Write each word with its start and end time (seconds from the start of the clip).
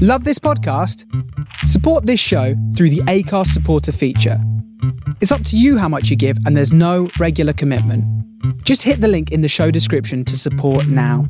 Love 0.00 0.22
this 0.22 0.38
podcast? 0.38 1.04
Support 1.66 2.06
this 2.06 2.20
show 2.20 2.54
through 2.76 2.90
the 2.90 3.00
Acast 3.08 3.48
supporter 3.48 3.90
feature. 3.90 4.40
It's 5.20 5.32
up 5.32 5.42
to 5.46 5.56
you 5.56 5.76
how 5.76 5.88
much 5.88 6.08
you 6.08 6.14
give, 6.14 6.38
and 6.46 6.56
there's 6.56 6.72
no 6.72 7.10
regular 7.18 7.52
commitment. 7.52 8.04
Just 8.62 8.84
hit 8.84 9.00
the 9.00 9.08
link 9.08 9.32
in 9.32 9.40
the 9.40 9.48
show 9.48 9.72
description 9.72 10.24
to 10.26 10.36
support 10.36 10.86
now. 10.86 11.28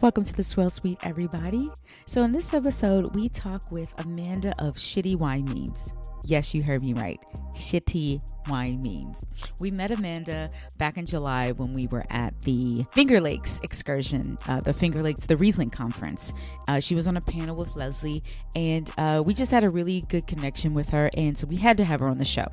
Welcome 0.00 0.24
to 0.24 0.32
the 0.32 0.42
Swirl 0.42 0.70
Suite, 0.70 0.96
everybody. 1.02 1.70
So, 2.06 2.22
in 2.22 2.30
this 2.30 2.54
episode, 2.54 3.14
we 3.14 3.28
talk 3.28 3.70
with 3.70 3.92
Amanda 3.98 4.54
of 4.58 4.76
Shitty 4.76 5.16
Wine 5.16 5.44
Memes. 5.44 5.92
Yes, 6.24 6.54
you 6.54 6.62
heard 6.62 6.82
me 6.82 6.92
right. 6.92 7.20
Shitty 7.54 8.20
wine 8.48 8.80
memes. 8.82 9.24
We 9.60 9.70
met 9.70 9.90
Amanda 9.90 10.50
back 10.78 10.96
in 10.96 11.06
July 11.06 11.52
when 11.52 11.72
we 11.72 11.86
were 11.86 12.04
at 12.10 12.40
the 12.42 12.84
Finger 12.92 13.20
Lakes 13.20 13.60
excursion, 13.62 14.38
uh, 14.48 14.60
the 14.60 14.72
Finger 14.72 15.02
Lakes, 15.02 15.26
the 15.26 15.36
Riesling 15.36 15.70
conference. 15.70 16.32
Uh, 16.68 16.80
she 16.80 16.94
was 16.94 17.06
on 17.06 17.16
a 17.16 17.20
panel 17.20 17.56
with 17.56 17.76
Leslie, 17.76 18.22
and 18.54 18.90
uh, 18.98 19.22
we 19.24 19.34
just 19.34 19.50
had 19.50 19.64
a 19.64 19.70
really 19.70 20.02
good 20.08 20.26
connection 20.26 20.74
with 20.74 20.90
her, 20.90 21.10
and 21.16 21.38
so 21.38 21.46
we 21.46 21.56
had 21.56 21.76
to 21.76 21.84
have 21.84 22.00
her 22.00 22.08
on 22.08 22.18
the 22.18 22.24
show. 22.24 22.46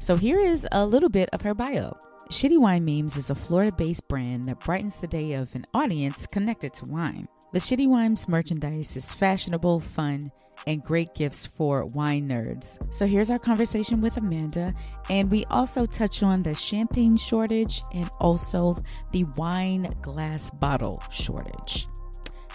So 0.00 0.16
here 0.16 0.38
is 0.38 0.66
a 0.72 0.86
little 0.86 1.08
bit 1.08 1.28
of 1.32 1.42
her 1.42 1.54
bio. 1.54 1.96
Shitty 2.30 2.58
Wine 2.58 2.84
Memes 2.84 3.16
is 3.16 3.28
a 3.28 3.34
Florida 3.34 3.74
based 3.76 4.08
brand 4.08 4.46
that 4.46 4.60
brightens 4.60 4.96
the 4.96 5.06
day 5.06 5.34
of 5.34 5.54
an 5.54 5.66
audience 5.74 6.26
connected 6.26 6.72
to 6.74 6.86
wine. 6.86 7.26
The 7.54 7.60
Shitty 7.60 7.86
Wimes 7.86 8.26
merchandise 8.26 8.96
is 8.96 9.12
fashionable, 9.12 9.78
fun, 9.78 10.32
and 10.66 10.82
great 10.82 11.14
gifts 11.14 11.46
for 11.46 11.86
wine 11.86 12.28
nerds. 12.28 12.92
So 12.92 13.06
here's 13.06 13.30
our 13.30 13.38
conversation 13.38 14.00
with 14.00 14.16
Amanda, 14.16 14.74
and 15.08 15.30
we 15.30 15.44
also 15.44 15.86
touch 15.86 16.24
on 16.24 16.42
the 16.42 16.52
champagne 16.52 17.16
shortage 17.16 17.80
and 17.94 18.10
also 18.18 18.76
the 19.12 19.22
wine 19.36 19.94
glass 20.02 20.50
bottle 20.50 21.00
shortage. 21.12 21.86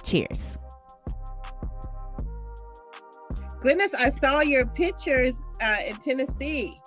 Cheers. 0.04 0.58
Goodness, 3.62 3.94
I 3.94 4.10
saw 4.10 4.42
your 4.42 4.66
pictures 4.66 5.34
uh, 5.62 5.78
in 5.88 5.96
Tennessee. 5.96 6.78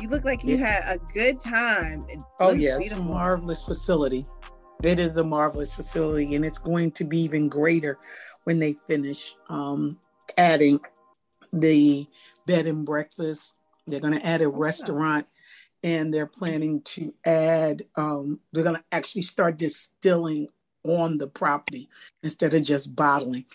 You 0.00 0.08
look 0.08 0.24
like 0.24 0.42
you 0.42 0.56
Yeah. 0.56 0.66
had 0.66 0.96
a 0.96 0.98
good 1.12 1.38
time. 1.38 2.02
It 2.08 2.20
Oh 2.40 2.48
looks 2.48 2.58
yeah, 2.58 2.78
it's 2.80 2.90
a 2.90 3.00
marvelous 3.00 3.62
facility. 3.62 4.26
It 4.82 4.98
is 4.98 5.16
a 5.16 5.24
marvelous 5.24 5.74
facility, 5.74 6.34
and 6.34 6.44
it's 6.44 6.58
going 6.58 6.90
to 6.92 7.04
be 7.04 7.20
even 7.20 7.48
greater 7.48 7.98
when 8.44 8.58
they 8.58 8.74
finish 8.86 9.34
um, 9.48 9.98
adding 10.36 10.80
the 11.52 12.06
bed 12.46 12.66
and 12.66 12.84
breakfast. 12.84 13.56
They're 13.86 14.00
going 14.00 14.18
to 14.18 14.26
add 14.26 14.42
a 14.42 14.48
restaurant, 14.48 15.26
and 15.82 16.12
they're 16.12 16.26
planning 16.26 16.82
to 16.82 17.14
add. 17.24 17.84
Um, 17.96 18.40
they're 18.52 18.64
going 18.64 18.76
to 18.76 18.84
actually 18.92 19.22
start 19.22 19.58
distilling 19.58 20.48
on 20.82 21.16
the 21.16 21.28
property 21.28 21.88
instead 22.22 22.54
of 22.54 22.62
just 22.62 22.94
bottling. 22.94 23.46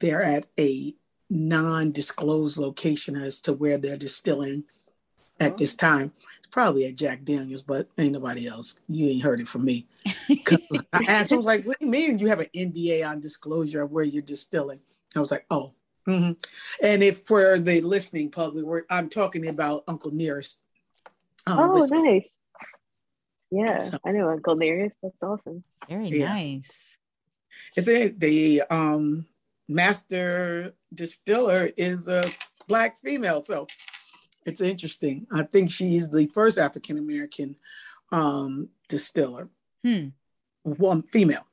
They're 0.00 0.22
at 0.22 0.46
a 0.58 0.94
non-disclosed 1.30 2.58
location 2.58 3.16
as 3.16 3.40
to 3.42 3.52
where 3.52 3.78
they're 3.78 3.96
distilling 3.96 4.64
at 5.40 5.56
this 5.56 5.74
time. 5.74 6.12
It's 6.48 6.54
probably 6.54 6.86
at 6.86 6.94
Jack 6.94 7.24
Daniels, 7.24 7.60
but 7.60 7.88
ain't 7.98 8.12
nobody 8.14 8.48
else. 8.48 8.80
You 8.88 9.06
ain't 9.10 9.22
heard 9.22 9.38
it 9.38 9.46
from 9.48 9.66
me. 9.66 9.86
I 10.30 10.80
asked, 11.06 11.30
I 11.30 11.36
was 11.36 11.44
like, 11.44 11.66
"What 11.66 11.78
do 11.78 11.84
you 11.84 11.90
mean 11.90 12.18
you 12.18 12.28
have 12.28 12.40
an 12.40 12.46
NDA 12.56 13.06
on 13.06 13.20
disclosure 13.20 13.82
of 13.82 13.90
where 13.92 14.02
you're 14.04 14.22
distilling?" 14.22 14.80
I 15.14 15.20
was 15.20 15.30
like, 15.30 15.44
"Oh." 15.50 15.74
mhm." 16.08 16.42
And 16.82 17.02
if 17.02 17.26
for 17.26 17.58
the 17.58 17.82
listening 17.82 18.30
public, 18.30 18.64
we're, 18.64 18.84
I'm 18.88 19.10
talking 19.10 19.46
about 19.46 19.84
Uncle 19.88 20.10
Nearest. 20.10 20.58
um, 21.46 21.58
Oh, 21.58 21.72
whiskey. 21.74 22.00
nice. 22.00 22.28
Yeah, 23.50 23.80
So- 23.82 23.98
I 24.06 24.12
know 24.12 24.30
Uncle 24.30 24.56
Nearest. 24.56 24.96
That's 25.02 25.14
awesome. 25.22 25.64
Very 25.86 26.08
Yeah. 26.08 26.32
nice. 26.32 26.70
It's 27.76 27.88
a, 27.88 28.08
the 28.08 28.62
um, 28.70 29.26
master 29.68 30.72
distiller 30.94 31.68
is 31.76 32.08
a 32.08 32.24
black 32.68 32.96
female, 32.96 33.42
so 33.42 33.66
it's 34.48 34.60
interesting. 34.60 35.26
I 35.30 35.42
think 35.44 35.70
she 35.70 35.96
is 35.96 36.10
the 36.10 36.26
first 36.34 36.58
African 36.58 36.98
American 36.98 37.56
um, 38.10 38.70
distiller, 38.88 39.48
Hmm. 39.84 40.08
one 40.62 41.02
female. 41.02 41.46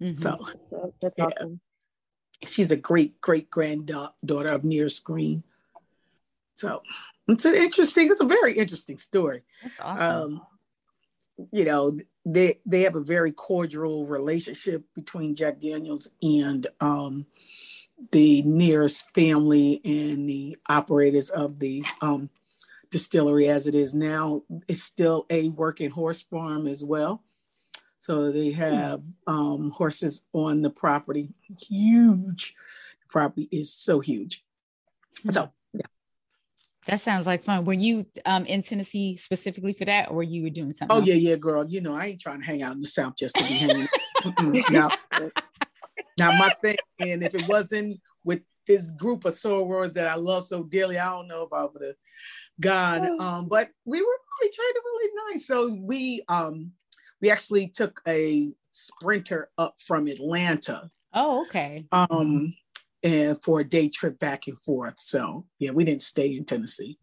Mhm. 0.00 0.20
So 0.20 0.38
So 0.70 0.94
that's 1.00 1.14
Yeah. 1.18 1.24
awesome. 1.24 1.60
she's 2.46 2.70
a 2.70 2.76
great 2.76 3.20
great 3.20 3.50
granddaughter 3.50 4.48
of 4.48 4.64
Nearest 4.64 5.02
Green. 5.02 5.42
So 6.54 6.82
it's 7.26 7.44
an 7.44 7.54
interesting. 7.54 8.10
It's 8.10 8.20
a 8.20 8.26
very 8.26 8.52
interesting 8.52 8.98
story. 8.98 9.42
That's 9.62 9.80
awesome. 9.80 10.32
Um, 10.32 10.46
you 11.52 11.64
know, 11.64 11.98
they 12.26 12.60
they 12.66 12.82
have 12.82 12.96
a 12.96 13.00
very 13.00 13.32
cordial 13.32 14.06
relationship 14.06 14.84
between 14.94 15.34
Jack 15.34 15.58
Daniels 15.60 16.14
and 16.22 16.66
um, 16.80 17.26
the 18.12 18.42
nearest 18.42 19.12
family 19.14 19.80
and 19.84 20.28
the 20.28 20.56
operators 20.68 21.30
of 21.30 21.58
the 21.58 21.84
um, 22.00 22.30
distillery 22.90 23.48
as 23.48 23.66
it 23.66 23.74
is 23.74 23.94
now. 23.94 24.42
It's 24.68 24.82
still 24.82 25.26
a 25.30 25.48
working 25.48 25.90
horse 25.90 26.22
farm 26.22 26.66
as 26.66 26.82
well. 26.82 27.22
So 27.98 28.30
they 28.30 28.52
have 28.52 29.02
um, 29.26 29.70
horses 29.70 30.24
on 30.32 30.62
the 30.62 30.70
property. 30.70 31.34
Huge. 31.60 32.54
The 33.02 33.08
property 33.10 33.48
is 33.50 33.72
so 33.72 34.00
huge. 34.00 34.44
So 35.30 35.50
yeah. 35.72 35.82
that 36.86 37.00
sounds 37.00 37.26
like 37.26 37.42
fun. 37.42 37.64
Were 37.64 37.72
you 37.72 38.06
um, 38.24 38.46
in 38.46 38.62
Tennessee 38.62 39.16
specifically 39.16 39.72
for 39.72 39.84
that, 39.84 40.10
or 40.10 40.22
you 40.22 40.44
were 40.44 40.50
doing 40.50 40.72
something? 40.72 40.96
Oh 40.96 41.00
else? 41.00 41.08
yeah, 41.08 41.14
yeah, 41.14 41.34
girl. 41.34 41.66
You 41.68 41.80
know, 41.80 41.94
I 41.94 42.06
ain't 42.06 42.20
trying 42.20 42.38
to 42.38 42.46
hang 42.46 42.62
out 42.62 42.76
in 42.76 42.80
the 42.80 42.86
South 42.86 43.16
just 43.16 43.34
to 43.36 43.42
be 43.42 43.54
hanging. 43.54 43.88
Mm-mm, 44.18 45.32
no, 46.18 46.30
not 46.30 46.38
my 46.38 46.54
thing. 46.62 46.76
And 47.00 47.22
if 47.22 47.34
it 47.34 47.46
wasn't 47.48 48.00
with 48.24 48.42
this 48.66 48.90
group 48.92 49.24
of 49.24 49.34
sorors 49.34 49.92
that 49.94 50.06
I 50.06 50.14
love 50.16 50.44
so 50.44 50.62
dearly, 50.62 50.98
I 50.98 51.10
don't 51.10 51.28
know 51.28 51.42
if 51.42 51.52
I 51.52 51.64
would 51.64 51.82
have 51.82 51.94
gone. 52.60 53.20
Um, 53.20 53.48
but 53.48 53.70
we 53.84 54.00
were 54.00 54.06
really 54.40 54.52
treated 54.52 54.80
really 54.84 55.10
nice. 55.32 55.46
So 55.46 55.74
we 55.80 56.22
um 56.28 56.72
we 57.20 57.30
actually 57.30 57.68
took 57.68 58.00
a 58.06 58.52
sprinter 58.70 59.50
up 59.58 59.74
from 59.84 60.06
Atlanta 60.06 60.90
Oh, 61.14 61.42
okay. 61.46 61.86
um 61.92 62.54
and 63.02 63.42
for 63.42 63.60
a 63.60 63.64
day 63.64 63.88
trip 63.88 64.18
back 64.18 64.46
and 64.48 64.60
forth. 64.60 64.96
So 64.98 65.46
yeah, 65.58 65.70
we 65.70 65.84
didn't 65.84 66.02
stay 66.02 66.36
in 66.36 66.44
Tennessee. 66.44 66.98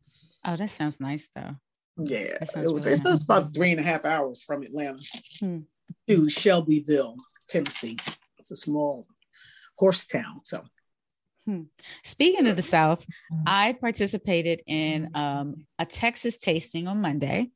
Oh, 0.46 0.56
that 0.58 0.70
sounds 0.70 1.00
nice 1.00 1.28
though. 1.36 1.56
Yeah, 1.98 2.18
it 2.20 2.40
was, 2.42 2.56
really 2.56 2.92
it's 2.92 3.04
nice. 3.04 3.24
about 3.24 3.56
three 3.56 3.72
and 3.72 3.80
a 3.80 3.84
half 3.84 4.04
hours 4.06 4.44
from 4.44 4.62
Atlanta 4.64 5.00
Hmm. 5.40 5.60
to 6.10 6.30
Shelbyville, 6.30 7.16
Tennessee. 7.48 7.98
It's 8.46 8.52
a 8.52 8.56
small 8.56 9.08
horse 9.76 10.06
town. 10.06 10.42
So 10.44 10.64
Speaking 12.04 12.48
of 12.48 12.56
the 12.56 12.62
South, 12.62 13.06
Mm-hmm. 13.34 13.44
I 13.48 13.74
participated 13.74 14.62
in 14.68 15.10
um, 15.16 15.66
a 15.80 15.86
Texas 15.86 16.38
tasting 16.38 16.88
on 16.88 17.02
Monday. 17.02 17.50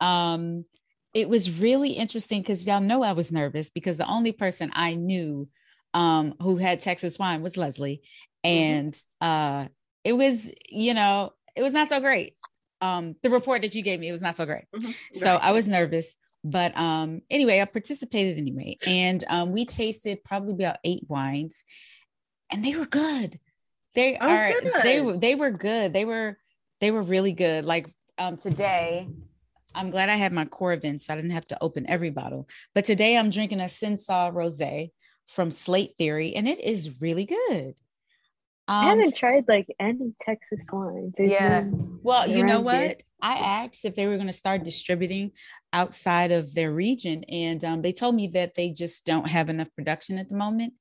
Um, 0.00 0.64
it 1.12 1.28
was 1.28 1.50
really 1.58 1.90
interesting 1.90 2.40
because 2.40 2.66
y'all 2.66 2.80
know 2.80 3.02
I 3.02 3.12
was 3.12 3.30
nervous 3.30 3.68
because 3.68 3.98
the 3.98 4.06
only 4.06 4.32
person 4.32 4.70
I 4.74 4.94
knew 4.94 5.48
um, 5.92 6.34
who 6.40 6.56
had 6.56 6.80
Texas 6.80 7.18
wine 7.18 7.42
was 7.42 7.56
Leslie, 7.58 8.00
and 8.44 8.98
uh, 9.20 9.66
it 10.04 10.14
was, 10.14 10.52
you 10.70 10.94
know, 10.94 11.32
it 11.54 11.62
was 11.62 11.74
not 11.74 11.90
so 11.90 12.00
great. 12.00 12.34
Um, 12.80 13.14
the 13.22 13.30
report 13.30 13.60
that 13.62 13.74
you 13.74 13.82
gave 13.82 14.00
me, 14.00 14.08
it 14.08 14.12
was 14.12 14.22
not 14.22 14.36
so 14.36 14.46
great. 14.46 14.64
Mhm. 14.74 14.94
So 15.12 15.34
Right. 15.34 15.44
I 15.44 15.52
was 15.52 15.68
nervous, 15.68 16.16
but 16.44 16.76
um, 16.76 17.22
anyway, 17.30 17.60
I 17.60 17.64
participated 17.66 18.38
anyway, 18.38 18.78
and 18.86 19.22
um, 19.28 19.52
we 19.52 19.64
tasted 19.64 20.24
probably 20.24 20.54
about 20.54 20.76
eight 20.84 21.04
wines, 21.08 21.64
and 22.50 22.64
they 22.64 22.74
were 22.76 22.86
good. 22.86 23.38
They 23.94 24.16
Oh, 24.16 24.28
are 24.28 24.52
they 24.82 25.00
good. 25.00 25.04
were 25.06 25.16
they 25.16 25.34
were 25.34 25.50
good. 25.50 25.92
They 25.92 26.04
were 26.04 26.38
they 26.80 26.90
were 26.90 27.02
really 27.02 27.32
good. 27.32 27.64
Like 27.64 27.94
um, 28.18 28.36
today, 28.36 29.08
I'm 29.74 29.90
glad 29.90 30.08
I 30.08 30.16
had 30.16 30.32
my 30.32 30.44
Coravins. 30.44 31.06
So 31.06 31.12
I 31.12 31.16
didn't 31.16 31.30
have 31.32 31.46
to 31.48 31.62
open 31.62 31.88
every 31.88 32.10
bottle, 32.10 32.48
but 32.74 32.84
today 32.84 33.16
I'm 33.16 33.30
drinking 33.30 33.60
a 33.60 33.64
Sensa 33.64 34.32
Rosé 34.32 34.90
from 35.26 35.50
Slate 35.50 35.94
Theory, 35.98 36.34
and 36.34 36.48
it 36.48 36.58
is 36.60 37.00
really 37.00 37.26
good. 37.26 37.74
I 38.68 38.84
Um, 38.84 38.90
haven't 38.90 39.16
tried 39.16 39.44
like 39.48 39.66
any 39.80 40.14
Texas 40.20 40.60
wines. 40.72 41.14
There's 41.16 41.30
Yeah. 41.30 41.64
Well, 42.02 42.28
you 42.28 42.44
know 42.44 42.60
here. 42.60 42.88
what? 42.88 43.02
I 43.20 43.36
asked 43.38 43.84
if 43.84 43.94
they 43.94 44.06
were 44.06 44.16
going 44.16 44.26
to 44.28 44.32
start 44.32 44.64
distributing 44.64 45.32
outside 45.72 46.32
of 46.32 46.54
their 46.54 46.72
region, 46.72 47.24
and 47.24 47.64
um, 47.64 47.82
they 47.82 47.92
told 47.92 48.14
me 48.14 48.26
that 48.28 48.54
they 48.54 48.70
just 48.70 49.04
don't 49.06 49.28
have 49.28 49.48
enough 49.48 49.68
production 49.76 50.18
at 50.18 50.28
the 50.28 50.34
moment. 50.36 50.74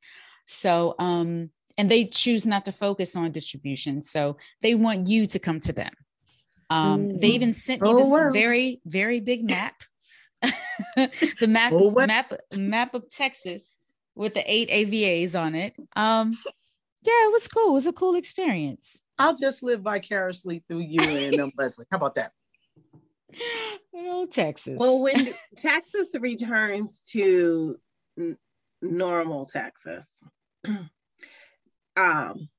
So, 0.47 0.95
um, 0.99 1.51
and 1.77 1.89
they 1.89 2.05
choose 2.05 2.45
not 2.45 2.65
to 2.65 2.71
focus 2.71 3.15
on 3.15 3.31
distribution. 3.31 4.01
So 4.01 4.37
they 4.61 4.75
want 4.75 5.07
you 5.07 5.27
to 5.27 5.39
come 5.39 5.59
to 5.61 5.73
them. 5.73 5.93
Um, 6.69 7.09
They 7.19 7.29
Mm. 7.29 7.35
even 7.35 7.53
sent 7.53 7.81
me 7.81 7.89
Oh, 7.93 7.97
this 7.97 8.33
very, 8.33 8.81
very 8.85 9.19
big 9.19 9.43
map, 9.43 9.75
the 10.95 11.47
map, 11.47 11.73
Oh, 11.73 11.91
map, 11.91 12.33
map 12.57 12.93
of 12.95 13.09
Texas 13.09 13.77
with 14.15 14.33
the 14.33 14.43
eight 14.51 14.69
AVAs 14.69 15.35
on 15.39 15.55
it. 15.55 15.75
Um, 15.95 16.31
yeah, 17.03 17.27
it 17.27 17.31
was 17.31 17.47
cool. 17.47 17.71
It 17.71 17.73
was 17.73 17.87
a 17.87 17.93
cool 17.93 18.15
experience. 18.15 19.01
I'll 19.17 19.35
just 19.35 19.63
live 19.63 19.81
vicariously 19.81 20.63
through 20.67 20.79
you 20.79 21.01
and 21.01 21.39
um, 21.39 21.51
Leslie. 21.57 21.85
How 21.91 21.97
about 21.97 22.15
that? 22.15 22.31
Good 23.93 24.07
old 24.07 24.31
Texas. 24.31 24.77
Well, 24.77 25.01
when 25.01 25.33
Texas 25.57 26.09
returns 26.19 27.01
to 27.11 27.79
n- 28.17 28.37
normal 28.81 29.45
Texas, 29.45 30.05
um, 31.97 32.49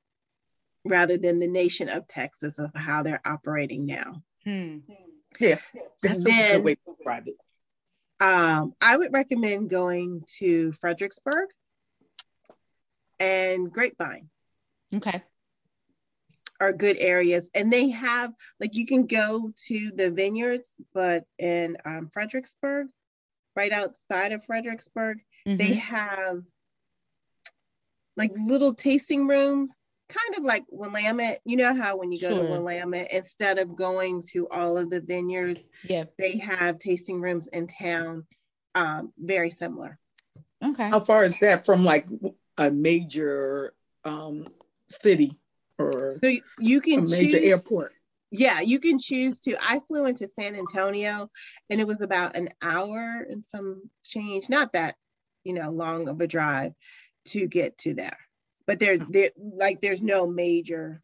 rather 0.84 1.18
than 1.18 1.38
the 1.38 1.48
nation 1.48 1.88
of 1.88 2.06
Texas 2.06 2.58
of 2.58 2.70
how 2.74 3.02
they're 3.02 3.22
operating 3.24 3.86
now. 3.86 4.22
Hmm. 4.44 4.78
Yeah, 5.40 5.58
that's 6.02 6.24
a 6.24 6.28
good 6.28 6.64
way 6.64 6.74
to 6.74 6.80
describe 6.94 7.28
it. 7.28 7.36
Um, 8.20 8.74
I 8.80 8.96
would 8.96 9.12
recommend 9.12 9.70
going 9.70 10.24
to 10.38 10.72
Fredericksburg 10.72 11.48
and 13.18 13.72
Grapevine 13.72 14.28
Okay. 14.94 15.22
are 16.60 16.72
good 16.72 16.96
areas. 16.98 17.48
And 17.54 17.72
they 17.72 17.90
have, 17.90 18.32
like, 18.60 18.76
you 18.76 18.86
can 18.86 19.06
go 19.06 19.52
to 19.66 19.90
the 19.96 20.12
vineyards, 20.12 20.72
but 20.94 21.24
in 21.38 21.76
um, 21.84 22.08
Fredericksburg, 22.12 22.86
right 23.56 23.72
outside 23.72 24.30
of 24.30 24.44
Fredericksburg, 24.44 25.18
they 25.44 25.74
Mhm. 25.74 25.78
have 25.78 26.42
like 28.16 28.30
little 28.36 28.74
tasting 28.74 29.26
rooms, 29.26 29.76
kind 30.08 30.36
of 30.36 30.44
like 30.44 30.64
Willamette. 30.68 31.40
You 31.44 31.56
know 31.56 31.74
how 31.74 31.96
when 31.96 32.12
you 32.12 32.20
go 32.20 32.28
Sure. 32.28 32.42
to 32.44 32.48
Willamette, 32.50 33.10
instead 33.10 33.58
of 33.58 33.74
going 33.74 34.22
to 34.32 34.46
all 34.50 34.76
of 34.76 34.90
the 34.90 35.00
vineyards, 35.00 35.66
Yeah. 35.82 36.04
they 36.18 36.38
have 36.38 36.78
tasting 36.78 37.20
rooms 37.20 37.48
in 37.48 37.66
town. 37.66 38.26
Um, 38.74 39.12
very 39.18 39.50
similar. 39.50 39.98
Okay. 40.62 40.90
How 40.90 41.00
far 41.00 41.24
is 41.24 41.36
that 41.40 41.64
from 41.64 41.84
like 41.84 42.06
a 42.58 42.70
major 42.70 43.74
um, 44.04 44.48
city 44.92 45.38
or 45.78 46.12
So 46.22 46.26
you- 46.28 46.42
you 46.58 46.78
a 46.78 46.82
can 46.82 47.04
major 47.08 47.38
choose. 47.38 47.48
airport? 47.48 47.94
Yeah, 48.30 48.60
you 48.60 48.80
can 48.80 48.98
choose 48.98 49.38
to. 49.40 49.56
I 49.60 49.80
flew 49.80 50.06
into 50.06 50.26
San 50.26 50.54
Antonio, 50.56 51.30
and 51.68 51.80
it 51.80 51.86
was 51.86 52.00
about 52.00 52.34
an 52.36 52.48
hour 52.62 53.26
and 53.28 53.44
some 53.44 53.90
change. 54.04 54.48
Not 54.48 54.72
that 54.72 54.96
you 55.44 55.52
know 55.52 55.70
long 55.70 56.08
of 56.08 56.20
a 56.20 56.26
drive 56.26 56.72
to 57.26 57.46
get 57.46 57.76
to 57.78 57.94
there, 57.94 58.16
but 58.66 58.78
there, 58.78 58.96
there 58.98 59.30
like 59.36 59.80
there's 59.80 60.02
no 60.02 60.26
major 60.26 61.02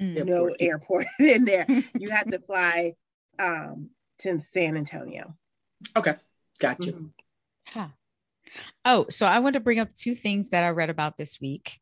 Mm. 0.00 0.26
no 0.26 0.54
Airport. 0.60 0.60
airport 0.60 1.06
in 1.18 1.44
there. 1.44 1.66
You 1.98 2.10
have 2.10 2.30
to 2.30 2.38
fly 2.46 2.94
um, 3.40 3.90
to 4.18 4.38
San 4.38 4.76
Antonio. 4.76 5.34
Okay, 5.96 6.14
gotcha. 6.60 6.92
Mhm. 6.92 7.10
Huh. 7.66 7.88
Oh, 8.84 9.06
so 9.10 9.26
I 9.26 9.40
want 9.40 9.54
to 9.54 9.60
bring 9.60 9.80
up 9.80 9.92
two 9.94 10.14
things 10.14 10.50
that 10.50 10.62
I 10.64 10.68
read 10.68 10.90
about 10.90 11.16
this 11.16 11.40
week. 11.40 11.80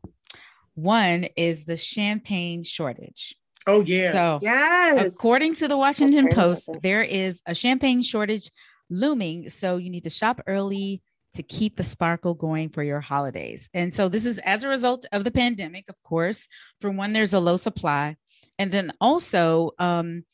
One 0.76 1.24
is 1.36 1.64
the 1.64 1.76
champagne 1.76 2.62
shortage. 2.62 3.34
Oh 3.66 3.80
yeah. 3.80 4.12
So, 4.12 4.38
Yes. 4.42 5.12
according 5.12 5.54
to 5.56 5.68
the 5.68 5.76
Washington 5.76 6.26
heard 6.26 6.34
Post, 6.34 6.68
there 6.82 7.02
is 7.02 7.42
a 7.46 7.54
champagne 7.54 8.02
shortage 8.02 8.50
looming. 8.90 9.48
So, 9.48 9.78
you 9.78 9.90
need 9.90 10.04
to 10.04 10.10
shop 10.10 10.40
early 10.46 11.02
to 11.32 11.42
keep 11.42 11.76
the 11.76 11.82
sparkle 11.82 12.34
going 12.34 12.68
for 12.68 12.82
your 12.82 13.00
holidays. 13.00 13.68
And 13.74 13.92
so, 13.92 14.08
this 14.08 14.26
is 14.26 14.38
as 14.40 14.62
a 14.64 14.68
result 14.68 15.06
of 15.12 15.24
the 15.24 15.30
pandemic, 15.30 15.86
of 15.88 15.96
course, 16.04 16.46
from 16.80 16.96
when 16.96 17.14
there's 17.14 17.34
a 17.34 17.40
low 17.40 17.56
supply. 17.56 18.16
And 18.58 18.70
then 18.70 18.92
also, 19.00 19.72
um, 19.78 20.24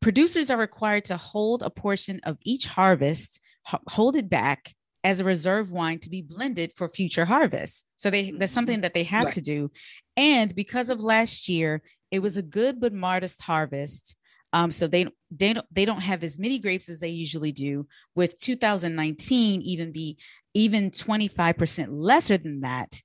producers 0.00 0.50
are 0.50 0.58
required 0.58 1.06
to 1.06 1.16
hold 1.16 1.62
a 1.62 1.70
portion 1.70 2.20
of 2.24 2.36
each 2.42 2.66
harvest, 2.66 3.40
ho- 3.64 3.80
hold 3.88 4.14
it 4.14 4.28
back 4.28 4.75
as 5.06 5.20
a 5.20 5.24
reserve 5.24 5.70
wine 5.70 6.00
to 6.00 6.10
be 6.10 6.20
blended 6.20 6.72
for 6.72 6.88
future 6.88 7.24
harvests. 7.24 7.84
So 7.96 8.10
they 8.10 8.32
that's 8.32 8.52
something 8.52 8.80
that 8.80 8.92
they 8.92 9.04
have 9.04 9.26
Right. 9.26 9.34
to 9.34 9.40
do. 9.40 9.70
And 10.16 10.52
because 10.54 10.90
of 10.90 11.00
last 11.00 11.48
year, 11.48 11.80
it 12.10 12.18
was 12.18 12.36
a 12.36 12.42
good 12.42 12.80
but 12.80 12.92
modest 12.92 13.40
harvest. 13.42 14.16
Um, 14.52 14.72
so 14.72 14.88
they 14.88 15.06
they 15.30 15.52
don't 15.52 15.66
they 15.70 15.84
don't 15.84 16.00
have 16.00 16.24
as 16.24 16.38
many 16.40 16.58
grapes 16.58 16.88
as 16.88 16.98
they 16.98 17.10
usually 17.10 17.52
do. 17.52 17.86
With 18.16 18.38
2019 18.40 19.62
even 19.62 19.92
be 19.92 20.18
even 20.54 20.90
25% 20.90 21.88
lesser 21.90 22.36
than 22.38 22.60
that. 22.62 23.00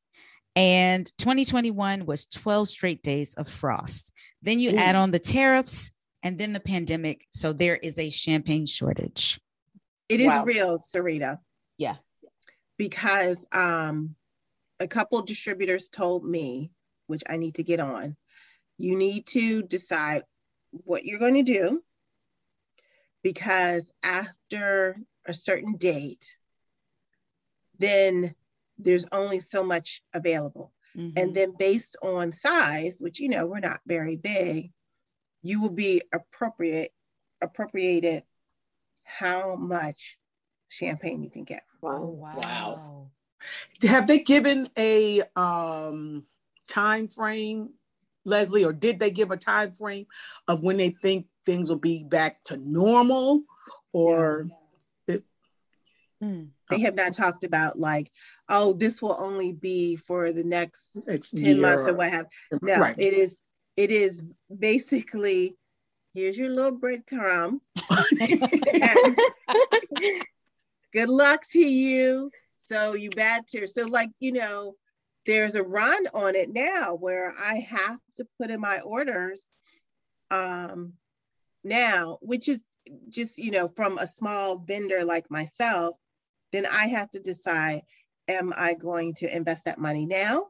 And 0.55 1.05
2021 1.19 2.05
was 2.05 2.25
12 2.25 2.67
straight 2.69 3.03
days 3.03 3.35
of 3.35 3.47
frost. 3.47 4.11
Then 4.41 4.59
you 4.59 4.71
Ooh. 4.71 4.77
add 4.77 4.95
on 4.95 5.11
the 5.11 5.19
tariffs 5.19 5.91
and 6.23 6.37
then 6.37 6.53
the 6.53 6.59
pandemic. 6.59 7.25
So 7.31 7.53
there 7.53 7.75
is 7.77 7.99
a 7.99 8.09
champagne 8.09 8.65
shortage. 8.65 9.39
It 10.09 10.19
is 10.21 10.27
Wow. 10.27 10.45
real, 10.45 10.79
Sarita. 10.79 11.37
Yeah. 11.81 11.95
Because 12.77 13.43
um, 13.51 14.15
a 14.79 14.87
couple 14.87 15.19
distributors 15.23 15.89
told 15.89 16.23
me, 16.23 16.69
which 17.07 17.23
I 17.27 17.37
need 17.37 17.55
to 17.55 17.63
get 17.63 17.79
on, 17.79 18.15
you 18.77 18.95
need 18.95 19.25
to 19.27 19.63
decide 19.63 20.21
what 20.69 21.05
you're 21.05 21.17
going 21.17 21.43
to 21.43 21.53
do 21.59 21.83
because 23.23 23.91
after 24.03 24.95
a 25.25 25.33
certain 25.33 25.75
date, 25.77 26.37
then 27.79 28.35
there's 28.77 29.07
only 29.11 29.39
so 29.39 29.63
much 29.63 30.03
available. 30.13 30.71
Mhm. 30.95 31.13
And 31.15 31.35
then 31.35 31.55
based 31.57 31.97
on 32.03 32.31
size, 32.31 32.99
which 32.99 33.19
you 33.19 33.29
know 33.29 33.47
we're 33.47 33.59
not 33.59 33.81
very 33.87 34.17
big, 34.17 34.71
you 35.41 35.61
will 35.61 35.71
be 35.71 36.03
appropriate 36.13 36.93
appropriated 37.41 38.23
how 39.03 39.55
much 39.55 40.19
champagne 40.69 41.23
you 41.23 41.29
can 41.29 41.43
get. 41.43 41.63
Oh, 41.83 42.05
Wow. 42.05 42.33
wow. 42.35 43.11
Have 43.83 44.07
they 44.07 44.19
given 44.19 44.69
a 44.77 45.21
um, 45.35 46.25
time 46.69 47.07
frame, 47.07 47.71
Leslie, 48.25 48.63
or 48.63 48.73
did 48.73 48.99
they 48.99 49.09
give 49.09 49.31
a 49.31 49.37
time 49.37 49.71
frame 49.71 50.05
of 50.47 50.61
when 50.61 50.77
they 50.77 50.89
think 50.89 51.25
things 51.45 51.69
will 51.69 51.77
be 51.77 52.03
back 52.03 52.43
to 52.45 52.57
normal? 52.57 53.43
Or 53.93 54.47
Mm. 56.23 56.49
They 56.69 56.79
have 56.81 56.93
not 56.93 57.13
talked 57.13 57.43
about 57.43 57.79
like, 57.79 58.11
oh, 58.47 58.73
this 58.73 59.01
will 59.01 59.15
only 59.19 59.53
be 59.53 59.95
for 59.95 60.31
the 60.31 60.43
next 60.43 60.95
next 61.07 61.31
10 61.31 61.43
year 61.43 61.61
months 61.61 61.87
or 61.87 61.95
what 61.95 62.11
have. 62.11 62.27
No, 62.61 62.75
Right. 62.79 62.95
it 62.97 63.13
is 63.13 63.41
it 63.75 63.89
is 63.89 64.21
basically 64.59 65.57
here's 66.13 66.37
your 66.37 66.49
little 66.49 66.77
breadcrumb. 66.79 67.59
And 68.81 69.17
good 70.93 71.09
luck 71.09 71.43
to 71.51 71.59
you. 71.59 72.31
So 72.67 72.93
you 72.93 73.09
bad 73.11 73.47
to 73.47 73.67
so 73.67 73.85
like 73.87 74.11
you 74.19 74.31
know, 74.33 74.75
there's 75.25 75.55
a 75.55 75.63
run 75.63 76.07
on 76.13 76.35
it 76.35 76.49
now 76.53 76.95
where 76.95 77.33
I 77.37 77.55
have 77.55 77.99
to 78.17 78.27
put 78.39 78.51
in 78.51 78.59
my 78.61 78.79
orders 78.79 79.49
um 80.31 80.93
now, 81.63 82.17
which 82.21 82.47
is 82.49 82.59
just 83.09 83.37
you 83.37 83.51
know 83.51 83.67
from 83.69 83.97
a 83.97 84.07
small 84.07 84.57
vendor 84.57 85.03
like 85.05 85.29
myself, 85.29 85.95
then 86.51 86.65
I 86.65 86.87
have 86.87 87.09
to 87.11 87.19
decide 87.19 87.83
am 88.27 88.53
I 88.55 88.73
going 88.75 89.15
to 89.15 89.35
invest 89.35 89.65
that 89.65 89.79
money 89.79 90.05
now? 90.05 90.45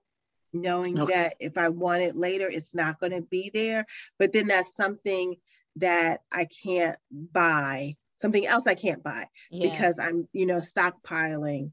Knowing 0.54 0.96
Okay. 0.98 1.06
that 1.06 1.36
if 1.40 1.58
I 1.58 1.70
want 1.70 2.04
it 2.04 2.16
later, 2.16 2.48
it's 2.50 2.76
not 2.76 3.00
going 3.00 3.14
to 3.14 3.22
be 3.22 3.50
there. 3.54 3.86
But 4.20 4.34
then 4.34 4.48
that's 4.48 4.76
something 4.76 5.36
that 5.78 6.22
I 6.32 6.48
can't 6.64 6.98
buy, 7.12 7.96
something 8.22 8.46
else 8.46 8.68
I 8.68 8.76
can't 8.76 9.04
buy 9.04 9.28
Yeah. 9.50 9.72
because 9.72 10.00
I'm, 10.00 10.28
you 10.32 10.46
know, 10.46 10.60
stockpiling 10.60 11.72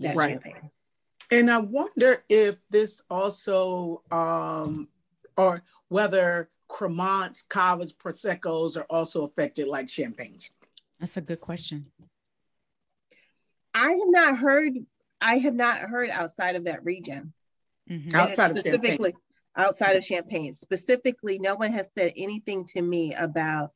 that 0.00 0.16
Right. 0.16 0.30
champagne. 0.32 0.70
And 1.30 1.50
I 1.50 1.58
wonder 1.58 2.24
if 2.28 2.56
this 2.70 3.02
also, 3.10 4.02
um, 4.10 4.88
or 5.36 5.62
whether 5.88 6.50
Cremants, 6.68 7.42
Cava's, 7.48 7.92
Prosecco's 7.92 8.76
are 8.76 8.86
also 8.88 9.24
affected 9.24 9.68
like 9.68 9.88
champagnes. 9.88 10.50
That's 10.98 11.16
a 11.16 11.20
good 11.20 11.40
question. 11.40 11.92
I 13.74 13.90
have 13.90 14.08
not 14.08 14.38
heard, 14.38 14.72
I 15.20 15.34
have 15.38 15.54
not 15.54 15.78
heard 15.80 16.08
outside 16.10 16.56
of 16.56 16.64
that 16.64 16.84
region. 16.84 17.34
Mhm. 17.90 18.14
Outside 18.14 18.50
of 18.50 18.58
specifically 18.58 19.14
outside 19.58 19.96
of 19.96 20.04
champagne 20.04 20.52
specifically 20.52 21.38
no 21.38 21.54
one 21.54 21.72
has 21.72 21.90
said 21.94 22.12
anything 22.14 22.66
to 22.66 22.82
me 22.82 23.14
about 23.14 23.72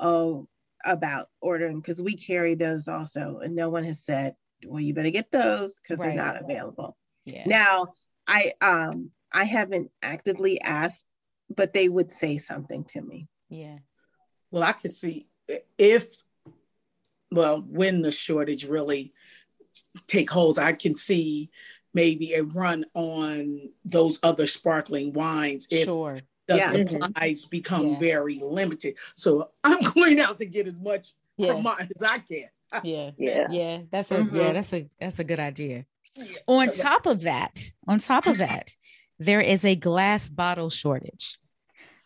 oh 0.00 0.48
about 0.84 1.28
ordering 1.40 1.80
because 1.80 2.00
we 2.00 2.16
carry 2.16 2.54
those 2.54 2.88
also 2.88 3.38
and 3.38 3.54
no 3.54 3.70
one 3.70 3.84
has 3.84 4.04
said 4.04 4.34
well 4.66 4.80
you 4.80 4.94
better 4.94 5.10
get 5.10 5.30
those 5.30 5.80
because 5.80 5.98
Right. 5.98 6.14
they're 6.14 6.24
not 6.24 6.40
available 6.42 6.96
Yeah. 7.24 7.42
now 7.46 7.86
i 8.26 8.52
um 8.60 9.10
i 9.32 9.44
haven't 9.44 9.90
actively 10.02 10.60
asked 10.60 11.06
but 11.54 11.72
they 11.72 11.88
would 11.88 12.10
say 12.10 12.38
something 12.38 12.84
to 12.84 13.00
me 13.00 13.28
yeah. 13.48 13.78
Well, 14.50 14.62
I 14.62 14.72
could 14.72 14.90
see 14.90 15.26
if, 15.78 16.16
well, 17.30 17.60
when 17.60 18.02
the 18.02 18.10
shortage 18.12 18.64
really 18.64 19.12
take 20.06 20.30
hold, 20.30 20.58
I 20.58 20.72
can 20.72 20.96
see 20.96 21.50
maybe 21.92 22.32
a 22.34 22.42
run 22.42 22.84
on 22.94 23.70
those 23.84 24.18
other 24.22 24.46
sparkling 24.46 25.12
wines 25.12 25.68
if 25.70 25.84
sure. 25.84 26.22
The 26.46 26.56
Yeah. 26.56 26.72
supplies 26.72 27.44
become 27.44 27.88
Yeah. 27.92 27.98
very 27.98 28.38
limited. 28.40 28.96
So 29.16 29.48
I'm 29.62 29.80
going 29.94 30.20
out 30.20 30.38
to 30.38 30.46
get 30.46 30.66
as 30.66 30.74
much 30.76 31.12
Yeah. 31.36 31.54
Cremant 31.54 31.90
as 31.96 32.02
I 32.02 32.18
can. 32.18 32.48
Yeah. 32.84 33.10
Yeah. 33.18 33.46
Yeah. 33.50 33.78
That's 33.90 34.10
a 34.10 34.16
yeah, 34.16 34.22
Mhm. 34.24 34.52
that's 34.54 34.72
a 34.72 34.88
that's 35.00 35.18
a 35.20 35.24
good 35.24 35.38
idea. 35.40 35.86
On 36.46 36.70
top 36.70 37.06
of 37.06 37.22
that, 37.22 37.60
on 37.86 37.98
top 38.00 38.26
of 38.26 38.38
that, 38.38 38.74
there 39.18 39.40
is 39.40 39.64
a 39.64 39.74
glass 39.76 40.28
bottle 40.28 40.70
shortage. 40.70 41.38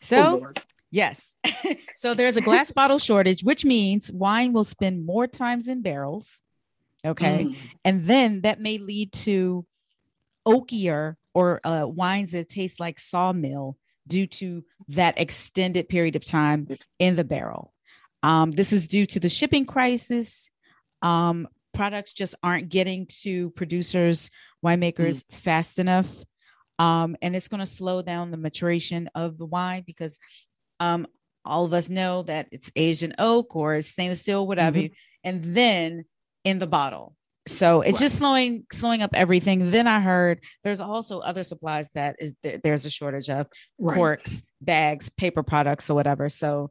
So 0.01 0.43
Oh, 0.45 0.53
Yes. 0.91 1.35
so 1.97 2.15
there's 2.15 2.37
a 2.39 2.41
glass 2.41 2.71
bottle 2.71 2.99
shortage, 2.99 3.43
which 3.45 3.65
means 3.65 4.11
wine 4.11 4.53
will 4.55 4.65
spend 4.65 5.05
more 5.05 5.27
times 5.27 5.69
in 5.69 5.83
barrels 5.83 6.41
Okay. 7.05 7.45
Mm. 7.45 7.57
And 7.85 8.05
then 8.05 8.41
that 8.43 8.61
may 8.61 8.79
lead 8.79 9.13
to 9.25 9.65
oakier 10.47 11.15
or 11.35 11.61
uh, 11.65 11.87
wines 11.87 12.33
that 12.33 12.49
taste 12.49 12.81
like 12.81 12.99
sawmill 12.99 13.77
due 14.09 14.27
to 14.27 14.65
that 14.89 15.21
extended 15.21 15.89
period 15.89 16.17
of 16.17 16.25
time 16.25 16.67
in 16.99 17.17
the 17.17 17.25
barrel. 17.25 17.73
Um, 18.23 18.51
this 18.51 18.73
is 18.73 18.89
due 18.89 19.07
to 19.07 19.21
the 19.21 19.29
shipping 19.29 19.67
crisis. 19.67 20.51
Um, 21.03 21.47
products 21.73 22.13
just 22.13 22.35
aren't 22.43 22.69
getting 22.69 23.07
to 23.23 23.51
producers, 23.51 24.31
winemakers 24.65 25.25
fast 25.31 25.79
enough. 25.79 26.09
Um, 26.79 27.17
and 27.23 27.35
it's 27.37 27.49
going 27.49 27.61
to 27.61 27.67
slow 27.67 28.03
down 28.03 28.31
the 28.31 28.37
maturation 28.37 29.09
of 29.15 29.39
the 29.39 29.47
wine 29.47 29.85
because 29.87 30.19
um, 30.81 31.07
all 31.45 31.65
of 31.65 31.73
us 31.73 31.89
know 31.89 32.23
that 32.23 32.49
it's 32.53 32.71
Asian 32.77 33.15
oak 33.19 33.57
or 33.57 33.83
stainless 33.83 34.21
steel, 34.21 34.47
whatever, 34.47 34.83
and 35.25 35.43
then 35.43 36.05
in 36.45 36.59
the 36.59 36.67
bottle. 36.67 37.17
So 37.49 37.81
it's 37.81 37.95
Right. 38.01 38.01
just 38.07 38.17
slowing 38.17 38.67
slowing 38.73 39.03
up 39.03 39.11
everything. 39.15 39.71
Then 39.71 39.87
I 39.87 40.01
heard 40.01 40.41
there's 40.65 40.81
also 40.81 41.19
other 41.21 41.43
supplies 41.45 41.91
that 41.93 42.17
is 42.19 42.35
there- 42.43 42.59
there's 42.63 42.87
a 42.87 42.91
shortage 42.91 43.29
of 43.31 43.47
Right. 43.79 43.95
corks, 43.97 44.43
bags, 44.61 45.09
paper 45.09 45.43
products, 45.43 45.89
or 45.91 45.95
whatever. 45.95 46.29
So 46.29 46.71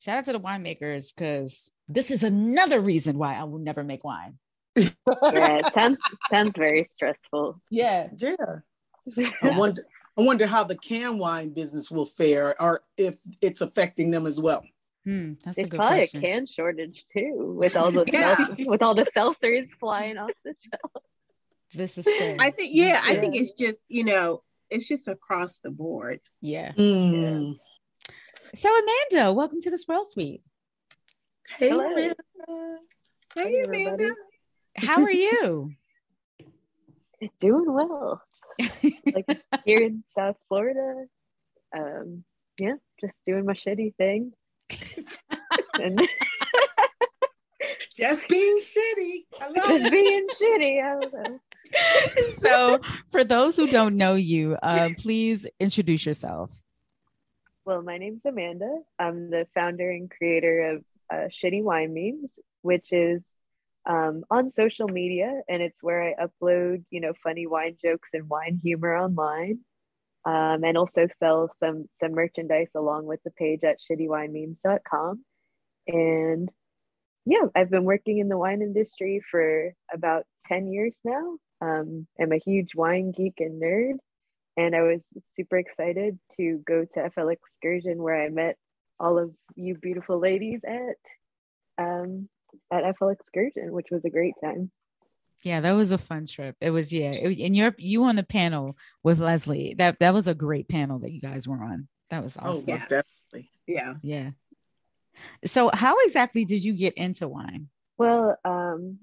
shout 0.00 0.18
out 0.18 0.24
to 0.24 0.32
the 0.32 0.38
winemakers 0.40 1.14
because 1.14 1.70
this 1.88 2.10
is 2.10 2.22
another 2.22 2.80
reason 2.80 3.16
why 3.18 3.36
I 3.36 3.44
will 3.44 3.58
never 3.60 3.82
make 3.84 4.04
wine. 4.04 4.38
Yeah, 4.76 4.88
it 5.06 5.72
sounds 5.74 5.98
sounds 6.30 6.56
very 6.56 6.84
stressful. 6.84 7.60
Yeah. 7.70 8.08
Yeah. 8.16 8.34
I 9.42 9.50
wonder 9.58 9.86
I 10.18 10.22
wonder 10.22 10.46
how 10.46 10.64
the 10.64 10.76
can 10.76 11.18
wine 11.18 11.50
business 11.50 11.90
will 11.90 12.06
fare 12.06 12.60
or 12.60 12.82
if 12.96 13.18
it's 13.42 13.60
affecting 13.60 14.10
them 14.10 14.26
as 14.26 14.40
well. 14.40 14.64
Hmm, 15.06 15.34
that's 15.44 15.56
a 15.56 15.60
There's 15.60 15.68
good 15.70 15.76
probably 15.78 15.98
question. 15.98 16.18
a 16.18 16.26
can 16.26 16.46
shortage 16.46 17.04
too, 17.12 17.54
with 17.56 17.76
all 17.76 17.92
the 17.92 18.04
Yeah. 18.12 18.34
seltz- 18.34 18.66
with 18.66 18.82
all 18.82 18.94
the 18.96 19.04
seltzers 19.06 19.70
flying 19.70 20.18
off 20.18 20.32
the 20.44 20.54
shelf. 20.58 21.04
This 21.72 21.96
is 21.96 22.04
true. 22.04 22.36
I 22.40 22.50
think, 22.50 22.70
yeah, 22.74 23.00
I 23.04 23.14
think 23.14 23.36
it's 23.36 23.52
just, 23.52 23.84
you 23.88 24.02
know, 24.04 24.42
it's 24.68 24.88
just 24.88 25.06
across 25.08 25.60
the 25.60 25.70
board. 25.70 26.20
yeah. 26.40 26.72
Mm. 26.72 27.56
So 28.54 28.68
Amanda, 28.70 29.32
welcome 29.32 29.60
to 29.60 29.70
the 29.70 29.78
Swirl 29.78 30.04
Suite. 30.04 30.42
Hey, 31.56 31.68
Hello. 31.70 31.94
man. 31.94 32.14
Hey, 33.34 33.62
everybody. 33.62 34.04
Amanda. 34.04 34.14
How 34.76 35.02
are 35.02 35.10
you? 35.10 35.70
Doing 37.40 37.72
well. 37.72 38.22
Like 39.12 39.40
here 39.64 39.78
in 39.82 40.02
South 40.16 40.36
Florida. 40.48 41.06
Um, 41.76 42.24
yeah, 42.58 42.74
just 43.00 43.12
doing 43.26 43.44
my 43.44 43.52
shitty 43.54 43.94
thing. 43.96 44.32
and 45.80 46.00
Just 47.96 48.28
being 48.28 48.58
shitty. 48.60 49.24
I 49.40 49.46
love 49.46 49.68
just 49.68 49.86
it. 49.86 49.92
being 49.92 50.26
shitty. 50.28 50.82
I 50.82 51.00
don't 51.00 51.12
know. 51.12 52.22
so 52.24 52.80
for 53.10 53.24
those 53.24 53.56
who 53.56 53.66
don't 53.66 53.96
know 53.96 54.14
you, 54.14 54.56
um, 54.62 54.94
please 54.94 55.46
introduce 55.58 56.06
yourself. 56.06 56.62
Well, 57.64 57.82
my 57.82 57.98
name's 57.98 58.20
Amanda. 58.24 58.80
I'm 58.98 59.30
the 59.30 59.46
founder 59.54 59.90
and 59.90 60.10
creator 60.10 60.76
of 60.76 60.84
uh, 61.10 61.28
Shitty 61.28 61.62
Wine 61.62 61.94
Memes, 61.94 62.30
which 62.62 62.92
is 62.92 63.24
um, 63.86 64.24
on 64.30 64.52
social 64.52 64.88
media, 64.88 65.42
and 65.48 65.62
it's 65.62 65.82
where 65.82 66.02
I 66.02 66.14
upload, 66.26 66.84
you 66.90 67.00
know, 67.00 67.12
funny 67.22 67.46
wine 67.46 67.76
jokes 67.82 68.10
and 68.12 68.28
wine 68.28 68.60
humor 68.62 68.94
online, 68.96 69.60
um, 70.26 70.64
and 70.64 70.76
also 70.76 71.08
sell 71.18 71.50
some 71.58 71.88
some 71.98 72.12
merchandise 72.12 72.70
along 72.74 73.06
with 73.06 73.22
the 73.24 73.30
page 73.30 73.60
at 73.64 73.78
shittywinememes.com. 73.80 75.24
And 75.88 76.50
yeah, 77.24 77.46
I've 77.54 77.70
been 77.70 77.84
working 77.84 78.18
in 78.18 78.28
the 78.28 78.38
wine 78.38 78.60
industry 78.60 79.22
for 79.30 79.72
about 79.92 80.24
ten 80.46 80.68
years 80.68 80.94
now. 81.04 81.38
Um, 81.62 82.06
I'm 82.20 82.32
a 82.32 82.38
huge 82.44 82.74
wine 82.74 83.12
geek 83.16 83.36
and 83.38 83.62
nerd 83.62 83.94
and 84.56 84.74
I 84.74 84.82
was 84.82 85.02
super 85.34 85.58
excited 85.58 86.18
to 86.36 86.62
go 86.66 86.84
to 86.94 87.10
FLXcursion 87.10 87.96
where 87.96 88.22
I 88.22 88.28
met 88.28 88.56
all 88.98 89.18
of 89.18 89.32
you 89.54 89.76
beautiful 89.76 90.18
ladies 90.18 90.60
at 90.66 91.84
um, 91.84 92.28
at 92.72 92.96
FLXcursion, 92.96 93.70
which 93.70 93.88
was 93.90 94.04
a 94.04 94.10
great 94.10 94.34
time. 94.42 94.70
Yeah, 95.42 95.60
that 95.60 95.72
was 95.72 95.92
a 95.92 95.98
fun 95.98 96.26
trip. 96.26 96.56
It 96.60 96.70
was 96.70 96.92
yeah, 96.92 97.10
it, 97.10 97.38
and 97.40 97.54
you're 97.54 97.74
you 97.78 98.04
on 98.04 98.16
the 98.16 98.22
panel 98.22 98.76
with 99.02 99.20
Leslie. 99.20 99.74
That 99.78 100.00
that 100.00 100.14
was 100.14 100.28
a 100.28 100.34
great 100.34 100.68
panel 100.68 100.98
that 101.00 101.12
you 101.12 101.20
guys 101.20 101.46
were 101.46 101.62
on. 101.62 101.88
That 102.10 102.22
was 102.22 102.36
Oh, 102.40 102.50
awesome. 102.50 102.64
most 102.66 102.88
definitely. 102.88 103.50
Yeah. 103.66 103.94
yeah. 104.02 104.30
So 105.44 105.70
how 105.72 105.98
exactly 106.04 106.44
did 106.44 106.64
you 106.64 106.74
get 106.74 106.94
into 106.94 107.28
wine? 107.28 107.68
Well, 107.98 108.36
um, 108.44 108.98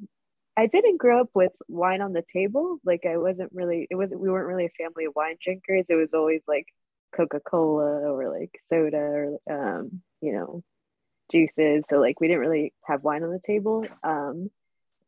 I 0.56 0.68
didn't 0.68 0.98
grow 0.98 1.22
up 1.22 1.30
with 1.34 1.52
wine 1.68 2.02
on 2.02 2.13
the 2.13 2.24
table. 2.34 2.80
Like 2.84 3.06
I 3.06 3.18
wasn't 3.18 3.52
really. 3.54 3.88
It 3.90 3.96
wasn't. 3.96 4.20
We 4.20 4.30
weren't 4.30 4.48
really 4.48 4.66
a 4.66 4.84
family 4.84 5.06
of 5.06 5.16
wine 5.16 5.38
drinkers. 5.44 5.86
It 5.90 5.96
was 5.96 6.10
always 6.13 6.42
like 6.48 6.66
Coca 7.16 7.40
Cola 7.40 8.12
or 8.12 8.30
like 8.30 8.60
soda 8.70 8.98
or 8.98 9.38
um, 9.50 10.02
you 10.22 10.34
know, 10.34 10.63
juices. 11.32 11.86
So 11.90 12.00
like 12.00 12.20
we 12.20 12.28
didn't 12.28 12.42
really 12.42 12.74
have 12.86 13.04
wine 13.04 13.24
on 13.24 13.32
the 13.32 13.42
table. 13.46 13.86
Um, 14.04 14.50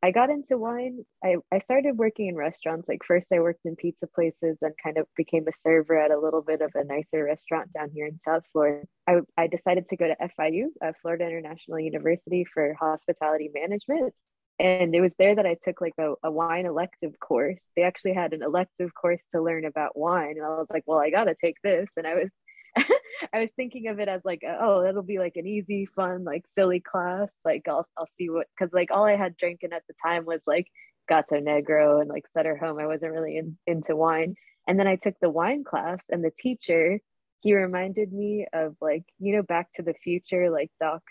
I 0.05 0.12
got 0.12 0.29
into 0.29 0.55
wine. 0.59 1.03
I, 1.24 1.38
I 1.51 1.57
started 1.57 1.97
working 1.97 2.27
in 2.27 2.35
restaurants. 2.35 2.88
Like 2.88 3.01
first 3.03 3.25
I 3.33 3.39
worked 3.39 3.65
in 3.65 3.75
pizza 3.75 4.05
places 4.05 4.59
and 4.62 4.71
kind 4.83 5.00
of 5.00 5.07
became 5.17 5.47
a 5.47 5.51
server 5.59 5.97
at 5.97 6.12
a 6.12 6.19
little 6.19 6.43
bit 6.43 6.62
of 6.62 6.69
a 6.75 6.83
nicer 6.83 7.24
restaurant 7.24 7.74
down 7.74 7.89
here 7.91 8.05
in 8.05 8.19
South 8.19 8.43
Florida. 8.51 8.85
I, 9.07 9.21
I 9.35 9.47
decided 9.47 9.88
to 9.88 9.97
go 9.97 10.07
to 10.07 10.29
FIU, 10.39 10.65
uh, 10.85 10.91
Florida 11.01 11.25
International 11.25 11.79
University 11.79 12.45
for 12.53 12.75
hospitality 12.79 13.50
management. 13.51 14.13
And 14.59 14.93
it 14.93 15.01
was 15.01 15.15
there 15.17 15.33
that 15.38 15.47
I 15.47 15.57
took 15.65 15.81
like 15.81 15.95
a, 15.97 16.13
a 16.21 16.29
wine 16.29 16.67
elective 16.67 17.19
course. 17.19 17.62
They 17.75 17.81
actually 17.81 18.13
had 18.13 18.33
an 18.33 18.43
elective 18.43 18.93
course 18.93 19.21
to 19.33 19.41
learn 19.41 19.65
about 19.65 19.97
wine. 19.97 20.35
And 20.38 20.45
I 20.45 20.50
was 20.50 20.67
like, 20.69 20.83
well, 20.85 21.00
I 21.00 21.09
got 21.09 21.24
to 21.24 21.33
take 21.33 21.57
this. 21.63 21.89
And 21.97 22.05
I 22.05 22.13
was 22.13 22.29
I 23.34 23.39
was 23.39 23.51
thinking 23.55 23.88
of 23.88 24.00
it 24.00 24.07
as 24.07 24.22
like, 24.24 24.43
oh, 24.48 24.84
that'll 24.84 25.03
be 25.03 25.19
like 25.19 25.36
an 25.36 25.48
easy, 25.48 25.86
fun, 25.95 26.24
like 26.24 26.45
silly 26.55 26.79
class. 26.79 27.29
Like 27.43 27.63
I'll 27.67 27.88
I'll 27.98 28.10
see 28.17 28.29
what 28.29 28.48
because 28.57 28.74
like 28.74 28.91
all 28.91 29.05
I 29.05 29.15
had 29.15 29.38
drinking 29.38 29.74
at 29.74 29.84
the 29.88 29.93
time 30.03 30.25
was 30.25 30.41
like 30.48 30.67
Gato 31.07 31.39
Negro 31.39 32.01
and 32.01 32.10
like 32.10 32.25
Sutter 32.34 32.57
Home. 32.57 32.79
I 32.79 32.88
wasn't 32.88 33.13
really 33.13 33.38
in, 33.38 33.57
into 33.67 33.95
wine. 33.95 34.36
And 34.67 34.79
then 34.79 34.88
I 34.88 34.95
took 34.95 35.15
the 35.22 35.29
wine 35.29 35.63
class, 35.63 36.00
and 36.10 36.24
the 36.24 36.31
teacher 36.31 37.00
he 37.41 37.53
reminded 37.53 38.12
me 38.12 38.48
of 38.53 38.75
like 38.81 39.03
you 39.19 39.36
know 39.36 39.43
Back 39.43 39.72
to 39.75 39.84
the 39.84 39.93
Future, 39.93 40.50
like 40.50 40.72
Doc 40.79 41.03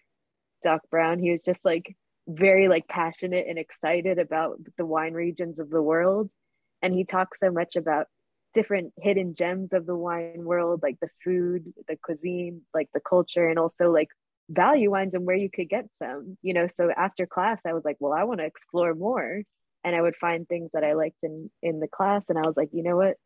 Doc 0.62 0.82
Brown. 0.90 1.18
He 1.18 1.30
was 1.30 1.42
just 1.42 1.64
like 1.64 1.96
very 2.26 2.68
like 2.68 2.88
passionate 2.88 3.46
and 3.48 3.58
excited 3.58 4.18
about 4.18 4.58
the 4.76 4.86
wine 4.86 5.14
regions 5.14 5.60
of 5.60 5.70
the 5.70 5.82
world, 5.82 6.30
and 6.82 6.92
he 6.92 7.04
talked 7.04 7.38
so 7.38 7.50
much 7.50 7.76
about 7.76 8.06
different 8.54 8.92
hidden 8.98 9.34
gems 9.34 9.72
of 9.72 9.86
the 9.86 9.96
wine 9.96 10.44
world, 10.44 10.80
like 10.82 10.98
the 11.00 11.08
food, 11.22 11.72
the 11.88 11.96
cuisine, 12.02 12.62
like 12.72 12.88
the 12.94 13.00
culture, 13.00 13.48
and 13.48 13.58
also 13.58 13.90
like 13.90 14.08
value 14.48 14.90
wines 14.90 15.14
and 15.14 15.26
where 15.26 15.36
you 15.36 15.50
could 15.50 15.68
get 15.68 15.86
some, 15.98 16.38
you 16.42 16.54
know. 16.54 16.68
So 16.76 16.90
after 16.90 17.26
class, 17.26 17.60
I 17.66 17.72
was 17.72 17.84
like, 17.84 17.96
well, 18.00 18.12
I 18.12 18.24
want 18.24 18.40
to 18.40 18.46
explore 18.46 18.94
more. 18.94 19.42
And 19.84 19.94
I 19.94 20.00
would 20.00 20.16
find 20.16 20.48
things 20.48 20.70
that 20.72 20.84
I 20.84 20.94
liked 20.94 21.22
in 21.22 21.50
in 21.62 21.80
the 21.80 21.88
class. 21.88 22.24
And 22.28 22.38
I 22.38 22.42
was 22.46 22.56
like, 22.56 22.70
you 22.72 22.82
know 22.82 22.96
what? 22.96 23.16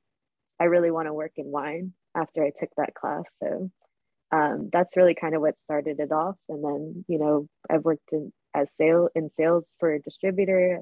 I 0.60 0.64
really 0.64 0.90
want 0.90 1.06
to 1.06 1.14
work 1.14 1.32
in 1.36 1.46
wine 1.46 1.92
after 2.16 2.42
I 2.42 2.50
took 2.58 2.70
that 2.76 2.94
class. 2.94 3.24
So 3.40 3.70
um, 4.32 4.70
that's 4.72 4.96
really 4.96 5.14
kind 5.14 5.34
of 5.34 5.40
what 5.40 5.62
started 5.62 6.00
it 6.00 6.10
off. 6.10 6.36
And 6.48 6.64
then, 6.64 7.04
you 7.08 7.18
know, 7.18 7.48
I've 7.70 7.84
worked 7.84 8.12
in 8.12 8.32
as 8.54 8.68
sale 8.76 9.08
in 9.14 9.30
sales 9.30 9.66
for 9.78 9.92
a 9.92 10.02
distributor 10.02 10.80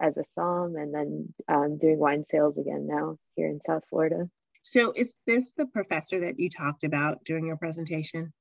as 0.00 0.16
a 0.16 0.24
som 0.34 0.76
and 0.76 0.92
then 0.94 1.34
um, 1.48 1.78
doing 1.78 1.98
wine 1.98 2.24
sales 2.30 2.56
again 2.58 2.86
now 2.86 3.16
here 3.36 3.48
in 3.48 3.60
South 3.66 3.82
Florida. 3.88 4.28
So 4.62 4.92
is 4.96 5.14
this 5.26 5.52
the 5.56 5.66
professor 5.66 6.20
that 6.20 6.38
you 6.38 6.48
talked 6.48 6.84
about 6.84 7.24
during 7.24 7.46
your 7.46 7.56
presentation? 7.56 8.32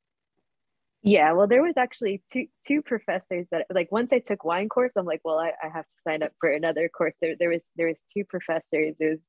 Yeah, 1.06 1.34
well, 1.34 1.48
there 1.48 1.62
was 1.62 1.74
actually 1.76 2.24
two 2.32 2.46
two 2.66 2.82
professors 2.82 3.46
that 3.52 3.66
like 3.70 3.92
once 3.92 4.14
I 4.14 4.20
took 4.20 4.46
wine 4.46 4.70
course, 4.70 4.94
I'm 4.96 5.06
like, 5.06 5.20
well, 5.26 5.38
I, 5.38 5.52
I 5.62 5.68
have 5.68 5.86
to 5.86 5.96
sign 6.08 6.24
up 6.24 6.32
for 6.40 6.50
another 6.50 6.88
course. 6.88 7.14
There, 7.20 7.36
there 7.38 7.50
was 7.50 7.62
there 7.76 7.88
was 7.88 7.98
two 8.14 8.24
professors. 8.24 8.96
It 9.00 9.10
was 9.10 9.20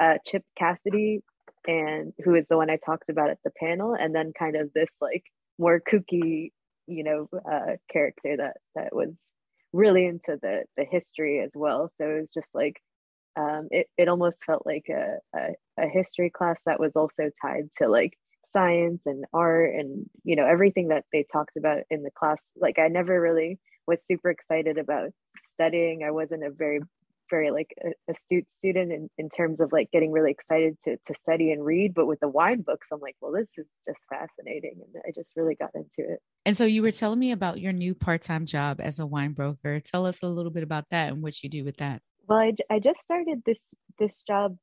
uh, 0.00 0.18
Chip 0.26 0.42
Cassidy, 0.58 1.22
and 1.68 2.12
who 2.24 2.34
is 2.34 2.46
the 2.50 2.56
one 2.56 2.68
I 2.68 2.78
talked 2.84 3.10
about 3.10 3.30
at 3.30 3.38
the 3.44 3.52
panel, 3.60 3.94
and 3.94 4.12
then 4.12 4.32
kind 4.36 4.56
of 4.56 4.72
this 4.72 4.90
like 5.00 5.22
more 5.56 5.80
kooky, 5.80 6.50
you 6.88 7.04
know, 7.04 7.28
uh, 7.48 7.76
character 7.92 8.36
that 8.36 8.56
that 8.74 8.92
was 8.92 9.14
really 9.72 10.06
into 10.06 10.38
the 10.40 10.64
the 10.76 10.84
history 10.84 11.40
as 11.40 11.52
well. 11.54 11.90
So 11.96 12.08
it 12.08 12.20
was 12.20 12.30
just 12.30 12.48
like 12.54 12.80
um, 13.36 13.68
it 13.70 13.88
it 13.96 14.08
almost 14.08 14.44
felt 14.44 14.66
like 14.66 14.86
a, 14.88 15.18
a 15.34 15.54
a 15.78 15.88
history 15.88 16.30
class 16.30 16.60
that 16.66 16.80
was 16.80 16.92
also 16.96 17.30
tied 17.40 17.70
to 17.78 17.88
like 17.88 18.18
science 18.52 19.02
and 19.06 19.24
art 19.32 19.74
and 19.74 20.08
you 20.24 20.34
know 20.34 20.46
everything 20.46 20.88
that 20.88 21.04
they 21.12 21.24
talked 21.32 21.56
about 21.56 21.82
in 21.88 22.02
the 22.02 22.10
class 22.10 22.38
like 22.56 22.80
i 22.80 22.88
never 22.88 23.20
really 23.20 23.60
was 23.86 23.98
super 24.08 24.28
excited 24.28 24.76
about 24.76 25.10
studying 25.48 26.02
i 26.02 26.10
wasn't 26.10 26.42
a 26.42 26.50
very 26.50 26.80
very 27.30 27.50
like 27.50 27.74
astute 28.08 28.46
student 28.56 28.92
in, 28.92 29.08
in 29.16 29.28
terms 29.28 29.60
of 29.60 29.72
like 29.72 29.90
getting 29.92 30.12
really 30.12 30.30
excited 30.30 30.76
to, 30.84 30.96
to 31.06 31.14
study 31.18 31.52
and 31.52 31.64
read. 31.64 31.94
But 31.94 32.06
with 32.06 32.20
the 32.20 32.28
wine 32.28 32.62
books, 32.62 32.88
I'm 32.92 33.00
like, 33.00 33.16
well, 33.20 33.32
this 33.32 33.48
is 33.56 33.66
just 33.86 34.00
fascinating. 34.10 34.80
And 34.82 35.02
I 35.06 35.12
just 35.14 35.32
really 35.36 35.54
got 35.54 35.70
into 35.74 36.12
it. 36.12 36.20
And 36.44 36.56
so 36.56 36.64
you 36.64 36.82
were 36.82 36.90
telling 36.90 37.18
me 37.18 37.32
about 37.32 37.60
your 37.60 37.72
new 37.72 37.94
part-time 37.94 38.46
job 38.46 38.80
as 38.80 38.98
a 38.98 39.06
wine 39.06 39.32
broker. 39.32 39.80
Tell 39.80 40.06
us 40.06 40.22
a 40.22 40.28
little 40.28 40.52
bit 40.52 40.62
about 40.62 40.84
that 40.90 41.12
and 41.12 41.22
what 41.22 41.42
you 41.42 41.48
do 41.48 41.64
with 41.64 41.76
that. 41.78 42.02
Well, 42.28 42.38
I, 42.38 42.52
I 42.70 42.78
just 42.78 43.00
started 43.00 43.42
this 43.44 43.58
this 43.98 44.18
job 44.26 44.56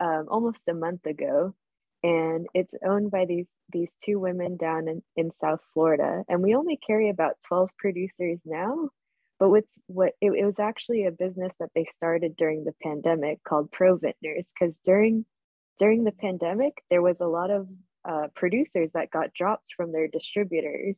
um, 0.00 0.26
almost 0.30 0.66
a 0.68 0.74
month 0.74 1.04
ago, 1.04 1.54
and 2.02 2.46
it's 2.54 2.74
owned 2.86 3.10
by 3.10 3.26
these 3.26 3.46
these 3.72 3.90
two 4.04 4.18
women 4.18 4.56
down 4.56 4.88
in, 4.88 5.02
in 5.16 5.30
South 5.32 5.60
Florida. 5.74 6.22
And 6.28 6.42
we 6.42 6.54
only 6.54 6.78
carry 6.86 7.10
about 7.10 7.36
12 7.48 7.70
producers 7.78 8.38
now. 8.44 8.88
But 9.42 9.50
what's 9.50 9.76
what 9.88 10.12
it, 10.20 10.30
it 10.38 10.46
was 10.46 10.60
actually 10.60 11.04
a 11.04 11.10
business 11.10 11.52
that 11.58 11.70
they 11.74 11.84
started 11.92 12.36
during 12.36 12.62
the 12.62 12.76
pandemic 12.80 13.42
called 13.42 13.72
Pro 13.72 13.98
Vintners 13.98 14.46
because 14.54 14.78
during 14.84 15.24
during 15.80 16.04
the 16.04 16.12
pandemic 16.12 16.74
there 16.90 17.02
was 17.02 17.20
a 17.20 17.26
lot 17.26 17.50
of 17.50 17.66
uh, 18.08 18.28
producers 18.36 18.92
that 18.94 19.10
got 19.10 19.34
dropped 19.34 19.66
from 19.76 19.90
their 19.90 20.06
distributors. 20.06 20.96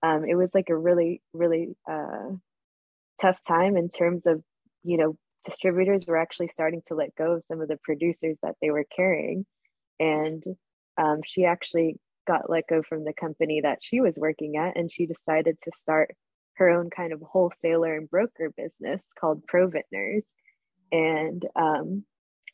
Um, 0.00 0.24
it 0.24 0.36
was 0.36 0.54
like 0.54 0.68
a 0.68 0.76
really 0.76 1.22
really 1.32 1.76
uh, 1.90 2.36
tough 3.20 3.40
time 3.48 3.76
in 3.76 3.88
terms 3.88 4.26
of 4.26 4.44
you 4.84 4.96
know 4.96 5.16
distributors 5.44 6.06
were 6.06 6.18
actually 6.18 6.50
starting 6.54 6.82
to 6.86 6.94
let 6.94 7.16
go 7.16 7.32
of 7.32 7.44
some 7.48 7.60
of 7.60 7.66
the 7.66 7.80
producers 7.82 8.38
that 8.44 8.54
they 8.62 8.70
were 8.70 8.86
carrying 8.94 9.44
and 9.98 10.44
um, 10.98 11.18
she 11.26 11.46
actually 11.46 11.96
got 12.28 12.48
let 12.48 12.62
go 12.68 12.80
from 12.88 13.02
the 13.02 13.12
company 13.12 13.60
that 13.60 13.80
she 13.82 14.00
was 14.00 14.14
working 14.16 14.56
at 14.56 14.76
and 14.76 14.92
she 14.92 15.04
decided 15.04 15.58
to 15.64 15.72
start 15.76 16.14
her 16.54 16.68
own 16.68 16.90
kind 16.90 17.12
of 17.12 17.20
wholesaler 17.20 17.96
and 17.96 18.10
broker 18.10 18.52
business 18.56 19.00
called 19.18 19.46
Pro 19.46 19.68
Vintners. 19.68 20.24
And, 20.90 21.44
um, 21.56 22.04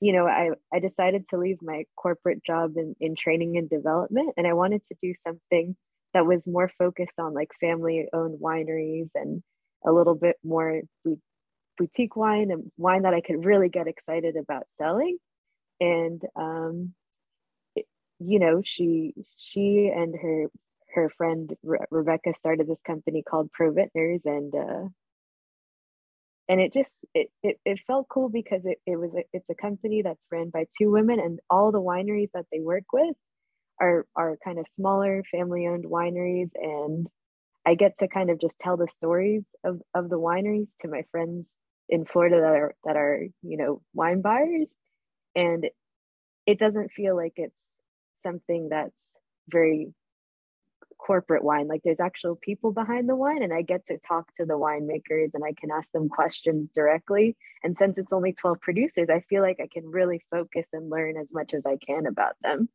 you 0.00 0.12
know, 0.12 0.26
I, 0.26 0.50
I 0.72 0.78
decided 0.78 1.28
to 1.28 1.38
leave 1.38 1.58
my 1.60 1.84
corporate 1.96 2.44
job 2.44 2.76
in, 2.76 2.94
in 3.00 3.16
training 3.16 3.56
and 3.56 3.68
development, 3.68 4.34
and 4.36 4.46
I 4.46 4.52
wanted 4.52 4.84
to 4.86 4.96
do 5.02 5.12
something 5.26 5.76
that 6.14 6.26
was 6.26 6.46
more 6.46 6.70
focused 6.78 7.18
on 7.18 7.34
like 7.34 7.50
family 7.60 8.06
owned 8.12 8.40
wineries 8.40 9.10
and 9.14 9.42
a 9.84 9.92
little 9.92 10.14
bit 10.14 10.36
more 10.42 10.80
boutique 11.76 12.16
wine 12.16 12.50
and 12.50 12.70
wine 12.76 13.02
that 13.02 13.14
I 13.14 13.20
could 13.20 13.44
really 13.44 13.68
get 13.68 13.88
excited 13.88 14.36
about 14.36 14.66
selling. 14.78 15.18
And, 15.80 16.22
um, 16.34 16.94
you 18.20 18.38
know, 18.38 18.62
she, 18.64 19.14
she 19.36 19.92
and 19.94 20.14
her 20.20 20.46
her 20.98 21.10
friend 21.16 21.54
Re- 21.62 21.86
Rebecca 21.90 22.34
started 22.36 22.66
this 22.66 22.80
company 22.86 23.22
called 23.22 23.52
Pro 23.52 23.72
Vintners 23.72 24.22
and 24.24 24.54
uh, 24.54 24.88
and 26.48 26.60
it 26.60 26.72
just 26.72 26.92
it, 27.14 27.28
it 27.42 27.58
it 27.64 27.78
felt 27.86 28.08
cool 28.08 28.28
because 28.28 28.62
it, 28.64 28.78
it 28.86 28.96
was 28.96 29.10
a, 29.14 29.24
it's 29.32 29.48
a 29.50 29.54
company 29.54 30.02
that's 30.02 30.26
ran 30.30 30.50
by 30.50 30.66
two 30.78 30.90
women 30.90 31.20
and 31.20 31.40
all 31.48 31.70
the 31.70 31.80
wineries 31.80 32.30
that 32.34 32.46
they 32.50 32.60
work 32.60 32.84
with 32.92 33.14
are 33.80 34.06
are 34.16 34.36
kind 34.44 34.58
of 34.58 34.66
smaller 34.74 35.22
family 35.30 35.66
owned 35.66 35.84
wineries 35.84 36.50
and 36.54 37.06
I 37.66 37.74
get 37.74 37.98
to 37.98 38.08
kind 38.08 38.30
of 38.30 38.40
just 38.40 38.58
tell 38.58 38.76
the 38.78 38.88
stories 38.96 39.44
of, 39.62 39.80
of 39.94 40.08
the 40.08 40.18
wineries 40.18 40.68
to 40.80 40.88
my 40.88 41.02
friends 41.10 41.46
in 41.88 42.06
Florida 42.06 42.40
that 42.40 42.56
are 42.56 42.74
that 42.84 42.96
are 42.96 43.20
you 43.42 43.56
know 43.56 43.82
wine 43.94 44.22
buyers 44.22 44.70
and 45.36 45.66
it 46.46 46.58
doesn't 46.58 46.92
feel 46.92 47.14
like 47.14 47.34
it's 47.36 47.62
something 48.22 48.70
that's 48.70 48.94
very 49.48 49.92
corporate 51.08 51.42
wine 51.42 51.66
like 51.66 51.80
there's 51.84 52.00
actual 52.00 52.36
people 52.36 52.70
behind 52.70 53.08
the 53.08 53.16
wine 53.16 53.42
and 53.42 53.54
i 53.54 53.62
get 53.62 53.86
to 53.86 53.96
talk 53.96 54.30
to 54.34 54.44
the 54.44 54.58
winemakers 54.58 55.30
and 55.32 55.42
i 55.42 55.54
can 55.58 55.70
ask 55.70 55.90
them 55.92 56.06
questions 56.06 56.68
directly 56.74 57.34
and 57.64 57.74
since 57.78 57.96
it's 57.96 58.12
only 58.12 58.34
12 58.34 58.60
producers 58.60 59.08
i 59.08 59.20
feel 59.20 59.40
like 59.40 59.58
i 59.58 59.68
can 59.72 59.90
really 59.90 60.22
focus 60.30 60.66
and 60.74 60.90
learn 60.90 61.16
as 61.16 61.32
much 61.32 61.54
as 61.54 61.62
i 61.64 61.78
can 61.78 62.06
about 62.06 62.34
them 62.42 62.68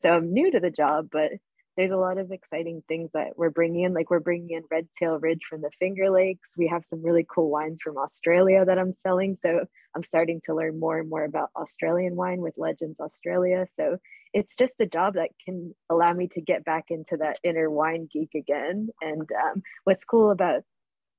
so 0.00 0.10
i'm 0.10 0.32
new 0.32 0.52
to 0.52 0.60
the 0.60 0.70
job 0.70 1.08
but 1.10 1.32
there's 1.76 1.90
a 1.90 1.96
lot 1.96 2.18
of 2.18 2.30
exciting 2.30 2.82
things 2.88 3.10
that 3.14 3.28
we're 3.36 3.48
bringing 3.48 3.84
in. 3.84 3.94
Like 3.94 4.10
we're 4.10 4.20
bringing 4.20 4.50
in 4.50 4.64
Red 4.70 4.88
Tail 4.98 5.18
Ridge 5.18 5.42
from 5.48 5.62
the 5.62 5.70
Finger 5.78 6.10
Lakes. 6.10 6.48
We 6.56 6.66
have 6.66 6.84
some 6.84 7.02
really 7.02 7.24
cool 7.32 7.48
wines 7.48 7.80
from 7.80 7.96
Australia 7.96 8.64
that 8.66 8.78
I'm 8.78 8.92
selling. 8.92 9.38
So 9.40 9.64
I'm 9.94 10.02
starting 10.02 10.40
to 10.44 10.54
learn 10.54 10.78
more 10.78 10.98
and 10.98 11.08
more 11.08 11.24
about 11.24 11.50
Australian 11.56 12.16
wine 12.16 12.40
with 12.40 12.54
Legends 12.58 13.00
Australia. 13.00 13.66
So 13.76 13.98
it's 14.32 14.56
just 14.56 14.80
a 14.80 14.86
job 14.86 15.14
that 15.14 15.30
can 15.44 15.74
allow 15.90 16.12
me 16.12 16.28
to 16.28 16.40
get 16.40 16.64
back 16.64 16.84
into 16.90 17.16
that 17.18 17.38
inner 17.42 17.70
wine 17.70 18.08
geek 18.12 18.30
again. 18.34 18.88
And 19.00 19.28
um, 19.44 19.62
what's 19.84 20.04
cool 20.04 20.30
about 20.30 20.62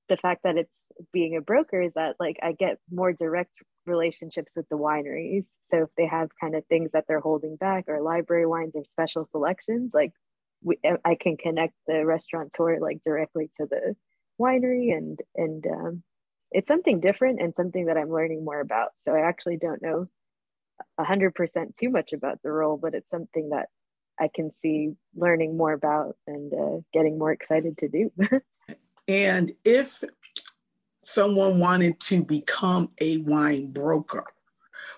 the 0.09 0.17
fact 0.17 0.41
that 0.43 0.57
it's 0.57 0.83
being 1.13 1.35
a 1.37 1.41
broker 1.41 1.81
is 1.81 1.93
that 1.95 2.15
like 2.19 2.37
I 2.41 2.51
get 2.51 2.77
more 2.91 3.13
direct 3.13 3.51
relationships 3.85 4.53
with 4.55 4.67
the 4.69 4.77
wineries. 4.77 5.45
So 5.67 5.83
if 5.83 5.89
they 5.97 6.05
have 6.05 6.29
kind 6.39 6.55
of 6.55 6.65
things 6.65 6.91
that 6.91 7.05
they're 7.07 7.19
holding 7.19 7.55
back 7.55 7.85
or 7.87 8.01
library 8.01 8.45
wines 8.45 8.73
or 8.75 8.83
special 8.89 9.27
selections, 9.29 9.91
like 9.93 10.11
we, 10.63 10.77
I 10.83 11.15
can 11.19 11.37
connect 11.37 11.73
the 11.87 12.05
restaurateur 12.05 12.79
like 12.79 13.01
directly 13.03 13.49
to 13.59 13.67
the 13.69 13.95
winery 14.39 14.95
and 14.95 15.19
and 15.35 15.65
um, 15.67 16.03
it's 16.51 16.67
something 16.67 16.99
different 16.99 17.41
and 17.41 17.55
something 17.55 17.85
that 17.85 17.97
I'm 17.97 18.11
learning 18.11 18.43
more 18.43 18.59
about. 18.59 18.89
So 19.05 19.13
I 19.13 19.21
actually 19.27 19.57
don't 19.57 19.81
know 19.81 20.07
a 20.97 21.03
hundred 21.03 21.35
percent 21.35 21.75
too 21.77 21.89
much 21.89 22.13
about 22.13 22.41
the 22.43 22.51
role, 22.51 22.77
but 22.77 22.93
it's 22.93 23.09
something 23.09 23.49
that 23.49 23.69
I 24.19 24.29
can 24.33 24.53
see 24.53 24.93
learning 25.15 25.57
more 25.57 25.73
about 25.73 26.15
and 26.27 26.53
uh, 26.53 26.81
getting 26.93 27.17
more 27.17 27.31
excited 27.31 27.77
to 27.79 27.87
do. 27.87 28.11
and 29.07 29.51
if 29.65 30.03
someone 31.03 31.59
wanted 31.59 31.99
to 32.01 32.23
become 32.23 32.89
a 32.99 33.17
wine 33.17 33.71
broker, 33.71 34.25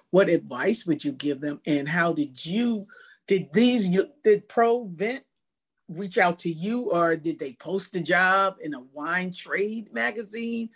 what 0.10 0.30
advice 0.30 0.86
would 0.86 1.04
you 1.04 1.12
give 1.12 1.42
them? 1.42 1.62
And 1.66 1.88
how 1.88 2.14
did 2.14 2.46
you 2.46 2.88
did 3.28 3.54
these 3.54 3.98
did 4.24 4.50
Pro 4.50 4.86
Vent 4.86 5.24
reach 5.90 6.18
out 6.18 6.40
to 6.40 6.52
you 6.52 6.92
or 6.92 7.16
did 7.16 7.40
they 7.40 7.54
post 7.54 7.96
a 7.96 8.02
job 8.02 8.56
in 8.62 8.74
a 8.74 8.82
wine 8.94 9.32
trade 9.32 9.94
magazine? 9.94 10.70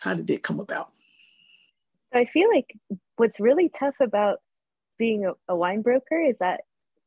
How 0.00 0.14
did 0.14 0.28
it 0.30 0.42
come 0.42 0.60
about? 0.60 0.92
So 2.12 2.18
I 2.18 2.26
feel 2.26 2.48
like 2.52 2.76
what's 3.16 3.40
really 3.40 3.68
tough 3.68 3.94
about 4.00 4.38
being 4.98 5.26
a, 5.26 5.32
a 5.52 5.56
wine 5.56 5.82
broker 5.82 6.20
is 6.20 6.36
that 6.40 6.60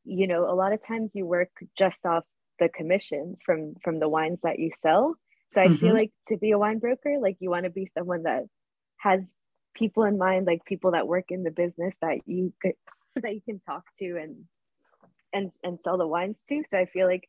you 0.04 0.26
know 0.26 0.50
a 0.50 0.54
lot 0.54 0.72
of 0.72 0.82
times 0.82 1.12
you 1.14 1.26
work 1.26 1.50
just 1.78 2.04
off 2.06 2.24
the 2.58 2.68
commissions 2.68 3.38
from 3.44 3.74
from 3.82 4.00
the 4.00 4.08
wines 4.08 4.40
that 4.42 4.58
you 4.58 4.70
sell. 4.80 5.14
So 5.52 5.60
I 5.60 5.66
mm-hmm. 5.66 5.74
feel 5.76 5.94
like 5.94 6.12
to 6.28 6.36
be 6.36 6.50
a 6.50 6.58
wine 6.58 6.78
broker, 6.78 7.16
like 7.20 7.36
you 7.40 7.50
want 7.50 7.64
to 7.64 7.70
be 7.70 7.88
someone 7.96 8.24
that 8.24 8.44
has 8.98 9.20
people 9.74 10.04
in 10.04 10.18
mind, 10.18 10.46
like 10.46 10.64
people 10.64 10.92
that 10.92 11.06
work 11.06 11.26
in 11.30 11.42
the 11.42 11.50
business 11.50 11.94
that 12.00 12.18
you 12.26 12.52
could 12.60 12.74
that 13.22 13.34
you 13.34 13.40
can 13.42 13.60
talk 13.60 13.84
to 13.98 14.16
and 14.16 14.44
and 15.32 15.52
and 15.62 15.78
sell 15.82 15.98
the 15.98 16.06
wines 16.06 16.36
to. 16.48 16.62
So 16.70 16.78
I 16.78 16.86
feel 16.86 17.06
like 17.06 17.28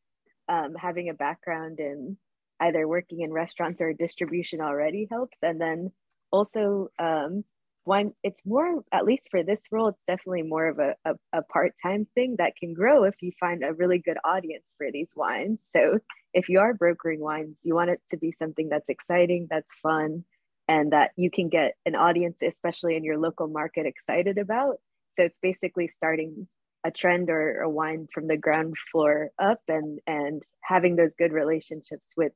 um, 0.50 0.76
having 0.76 1.10
a 1.10 1.13
background 1.13 1.80
in 1.80 2.18
either 2.60 2.88
working 2.88 3.22
in 3.22 3.32
restaurants 3.32 3.82
or 3.82 3.94
distribution 3.94 4.62
already 4.62 5.08
helps. 5.10 5.38
And 5.42 5.62
then 5.62 5.92
also 6.32 6.90
um, 6.98 7.44
wine, 7.88 8.13
it's 8.23 8.41
more 8.45 8.84
at 8.91 9.06
least 9.06 9.28
for 9.32 9.43
this 9.43 9.62
role, 9.71 9.89
it's 9.89 10.04
definitely 10.06 10.43
more 10.43 10.67
of 10.67 10.80
a, 10.80 10.95
a, 11.06 11.13
a 11.34 11.41
part 11.43 11.73
time 11.82 12.06
thing 12.13 12.36
that 12.38 12.56
can 12.60 12.73
grow 12.73 13.06
if 13.06 13.15
you 13.21 13.32
find 13.39 13.63
a 13.63 13.73
really 13.73 14.00
good 14.00 14.17
audience 14.26 14.65
for 14.78 14.88
these 14.91 15.10
wines. 15.15 15.60
So 15.76 16.00
if 16.34 16.50
you 16.50 16.60
are 16.60 16.73
brokering 16.73 17.21
wines, 17.21 17.56
you 17.63 17.73
want 17.73 17.89
it 17.89 18.02
to 18.10 18.17
be 18.17 18.34
something 18.38 18.69
that's 18.69 18.89
exciting, 18.89 19.47
that's 19.50 19.71
fun, 19.82 20.23
and 20.67 20.91
that 20.91 21.12
you 21.15 21.32
can 21.32 21.50
get 21.50 21.73
an 21.86 21.95
audience, 21.95 22.39
especially 22.41 22.95
in 22.95 23.04
your 23.04 23.17
local 23.17 23.47
market, 23.47 23.86
excited 23.86 24.38
about. 24.38 24.76
So 25.17 25.26
it's 25.26 25.39
basically 25.41 25.89
starting 25.95 26.47
a 26.86 26.91
trend 26.91 27.30
or 27.30 27.62
a 27.62 27.69
wine 27.69 28.08
from 28.13 28.28
the 28.28 28.38
ground 28.38 28.76
floor 28.91 29.32
up 29.39 29.62
and 29.67 30.00
and 30.06 30.43
having 30.62 30.95
those 30.95 31.15
good 31.15 31.34
relationships 31.34 32.06
with 32.15 32.34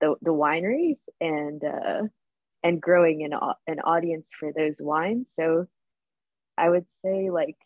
the, 0.00 0.14
the 0.22 0.32
wineries 0.32 0.98
and 1.20 1.62
uh, 1.64 2.02
and 2.62 2.80
growing 2.80 3.24
an, 3.24 3.32
an 3.66 3.80
audience 3.80 4.26
for 4.38 4.52
those 4.52 4.76
wines 4.78 5.26
so 5.34 5.66
i 6.56 6.68
would 6.68 6.86
say 7.04 7.30
like 7.30 7.56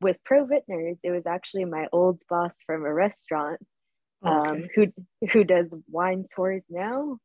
with 0.00 0.16
pro 0.24 0.44
vintners 0.44 0.96
it 1.02 1.10
was 1.10 1.26
actually 1.26 1.64
my 1.64 1.86
old 1.92 2.20
boss 2.28 2.52
from 2.66 2.84
a 2.84 2.92
restaurant 2.92 3.60
um, 4.24 4.46
okay. 4.46 4.68
who 4.74 4.92
who 5.32 5.44
does 5.44 5.74
wine 5.88 6.24
tours 6.34 6.62
now 6.70 7.18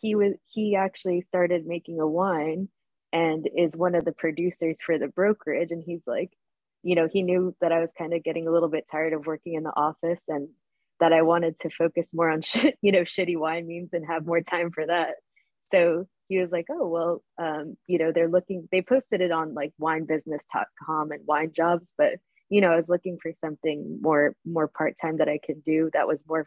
he 0.00 0.14
was 0.14 0.34
he 0.46 0.76
actually 0.76 1.22
started 1.22 1.66
making 1.66 2.00
a 2.00 2.06
wine 2.06 2.68
and 3.12 3.48
is 3.56 3.74
one 3.74 3.94
of 3.94 4.04
the 4.04 4.12
producers 4.12 4.76
for 4.84 4.98
the 4.98 5.08
brokerage 5.08 5.70
and 5.70 5.82
he's 5.86 6.02
like 6.06 6.30
you 6.84 6.94
know, 6.94 7.08
he 7.10 7.22
knew 7.22 7.56
that 7.60 7.72
I 7.72 7.80
was 7.80 7.88
kind 7.96 8.12
of 8.12 8.22
getting 8.22 8.46
a 8.46 8.52
little 8.52 8.68
bit 8.68 8.84
tired 8.92 9.14
of 9.14 9.26
working 9.26 9.54
in 9.54 9.62
the 9.62 9.74
office 9.74 10.20
and 10.28 10.48
that 11.00 11.14
I 11.14 11.22
wanted 11.22 11.58
to 11.60 11.70
focus 11.70 12.10
more 12.12 12.28
on, 12.28 12.42
shit, 12.42 12.78
you 12.82 12.92
know, 12.92 13.00
shitty 13.00 13.36
wine 13.36 13.66
memes 13.66 13.90
and 13.92 14.06
have 14.06 14.26
more 14.26 14.42
time 14.42 14.70
for 14.70 14.86
that. 14.86 15.14
So 15.72 16.06
he 16.28 16.38
was 16.38 16.50
like, 16.50 16.66
oh, 16.70 16.86
well, 16.86 17.22
um, 17.38 17.76
you 17.86 17.98
know, 17.98 18.12
they're 18.12 18.28
looking, 18.28 18.68
they 18.72 18.82
posted 18.82 19.20
it 19.20 19.30
on 19.30 19.54
like 19.54 19.72
winebusiness.com 19.80 21.12
and 21.12 21.26
wine 21.26 21.52
jobs, 21.54 21.92
but, 21.98 22.14
you 22.48 22.60
know, 22.60 22.72
I 22.72 22.76
was 22.76 22.88
looking 22.88 23.18
for 23.20 23.32
something 23.32 23.98
more, 24.00 24.34
more 24.44 24.68
part-time 24.68 25.18
that 25.18 25.28
I 25.28 25.38
could 25.44 25.64
do 25.64 25.90
that 25.92 26.08
was 26.08 26.20
more 26.28 26.46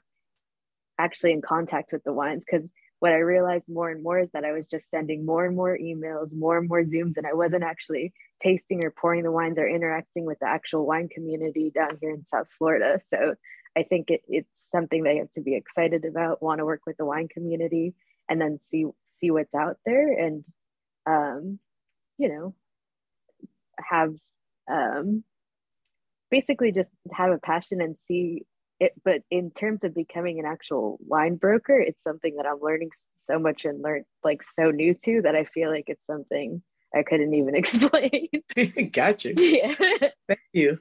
actually 0.98 1.32
in 1.32 1.42
contact 1.42 1.92
with 1.92 2.04
the 2.04 2.14
wines. 2.14 2.44
Cause 2.50 2.68
what 3.00 3.12
I 3.12 3.18
realized 3.18 3.70
more 3.70 3.90
and 3.90 4.02
more 4.02 4.20
is 4.20 4.32
that 4.32 4.44
I 4.44 4.54
was 4.54 4.68
just 4.68 4.90
sending 4.90 5.26
more 5.26 5.46
and 5.46 5.56
more 5.56 5.78
emails, 5.78 6.34
more 6.34 6.58
and 6.58 6.68
more 6.68 6.84
Zooms, 6.84 7.18
and 7.18 7.28
I 7.28 7.34
wasn't 7.34 7.64
actually 7.64 8.12
tasting 8.42 8.84
or 8.84 8.92
pouring 8.92 9.24
the 9.24 9.32
wines 9.32 9.60
or 9.60 9.68
interacting 9.68 10.26
with 10.26 10.40
the 10.40 10.48
actual 10.48 10.86
wine 10.86 11.08
community 11.10 11.70
down 11.70 11.98
here 12.02 12.12
in 12.12 12.26
South 12.26 12.48
Florida. 12.58 13.00
So 13.14 13.36
I 13.78 13.84
think 13.84 14.10
it, 14.10 14.22
it's 14.28 14.50
something 14.72 15.04
they 15.04 15.18
have 15.18 15.30
to 15.32 15.42
be 15.42 15.56
excited 15.56 16.06
about, 16.06 16.42
want 16.42 16.58
to 16.60 16.66
work 16.66 16.82
with 16.88 16.98
the 16.98 17.06
wine 17.06 17.28
community, 17.28 17.94
and 18.28 18.42
then 18.42 18.60
see 18.66 18.86
see 19.20 19.32
what's 19.32 19.56
out 19.56 19.78
there, 19.86 20.12
and 20.12 20.46
um, 21.06 21.60
you 22.18 22.30
know, 22.30 22.56
have 23.80 24.14
um, 24.70 25.24
basically 26.30 26.72
just 26.72 26.90
have 27.12 27.32
a 27.32 27.38
passion 27.38 27.82
and 27.82 27.96
see 28.08 28.46
it. 28.80 28.94
But 29.04 29.22
in 29.32 29.52
terms 29.52 29.84
of 29.84 29.96
becoming 29.96 30.40
an 30.40 30.46
actual 30.46 30.98
wine 31.06 31.36
broker, 31.36 31.80
it's 31.80 32.02
something 32.04 32.36
that 32.38 32.46
I'm 32.46 32.60
learning 32.62 32.90
so 33.28 33.40
much 33.40 33.66
and 33.66 33.82
learned 33.82 34.06
like 34.24 34.42
so 34.58 34.72
new 34.72 34.96
to 35.06 35.22
that 35.24 35.36
I 35.36 35.46
feel 35.46 35.70
like 35.70 35.86
it's 35.88 36.06
something 36.08 36.62
I 36.96 37.04
couldn't 37.04 37.34
even 37.34 37.56
explain. 37.62 38.30
gotcha. 38.92 39.34
Yeah. 39.38 39.76
Thank 40.28 40.40
you. 40.54 40.80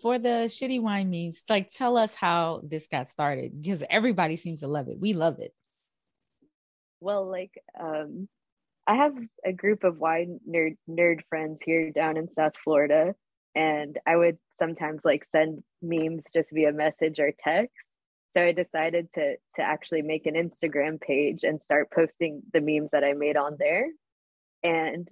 for 0.00 0.18
the 0.18 0.46
shitty 0.48 0.80
wine 0.80 1.10
memes, 1.10 1.44
like 1.48 1.68
tell 1.68 1.96
us 1.96 2.14
how 2.14 2.60
this 2.64 2.86
got 2.86 3.08
started 3.08 3.60
because 3.60 3.84
everybody 3.88 4.36
seems 4.36 4.60
to 4.60 4.68
love 4.68 4.88
it. 4.88 4.98
We 4.98 5.12
love 5.12 5.38
it. 5.38 5.52
Well, 7.00 7.28
like 7.30 7.52
um 7.78 8.28
I 8.86 8.94
have 8.94 9.14
a 9.44 9.52
group 9.52 9.84
of 9.84 9.98
wine 9.98 10.40
nerd 10.48 10.76
nerd 10.88 11.20
friends 11.28 11.60
here 11.64 11.90
down 11.90 12.16
in 12.16 12.30
South 12.32 12.54
Florida, 12.64 13.14
and 13.54 13.98
I 14.06 14.16
would 14.16 14.38
sometimes 14.58 15.04
like 15.04 15.26
send 15.30 15.62
memes 15.82 16.24
just 16.34 16.50
via 16.52 16.72
message 16.72 17.20
or 17.20 17.32
text. 17.38 17.74
So 18.34 18.42
I 18.42 18.52
decided 18.52 19.08
to 19.14 19.36
to 19.56 19.62
actually 19.62 20.02
make 20.02 20.26
an 20.26 20.34
Instagram 20.34 21.00
page 21.00 21.44
and 21.44 21.60
start 21.60 21.90
posting 21.94 22.42
the 22.52 22.60
memes 22.60 22.90
that 22.92 23.04
I 23.04 23.12
made 23.12 23.36
on 23.36 23.56
there, 23.58 23.88
and 24.62 25.08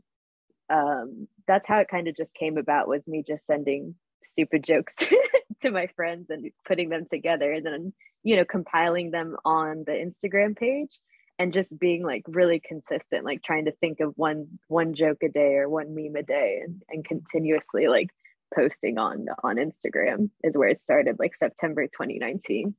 um, 0.71 1.29
that's 1.47 1.69
how 1.69 1.79
it 1.79 1.89
kind 1.89 2.09
of 2.09 2.17
just 2.17 2.35
came 2.35 2.57
about. 2.59 2.89
Was 2.89 3.07
me 3.07 3.23
just 3.27 3.47
sending 3.47 3.95
stupid 4.31 4.65
jokes 4.65 4.95
to, 4.97 5.29
to 5.63 5.71
my 5.71 5.87
friends 5.97 6.31
and 6.31 6.51
putting 6.67 6.89
them 6.89 7.05
together, 7.11 7.53
and 7.53 7.67
then 7.67 7.93
you 8.23 8.37
know 8.37 8.45
compiling 8.45 9.11
them 9.11 9.37
on 9.45 9.85
the 9.87 9.93
Instagram 9.93 10.57
page 10.57 10.99
and 11.39 11.53
just 11.53 11.79
being 11.79 12.03
like 12.03 12.23
really 12.27 12.61
consistent 12.61 13.25
like 13.25 13.43
trying 13.43 13.67
to 13.67 13.73
think 13.73 14.01
of 14.01 14.13
one 14.17 14.47
one 14.69 14.95
joke 14.95 15.23
a 15.23 15.29
day 15.29 15.55
or 15.57 15.69
one 15.69 15.95
meme 15.95 16.17
a 16.17 16.23
day 16.23 16.61
and, 16.65 16.83
and 16.89 17.05
continuously 17.05 17.89
like 17.89 18.11
posting 18.55 18.99
on 18.99 19.27
on 19.43 19.57
instagram 19.57 20.31
is 20.43 20.57
where 20.57 20.69
it 20.69 20.81
started 20.81 21.17
like 21.19 21.37
september 21.37 21.87
2019 21.87 22.75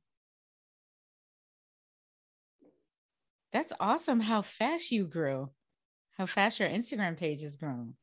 that's 3.52 3.72
awesome 3.78 4.20
how 4.20 4.42
fast 4.42 4.90
you 4.90 5.06
grew 5.06 5.50
how 6.18 6.26
fast 6.26 6.58
your 6.58 6.68
instagram 6.68 7.16
page 7.16 7.42
has 7.42 7.56
grown. 7.56 7.94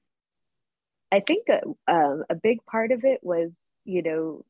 I 1.12 1.20
think 1.20 1.48
a, 1.50 1.62
uh, 1.88 1.94
um, 1.94 2.24
a 2.30 2.36
big 2.36 2.65
part 2.65 2.91
of 2.91 3.04
it 3.04 3.20
was 3.22 3.52
you 3.84 4.02
know 4.02 4.46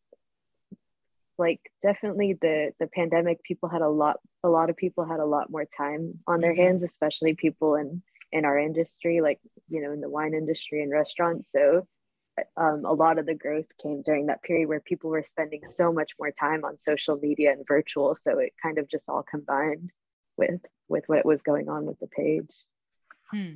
like 1.37 1.59
definitely 1.81 2.37
the 2.41 2.71
the 2.79 2.87
pandemic 2.87 3.43
people 3.43 3.69
had 3.69 3.81
a 3.81 3.89
lot 3.89 4.19
a 4.43 4.49
lot 4.49 4.69
of 4.69 4.77
people 4.77 5.05
had 5.05 5.19
a 5.19 5.25
lot 5.25 5.49
more 5.49 5.65
time 5.77 6.13
on 6.27 6.41
their 6.41 6.53
mm-hmm. 6.53 6.61
hands 6.61 6.83
especially 6.83 7.33
people 7.33 7.75
in 7.75 8.01
in 8.31 8.45
our 8.45 8.57
industry 8.57 9.21
like 9.21 9.39
you 9.69 9.81
know 9.81 9.91
in 9.91 10.01
the 10.01 10.09
wine 10.09 10.33
industry 10.33 10.81
and 10.81 10.91
restaurants 10.91 11.47
so 11.51 11.87
um, 12.57 12.83
a 12.83 12.91
lot 12.91 13.17
of 13.17 13.25
the 13.25 13.33
growth 13.33 13.67
came 13.81 14.01
during 14.01 14.25
that 14.25 14.43
period 14.43 14.67
where 14.67 14.81
people 14.81 15.09
were 15.09 15.23
spending 15.23 15.61
so 15.73 15.93
much 15.93 16.11
more 16.19 16.31
time 16.31 16.65
on 16.65 16.77
social 16.77 17.17
media 17.17 17.51
and 17.51 17.65
virtual 17.65 18.17
so 18.21 18.39
it 18.39 18.53
kind 18.61 18.77
of 18.77 18.89
just 18.89 19.05
all 19.07 19.23
combined 19.23 19.91
with 20.37 20.61
with 20.87 21.03
what 21.07 21.25
was 21.25 21.41
going 21.41 21.69
on 21.69 21.85
with 21.85 21.99
the 21.99 22.07
page 22.07 22.51
hmm. 23.31 23.53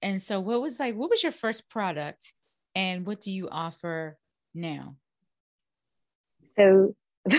and 0.00 0.22
so 0.22 0.40
what 0.40 0.60
was 0.60 0.78
like 0.78 0.94
what 0.94 1.10
was 1.10 1.22
your 1.22 1.32
first 1.32 1.70
product 1.70 2.34
and 2.74 3.06
what 3.06 3.20
do 3.20 3.30
you 3.30 3.48
offer 3.50 4.18
now 4.54 4.96
so 6.56 6.94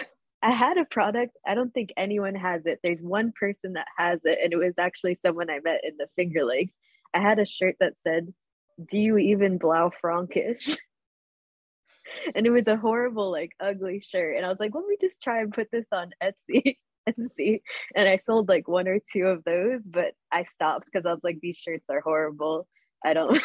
I 0.41 0.51
had 0.51 0.77
a 0.77 0.85
product. 0.85 1.37
I 1.45 1.55
don't 1.55 1.73
think 1.73 1.91
anyone 1.95 2.35
has 2.35 2.65
it. 2.65 2.79
There's 2.83 3.01
one 3.01 3.33
person 3.37 3.73
that 3.73 3.87
has 3.97 4.19
it, 4.23 4.39
and 4.43 4.53
it 4.53 4.57
was 4.57 4.73
actually 4.77 5.17
someone 5.21 5.49
I 5.49 5.59
met 5.63 5.81
in 5.83 5.97
the 5.97 6.07
Finger 6.15 6.43
Lakes. 6.43 6.75
I 7.13 7.21
had 7.21 7.39
a 7.39 7.45
shirt 7.45 7.75
that 7.79 7.93
said, 8.01 8.33
Do 8.85 8.99
you 8.99 9.17
even 9.17 9.57
blau 9.57 9.91
Frankish? 10.01 10.77
and 12.35 12.45
it 12.45 12.51
was 12.51 12.67
a 12.67 12.77
horrible, 12.77 13.31
like 13.31 13.51
ugly 13.59 14.01
shirt. 14.01 14.35
And 14.37 14.45
I 14.45 14.49
was 14.49 14.59
like, 14.59 14.73
let 14.73 14.85
me 14.85 14.97
just 14.99 15.21
try 15.21 15.41
and 15.41 15.53
put 15.53 15.69
this 15.71 15.87
on 15.91 16.11
Etsy 16.21 16.77
and 17.07 17.31
see. 17.35 17.61
And 17.95 18.07
I 18.07 18.17
sold 18.17 18.49
like 18.49 18.67
one 18.67 18.87
or 18.87 18.99
two 19.11 19.27
of 19.27 19.43
those, 19.43 19.81
but 19.85 20.13
I 20.31 20.45
stopped 20.45 20.85
because 20.85 21.05
I 21.05 21.13
was 21.13 21.23
like, 21.23 21.39
these 21.41 21.57
shirts 21.57 21.85
are 21.89 22.01
horrible. 22.01 22.67
I 23.05 23.13
don't 23.13 23.41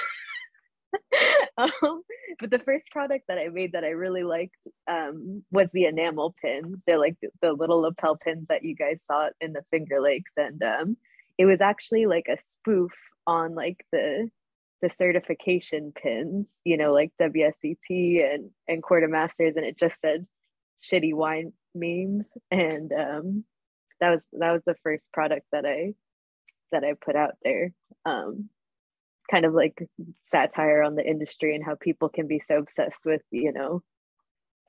um, 1.58 2.02
but 2.40 2.50
the 2.50 2.60
first 2.60 2.90
product 2.90 3.24
that 3.28 3.38
I 3.38 3.48
made 3.48 3.72
that 3.72 3.84
I 3.84 3.90
really 3.90 4.22
liked 4.22 4.66
um, 4.86 5.44
was 5.50 5.68
the 5.72 5.84
enamel 5.84 6.34
pins. 6.40 6.82
They're 6.86 6.98
like 6.98 7.16
the, 7.42 7.52
little 7.52 7.80
lapel 7.80 8.16
pins 8.16 8.46
that 8.48 8.64
you 8.64 8.74
guys 8.74 9.00
saw 9.06 9.28
in 9.40 9.52
the 9.52 9.64
Finger 9.70 10.00
Lakes, 10.00 10.32
and 10.36 10.62
um, 10.62 10.96
it 11.36 11.44
was 11.46 11.60
actually 11.60 12.06
like 12.06 12.26
a 12.28 12.38
spoof 12.48 12.92
on 13.26 13.54
like 13.54 13.84
the 13.92 14.30
the 14.80 14.88
certification 14.88 15.92
pins, 15.92 16.46
you 16.64 16.76
know, 16.76 16.92
like 16.92 17.10
WSET 17.20 17.76
and 17.90 18.50
and 18.68 18.82
Quartermasters, 18.82 19.56
and 19.56 19.64
it 19.64 19.78
just 19.78 20.00
said 20.00 20.26
shitty 20.82 21.14
wine 21.14 21.52
memes, 21.74 22.26
and 22.50 22.92
um, 22.92 23.44
that 24.00 24.10
was 24.10 24.22
that 24.32 24.52
was 24.52 24.62
the 24.66 24.76
first 24.82 25.10
product 25.12 25.46
that 25.52 25.66
I 25.66 25.94
that 26.72 26.84
I 26.84 26.94
put 26.94 27.16
out 27.16 27.34
there. 27.42 27.72
Um, 28.04 28.48
kind 29.30 29.44
of 29.44 29.52
like 29.52 29.82
satire 30.30 30.82
on 30.82 30.94
the 30.94 31.06
industry 31.06 31.54
and 31.54 31.64
how 31.64 31.74
people 31.74 32.08
can 32.08 32.26
be 32.26 32.40
so 32.46 32.56
obsessed 32.58 33.04
with 33.04 33.22
you 33.30 33.52
know 33.52 33.82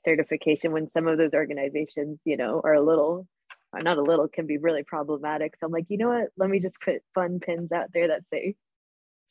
certification 0.04 0.72
when 0.72 0.90
some 0.90 1.08
of 1.08 1.18
those 1.18 1.34
organizations 1.34 2.20
you 2.26 2.38
know 2.38 2.62
are 2.64 2.74
a 2.74 2.84
little 2.84 3.28
not 3.74 4.00
a 4.00 4.02
little 4.02 4.28
can 4.28 4.48
be 4.48 4.58
really 4.58 4.84
problematic. 4.84 5.54
So 5.60 5.68
i'm 5.68 5.72
like 5.72 5.86
you 5.90 5.98
know 5.98 6.10
what? 6.10 6.30
Let 6.38 6.50
me 6.50 6.60
just 6.60 6.80
put 6.84 7.02
fun 7.14 7.40
pins 7.40 7.72
out 7.72 7.90
there 7.94 8.08
that 8.08 8.28
say 8.28 8.56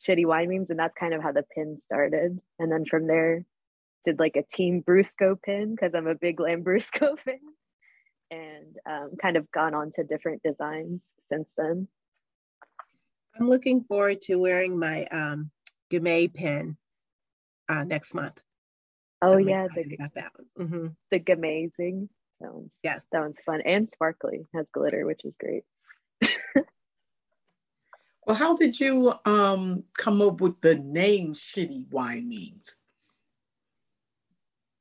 shitty 0.06 0.26
wine 0.26 0.48
memes 0.48 0.70
and 0.70 0.78
that's 0.78 0.94
kind 0.94 1.12
of 1.12 1.22
how 1.22 1.32
the 1.32 1.42
pin 1.54 1.76
started. 1.76 2.38
And 2.58 2.70
then 2.70 2.84
from 2.84 3.06
there 3.06 3.44
did 4.04 4.18
like 4.18 4.36
a 4.36 4.42
team 4.42 4.82
brusco 4.86 5.40
pin 5.40 5.74
because 5.74 5.94
i'm 5.94 6.06
a 6.06 6.14
big 6.14 6.38
lambrusco 6.38 7.18
fan 7.24 7.38
and 8.30 8.76
um, 8.88 9.10
kind 9.20 9.36
of 9.36 9.50
gone 9.50 9.74
on 9.74 9.90
to 9.92 10.04
different 10.04 10.42
designs 10.42 11.02
since 11.30 11.50
then 11.56 11.88
I'm 13.36 13.48
looking 13.48 13.84
forward 13.84 14.20
to 14.22 14.36
wearing 14.36 14.78
my 14.78 15.04
um, 15.06 15.50
Gamay 15.90 16.32
pin 16.32 16.76
uh, 17.68 17.84
next 17.84 18.14
month. 18.14 18.40
Oh 19.20 19.32
so 19.32 19.36
yeah, 19.38 19.66
the, 19.74 19.94
about 19.94 20.14
that 20.14 20.32
one. 20.36 20.68
Mm-hmm. 20.68 20.86
the 21.10 21.20
Gamazing. 21.20 22.08
That 22.40 22.54
one's, 22.54 22.70
yes, 22.82 23.04
that 23.10 23.20
one's 23.20 23.38
fun 23.44 23.62
and 23.62 23.88
sparkly. 23.90 24.46
Has 24.54 24.66
glitter, 24.72 25.04
which 25.04 25.24
is 25.24 25.36
great. 25.36 25.64
well, 28.26 28.36
how 28.36 28.54
did 28.54 28.78
you 28.78 29.12
um, 29.24 29.84
come 29.96 30.22
up 30.22 30.40
with 30.40 30.60
the 30.60 30.76
name 30.76 31.34
"Shitty 31.34 31.90
Wine 31.90 32.28
Memes"? 32.28 32.76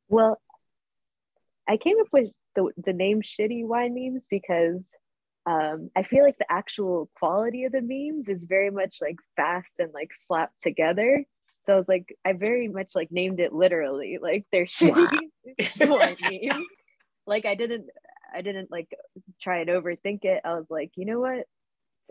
Well, 0.08 0.40
I 1.68 1.78
came 1.78 2.00
up 2.00 2.08
with 2.12 2.30
the, 2.56 2.72
the 2.78 2.94
name 2.94 3.22
"Shitty 3.24 3.66
Wine 3.66 3.96
Memes" 3.96 4.28
because 4.30 4.82
um, 5.48 5.90
I 5.96 6.04
feel 6.04 6.26
like 6.26 6.38
the 6.38 6.52
actual 6.52 7.10
quality 7.16 7.64
of 7.64 7.72
the 7.72 7.82
memes 7.82 8.28
is 8.28 8.44
very 8.44 8.70
much 8.70 8.98
like 9.00 9.16
fast 9.38 9.80
and 9.80 9.94
like 9.94 10.12
slapped 10.14 10.62
together. 10.62 11.24
So 11.64 11.74
I 11.74 11.78
was 11.78 11.88
like, 11.88 12.14
I 12.26 12.34
very 12.34 12.68
much 12.68 12.92
like 12.96 13.12
named 13.12 13.40
it 13.40 13.54
literally, 13.54 14.20
like 14.22 14.46
they're 14.52 14.66
shitty 14.66 15.10
wow. 15.90 16.16
memes. 16.54 16.68
Like 17.26 17.46
I 17.46 17.56
didn't, 17.56 17.86
I 18.36 18.42
didn't 18.42 18.70
like 18.70 18.90
try 19.42 19.60
and 19.60 19.70
overthink 19.70 20.26
it. 20.26 20.42
I 20.44 20.56
was 20.56 20.66
like, 20.70 20.92
you 20.98 21.06
know 21.06 21.22
what? 21.22 21.46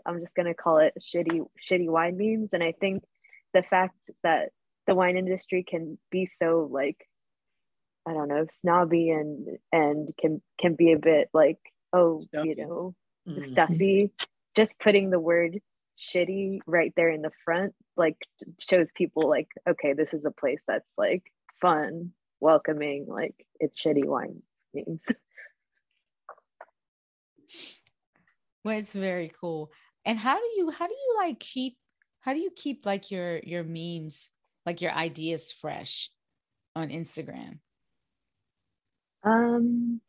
I'm 0.03 0.19
just 0.19 0.33
gonna 0.33 0.55
call 0.55 0.79
it 0.79 0.95
shitty, 0.99 1.45
shitty 1.69 1.87
wine 1.87 2.17
memes. 2.17 2.53
And 2.53 2.63
I 2.63 2.71
think 2.71 3.03
the 3.53 3.61
fact 3.61 3.97
that 4.23 4.49
the 4.87 4.95
wine 4.95 5.15
industry 5.15 5.63
can 5.63 5.99
be 6.09 6.25
so 6.25 6.67
like, 6.71 7.07
I 8.07 8.13
don't 8.13 8.29
know, 8.29 8.47
snobby 8.61 9.11
and 9.11 9.59
and 9.71 10.09
can 10.19 10.41
can 10.59 10.73
be 10.73 10.91
a 10.91 10.99
bit 10.99 11.29
like, 11.33 11.59
oh, 11.93 12.17
Stumpy. 12.19 12.49
you 12.49 12.55
know, 12.55 12.95
mm-hmm. 13.27 13.51
stuffy. 13.51 14.11
Just 14.55 14.79
putting 14.79 15.09
the 15.09 15.19
word 15.19 15.59
shitty 15.99 16.59
right 16.65 16.93
there 16.95 17.09
in 17.09 17.23
the 17.23 17.31
front 17.43 17.73
like 17.95 18.17
shows 18.59 18.91
people 18.91 19.27
like 19.27 19.47
okay 19.67 19.93
this 19.93 20.13
is 20.13 20.23
a 20.25 20.31
place 20.31 20.61
that's 20.67 20.91
like 20.95 21.23
fun 21.59 22.11
welcoming 22.39 23.07
like 23.07 23.33
it's 23.59 23.81
shitty 23.81 24.05
wine 24.05 24.43
means 24.75 25.01
well 28.63 28.77
it's 28.77 28.93
very 28.93 29.31
cool. 29.39 29.71
And 30.05 30.17
how 30.19 30.37
do 30.37 30.45
you 30.57 30.71
how 30.71 30.87
do 30.87 30.93
you 30.93 31.15
like 31.19 31.39
keep 31.39 31.77
how 32.21 32.33
do 32.33 32.39
you 32.39 32.51
keep 32.55 32.85
like 32.85 33.11
your 33.11 33.39
your 33.39 33.63
memes 33.63 34.29
like 34.65 34.81
your 34.81 34.91
ideas 34.91 35.51
fresh 35.51 36.09
on 36.75 36.89
instagram? 36.89 37.59
Um 39.23 40.01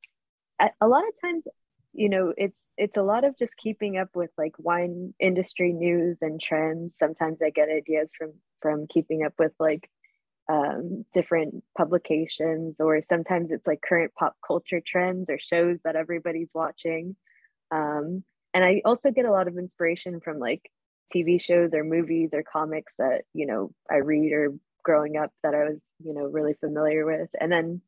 a 0.61 0.89
lot 0.89 1.05
of 1.07 1.21
times 1.21 1.47
you 1.93 2.09
know 2.09 2.33
it's 2.37 2.63
it's 2.77 2.97
a 2.97 3.03
lot 3.03 3.25
of 3.25 3.39
just 3.39 3.57
keeping 3.57 3.99
up 3.99 4.09
with 4.15 4.31
like 4.39 4.55
wine 4.59 5.15
industry 5.21 5.73
news 5.73 6.19
and 6.21 6.41
trends. 6.41 6.97
Sometimes 6.99 7.41
i 7.43 7.51
get 7.51 7.69
ideas 7.69 8.11
from 8.17 8.33
from 8.63 8.87
keeping 8.87 9.25
up 9.25 9.35
with 9.39 9.53
like 9.59 9.91
um, 10.51 11.05
different 11.13 11.63
publications 11.77 12.77
or 12.81 13.03
sometimes 13.03 13.51
it's 13.51 13.67
like 13.67 13.83
current 13.87 14.13
pop 14.19 14.35
culture 14.47 14.81
trends 14.85 15.29
or 15.29 15.39
shows 15.39 15.79
that 15.85 15.97
everybody's 15.97 16.51
watching. 16.55 17.17
Um, 17.71 18.25
and 18.55 18.65
i 18.65 18.81
also 18.85 19.11
get 19.11 19.27
a 19.27 19.31
lot 19.31 19.47
of 19.47 19.59
inspiration 19.59 20.21
from 20.21 20.39
like 20.39 20.71
tv 21.15 21.41
shows 21.41 21.75
or 21.75 21.85
movies 21.85 22.31
or 22.33 22.43
comics 22.43 22.95
that 22.99 23.23
you 23.35 23.47
know 23.47 23.71
i 23.91 23.97
read 23.97 24.33
or 24.33 24.55
growing 24.83 25.19
up 25.19 25.31
that 25.43 25.55
i 25.55 25.65
was 25.65 25.85
you 26.03 26.15
know 26.15 26.23
really 26.23 26.55
familiar 26.55 27.05
with. 27.05 27.29
And 27.39 27.53
then 27.53 27.83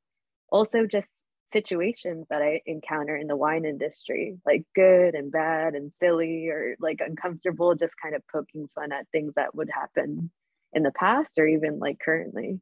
also 0.51 0.87
just 0.87 1.09
situations 1.53 2.27
that 2.31 2.43
I 2.43 2.63
encounter 2.67 3.17
in 3.17 3.27
the 3.27 3.37
wine 3.37 3.65
industry, 3.65 4.39
like 4.47 4.65
good 4.75 5.15
and 5.15 5.33
bad 5.33 5.75
and 5.75 5.93
silly 5.93 6.49
or 6.49 6.77
like 6.81 7.01
uncomfortable, 7.01 7.75
just 7.75 7.95
kind 8.03 8.15
of 8.15 8.23
poking 8.33 8.69
fun 8.75 8.93
at 8.93 9.09
things 9.11 9.35
that 9.37 9.55
would 9.55 9.71
happen 9.71 10.31
in 10.73 10.83
the 10.83 10.93
past 10.93 11.39
or 11.39 11.47
even 11.47 11.79
like 11.79 11.99
currently. 11.99 12.61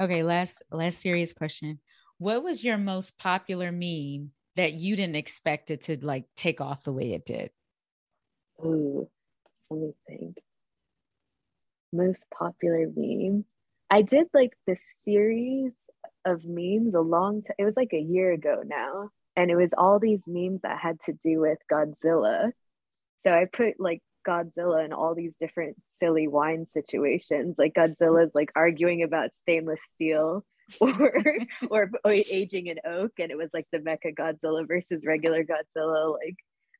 Okay, 0.00 0.22
last 0.22 0.62
last 0.70 1.00
serious 1.00 1.32
question. 1.32 1.80
What 2.18 2.42
was 2.42 2.64
your 2.64 2.78
most 2.78 3.18
popular 3.18 3.70
meme 3.72 4.32
that 4.56 4.74
you 4.74 4.96
didn't 4.96 5.16
expect 5.16 5.70
it 5.70 5.82
to 5.82 6.04
like 6.04 6.26
take 6.36 6.60
off 6.60 6.84
the 6.84 6.92
way 6.92 7.12
it 7.12 7.24
did? 7.24 7.50
Ooh, 8.64 9.10
let 9.70 9.80
me 9.80 9.94
think. 10.06 10.38
Most 11.92 12.24
popular 12.30 12.86
meme. 12.94 13.44
I 13.92 14.00
did 14.00 14.28
like 14.32 14.52
the 14.66 14.78
series 15.02 15.72
of 16.24 16.46
memes 16.46 16.94
a 16.94 17.00
long 17.02 17.42
time. 17.42 17.56
It 17.58 17.66
was 17.66 17.76
like 17.76 17.92
a 17.92 18.00
year 18.00 18.32
ago 18.32 18.62
now, 18.64 19.10
and 19.36 19.50
it 19.50 19.56
was 19.56 19.74
all 19.76 19.98
these 19.98 20.22
memes 20.26 20.60
that 20.62 20.78
had 20.78 20.98
to 21.00 21.12
do 21.12 21.40
with 21.40 21.58
Godzilla. 21.70 22.52
So 23.22 23.30
I 23.30 23.44
put 23.52 23.74
like 23.78 24.00
Godzilla 24.26 24.82
in 24.82 24.94
all 24.94 25.14
these 25.14 25.36
different 25.38 25.76
silly 26.00 26.26
wine 26.26 26.64
situations. 26.70 27.56
Like 27.58 27.74
Godzilla's 27.74 28.34
like 28.34 28.50
arguing 28.56 29.02
about 29.02 29.28
stainless 29.42 29.80
steel 29.94 30.42
or 30.80 31.12
or, 31.68 31.90
or 32.02 32.12
aging 32.12 32.68
in 32.68 32.78
oak, 32.86 33.12
and 33.18 33.30
it 33.30 33.36
was 33.36 33.50
like 33.52 33.66
the 33.72 33.78
Mecha 33.78 34.14
Godzilla 34.18 34.66
versus 34.66 35.04
regular 35.04 35.44
Godzilla. 35.44 36.14
Like 36.14 36.36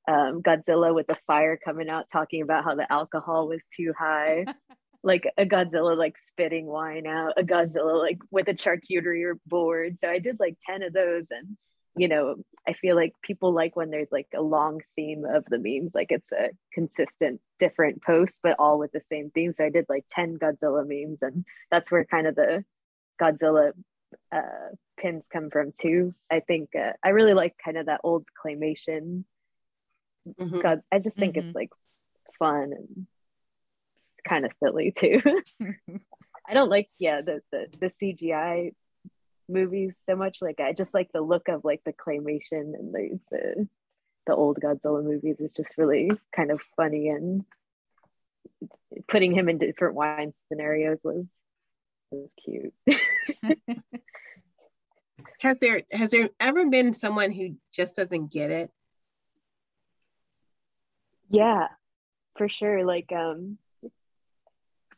um, 0.09 0.41
Godzilla 0.41 0.95
with 0.95 1.09
the 1.09 1.19
fire 1.27 1.59
coming 1.63 1.91
out, 1.91 2.07
talking 2.11 2.41
about 2.41 2.65
how 2.65 2.75
the 2.75 2.91
alcohol 2.91 3.49
was 3.49 3.61
too 3.77 3.93
high. 3.99 4.47
like 5.03 5.31
a 5.37 5.45
Godzilla 5.45 5.97
like 5.97 6.17
spitting 6.19 6.67
wine 6.67 7.07
out, 7.07 7.35
a 7.37 7.43
Godzilla 7.43 7.99
like 7.99 8.19
with 8.31 8.49
a 8.49 8.55
charcuterie 8.55 9.35
board. 9.47 9.99
So 10.01 10.09
I 10.09 10.19
did 10.19 10.39
like 10.39 10.57
10 10.67 10.83
of 10.83 10.93
those 10.93 11.27
and 11.31 11.57
you 11.95 12.09
know, 12.09 12.37
I 12.67 12.73
feel 12.73 12.97
like 12.97 13.13
people 13.23 13.53
like 13.53 13.77
when 13.77 13.91
there's 13.91 14.13
like 14.13 14.29
a 14.35 14.41
long 14.41 14.81
theme 14.97 15.25
of 15.25 15.45
the 15.47 15.59
memes, 15.59 15.95
like 15.95 16.11
it's 16.11 16.33
a 16.33 16.51
consistent 16.73 17.41
different 17.59 18.03
post, 18.03 18.39
but 18.43 18.57
all 18.59 18.79
with 18.79 18.93
the 18.93 19.03
same 19.09 19.31
theme. 19.31 19.53
So 19.53 19.65
I 19.65 19.71
did 19.71 19.87
like 19.89 20.05
10 20.11 20.39
Godzilla 20.39 20.87
memes, 20.87 21.19
and 21.23 21.45
that's 21.71 21.91
where 21.91 22.05
kind 22.05 22.27
of 22.27 22.35
the 22.35 22.65
Godzilla 23.21 23.73
uh, 24.31 24.75
pins 24.97 25.27
come 25.31 25.51
from 25.51 25.73
too. 25.79 26.15
I 26.31 26.41
think 26.41 26.71
uh, 26.75 26.93
I 27.05 27.11
really 27.11 27.35
like 27.35 27.57
kind 27.63 27.77
of 27.77 27.87
that 27.87 28.01
old 28.05 28.25
claymation. 28.43 29.25
Mm-hmm. 30.27 30.61
God, 30.61 30.83
I 30.91 30.99
just 30.99 31.17
think 31.17 31.35
mm-hmm. 31.35 31.49
it's 31.49 31.55
like 31.55 31.71
fun 32.39 32.73
and 32.73 33.07
kind 34.27 34.45
of 34.45 34.53
silly 34.59 34.93
too. 34.93 35.21
I 36.49 36.55
don't 36.55 36.71
like 36.71 36.89
yeah 36.99 37.21
the, 37.23 37.41
the 37.51 37.67
the 37.79 37.91
CGI 38.01 38.75
movies 39.49 39.95
so 40.09 40.17
much. 40.17 40.39
Like 40.41 40.61
I 40.61 40.73
just 40.73 40.95
like 40.95 41.13
the 41.13 41.21
look 41.21 41.49
of 41.49 41.65
like 41.65 41.83
the 41.85 41.93
claymation 41.93 42.75
and 42.75 42.93
the 42.93 43.21
the, 43.31 43.69
the 44.27 44.35
old 44.35 44.59
Godzilla 44.63 45.05
movies 45.05 45.41
is 45.41 45.53
just 45.53 45.79
really 45.79 46.11
kind 46.35 46.51
of 46.51 46.61
funny 46.77 47.09
and 47.09 47.45
putting 49.09 49.33
him 49.33 49.49
in 49.49 49.59
different 49.59 49.95
wine 49.95 50.33
scenarios 50.49 51.01
was 51.05 51.27
was 52.11 52.31
cute. 52.45 52.75
has 55.39 55.61
there 55.61 55.83
has 55.91 56.11
there 56.11 56.29
ever 56.41 56.67
been 56.67 56.93
someone 56.93 57.31
who 57.33 57.57
just 57.73 57.97
doesn't 57.97 58.33
get 58.33 58.51
it? 58.51 58.71
Yeah, 61.29 61.69
for 62.37 62.49
sure. 62.49 62.85
Like 62.85 63.11
um 63.13 63.59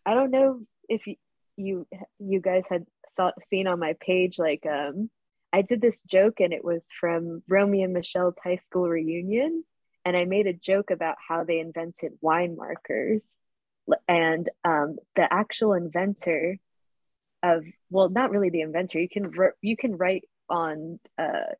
I 0.07 0.15
don't 0.15 0.31
know 0.31 0.61
if 0.89 1.07
you 1.07 1.17
you, 1.57 1.87
you 2.19 2.41
guys 2.41 2.65
had 2.69 2.85
saw, 3.15 3.31
seen 3.49 3.69
on 3.69 3.79
my 3.79 3.95
page 4.01 4.39
like 4.39 4.65
um 4.67 5.09
I 5.55 5.63
did 5.63 5.81
this 5.81 6.01
joke 6.01 6.41
and 6.41 6.53
it 6.53 6.65
was 6.65 6.83
from 6.99 7.45
Romy 7.49 7.85
and 7.85 7.93
Michele's 7.93 8.35
high 8.43 8.59
school 8.65 8.89
reunion. 8.89 9.63
And 10.05 10.17
I 10.17 10.25
made 10.25 10.49
a 10.49 10.53
joke 10.53 10.91
about 10.91 11.15
how 11.29 11.45
they 11.45 11.61
invented 11.61 12.15
wine 12.21 12.57
markers. 12.57 13.23
And 14.09 14.51
um, 14.65 14.97
the 15.15 15.33
actual 15.33 15.75
inventor 15.75 16.59
of 17.45 17.65
well 17.89 18.09
not 18.09 18.33
really 18.33 18.51
the 18.51 18.63
inventor. 18.63 18.99
You 18.99 19.09
can 19.09 19.31
you 19.63 19.77
can 19.77 19.97
write 19.97 20.25
on 20.51 20.99
uh, 21.17 21.55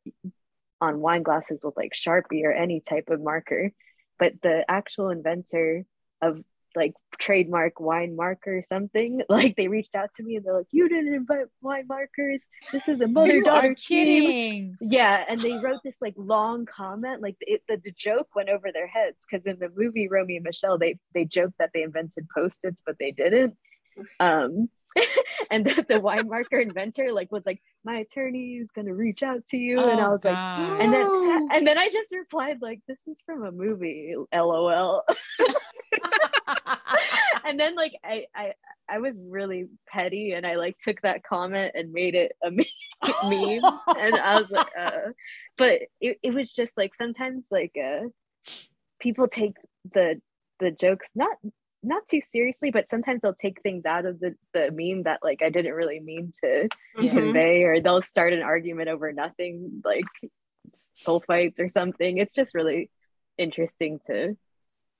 on 0.81 0.99
wine 0.99 1.23
glasses 1.23 1.61
with 1.63 1.77
like 1.77 1.93
sharpie 1.93 2.43
or 2.43 2.51
any 2.51 2.81
type 2.81 3.09
of 3.09 3.21
marker. 3.21 3.71
But 4.19 4.33
the 4.43 4.65
actual 4.67 5.09
inventor 5.09 5.85
of 6.21 6.43
like 6.75 6.93
trademark 7.17 7.79
wine 7.79 8.15
marker 8.15 8.57
or 8.57 8.63
something. 8.63 9.21
Like 9.35 9.55
they 9.57 9.67
reached 9.67 9.95
out 9.95 10.13
to 10.13 10.23
me 10.23 10.35
and 10.37 10.45
they're 10.45 10.57
like, 10.57 10.67
"You 10.71 10.87
didn't 10.87 11.13
invent 11.13 11.49
wine 11.61 11.87
markers. 11.87 12.41
This 12.71 12.87
is 12.87 13.01
a 13.01 13.07
mother 13.07 13.41
daughter 13.41 13.75
kidding." 13.75 14.77
Yeah, 14.79 15.25
and 15.27 15.41
they 15.41 15.53
wrote 15.53 15.81
this 15.83 15.97
like 15.99 16.13
long 16.15 16.65
comment. 16.65 17.21
Like 17.21 17.35
it, 17.41 17.63
the, 17.67 17.77
the 17.83 17.91
joke 17.91 18.29
went 18.35 18.49
over 18.49 18.71
their 18.71 18.87
heads 18.87 19.17
because 19.29 19.45
in 19.45 19.59
the 19.59 19.69
movie 19.75 20.07
Romy 20.07 20.37
and 20.37 20.45
Michele, 20.45 20.77
they 20.77 20.97
they 21.13 21.25
joked 21.25 21.57
that 21.59 21.71
they 21.73 21.83
invented 21.83 22.27
post-its, 22.33 22.81
but 22.85 22.97
they 22.99 23.11
didn't. 23.11 23.57
Um, 24.19 24.69
and 25.51 25.65
the, 25.65 25.85
the, 25.87 25.99
wine 25.99 26.27
marker 26.27 26.59
inventor 26.59 27.11
like 27.11 27.31
was 27.31 27.45
like 27.45 27.61
my 27.83 27.97
attorney 27.97 28.53
is 28.53 28.71
gonna 28.71 28.93
reach 28.93 29.23
out 29.23 29.45
to 29.47 29.57
you 29.57 29.77
oh, 29.77 29.89
and 29.89 29.99
i 29.99 30.07
was 30.07 30.21
God. 30.21 30.59
like 30.59 30.81
and 30.81 30.93
then 30.93 31.47
and 31.53 31.67
then 31.67 31.77
i 31.77 31.89
just 31.89 32.13
replied 32.13 32.61
like 32.61 32.79
this 32.87 32.99
is 33.07 33.19
from 33.25 33.43
a 33.43 33.51
movie 33.51 34.15
lol 34.33 35.03
and 37.45 37.59
then 37.59 37.75
like 37.75 37.93
I, 38.03 38.25
I 38.35 38.53
I 38.89 38.99
was 38.99 39.19
really 39.21 39.67
petty 39.87 40.33
and 40.33 40.45
I 40.45 40.55
like 40.55 40.77
took 40.79 41.01
that 41.01 41.23
comment 41.23 41.71
and 41.75 41.91
made 41.91 42.15
it 42.15 42.33
a 42.43 42.51
meme 43.29 43.63
and 43.99 44.15
I 44.15 44.41
was 44.41 44.49
like 44.49 44.67
uh, 44.79 45.11
but 45.57 45.81
it, 45.99 46.19
it 46.21 46.33
was 46.33 46.51
just 46.51 46.73
like 46.77 46.93
sometimes 46.93 47.45
like 47.51 47.75
uh 47.81 48.07
people 48.99 49.27
take 49.27 49.55
the 49.93 50.21
the 50.59 50.71
jokes 50.71 51.07
not 51.15 51.37
not 51.83 52.03
too 52.09 52.21
seriously 52.27 52.71
but 52.71 52.89
sometimes 52.89 53.21
they'll 53.21 53.33
take 53.33 53.61
things 53.61 53.85
out 53.85 54.05
of 54.05 54.19
the, 54.19 54.35
the 54.53 54.71
meme 54.71 55.03
that 55.03 55.19
like 55.23 55.41
I 55.41 55.49
didn't 55.49 55.73
really 55.73 55.99
mean 55.99 56.33
to 56.43 56.69
mm-hmm. 56.97 57.17
convey 57.17 57.63
or 57.63 57.81
they'll 57.81 58.01
start 58.01 58.33
an 58.33 58.41
argument 58.41 58.89
over 58.89 59.11
nothing 59.11 59.81
like 59.83 60.05
soul 60.97 61.23
fights 61.25 61.59
or 61.59 61.69
something 61.69 62.17
it's 62.17 62.33
just 62.33 62.55
really 62.55 62.89
interesting 63.37 63.99
to 64.07 64.35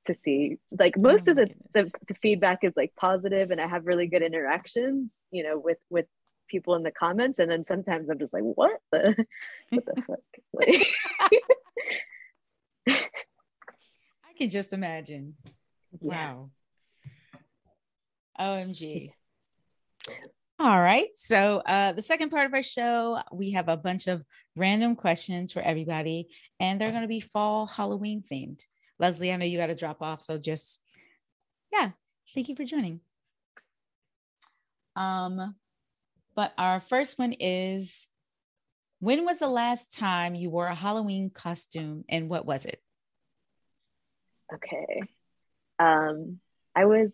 to 0.06 0.16
see 0.24 0.58
like 0.78 0.98
most 0.98 1.28
oh 1.28 1.32
of 1.32 1.38
the, 1.38 1.50
the, 1.74 1.92
the 2.08 2.16
feedback 2.22 2.60
is 2.64 2.74
like 2.76 2.94
positive 2.96 3.52
and 3.52 3.60
i 3.60 3.68
have 3.68 3.86
really 3.86 4.08
good 4.08 4.22
interactions 4.22 5.12
you 5.32 5.44
know 5.44 5.58
with 5.58 5.78
with 5.90 6.06
people 6.48 6.76
in 6.76 6.84
the 6.84 6.92
comments. 6.92 7.40
And 7.40 7.50
then 7.50 7.66
sometimes 7.66 8.10
i'm 8.10 8.20
just 8.20 8.34
like 8.34 8.44
what 8.44 8.80
the 8.92 9.26
what 9.70 9.86
the 9.86 10.02
fuck? 10.08 10.20
Like 10.54 10.88
i 12.88 14.34
can 14.38 14.50
just 14.50 14.74
imagine. 14.74 15.36
Yeah. 16.02 16.34
wow. 16.34 16.50
Omg 18.40 19.12
all 20.58 20.82
right. 20.82 21.10
So 21.16 21.62
uh 21.66 21.92
the 21.92 22.02
second 22.02 22.30
part 22.30 22.46
of 22.46 22.54
our 22.54 22.64
show 22.64 23.20
we 23.32 23.52
have 23.52 23.70
a 23.70 23.78
bunch 23.78 24.08
of 24.08 24.24
random 24.56 24.96
questions 24.96 25.52
for 25.52 25.62
everybody 25.62 26.28
and 26.60 26.80
they're 26.80 26.92
going 26.92 27.02
to 27.02 27.08
be 27.08 27.20
fall 27.20 27.66
halloween 27.66 28.24
themed 28.32 28.64
Leslie, 29.00 29.32
I 29.32 29.38
know 29.38 29.46
you 29.46 29.58
got 29.58 29.68
to 29.68 29.76
drop 29.76 30.02
off. 30.02 30.22
So 30.22 30.38
just, 30.38 30.82
yeah, 31.72 31.92
thank 32.34 32.50
you 32.50 32.56
for 32.56 32.64
joining. 32.64 33.02
Um, 34.96 35.56
but 36.36 36.54
our 36.58 36.80
first 36.80 37.20
one 37.20 37.34
is 37.34 38.08
when 39.00 39.26
was 39.26 39.40
the 39.40 39.48
last 39.48 39.94
time 39.94 40.36
you 40.36 40.50
wore 40.50 40.68
a 40.68 40.76
Halloween 40.76 41.30
costume 41.30 42.06
and 42.10 42.30
what 42.30 42.46
was 42.46 42.66
it? 42.66 42.82
Okay. 44.54 45.02
Um, 45.80 46.40
I 46.76 46.86
was, 46.86 47.12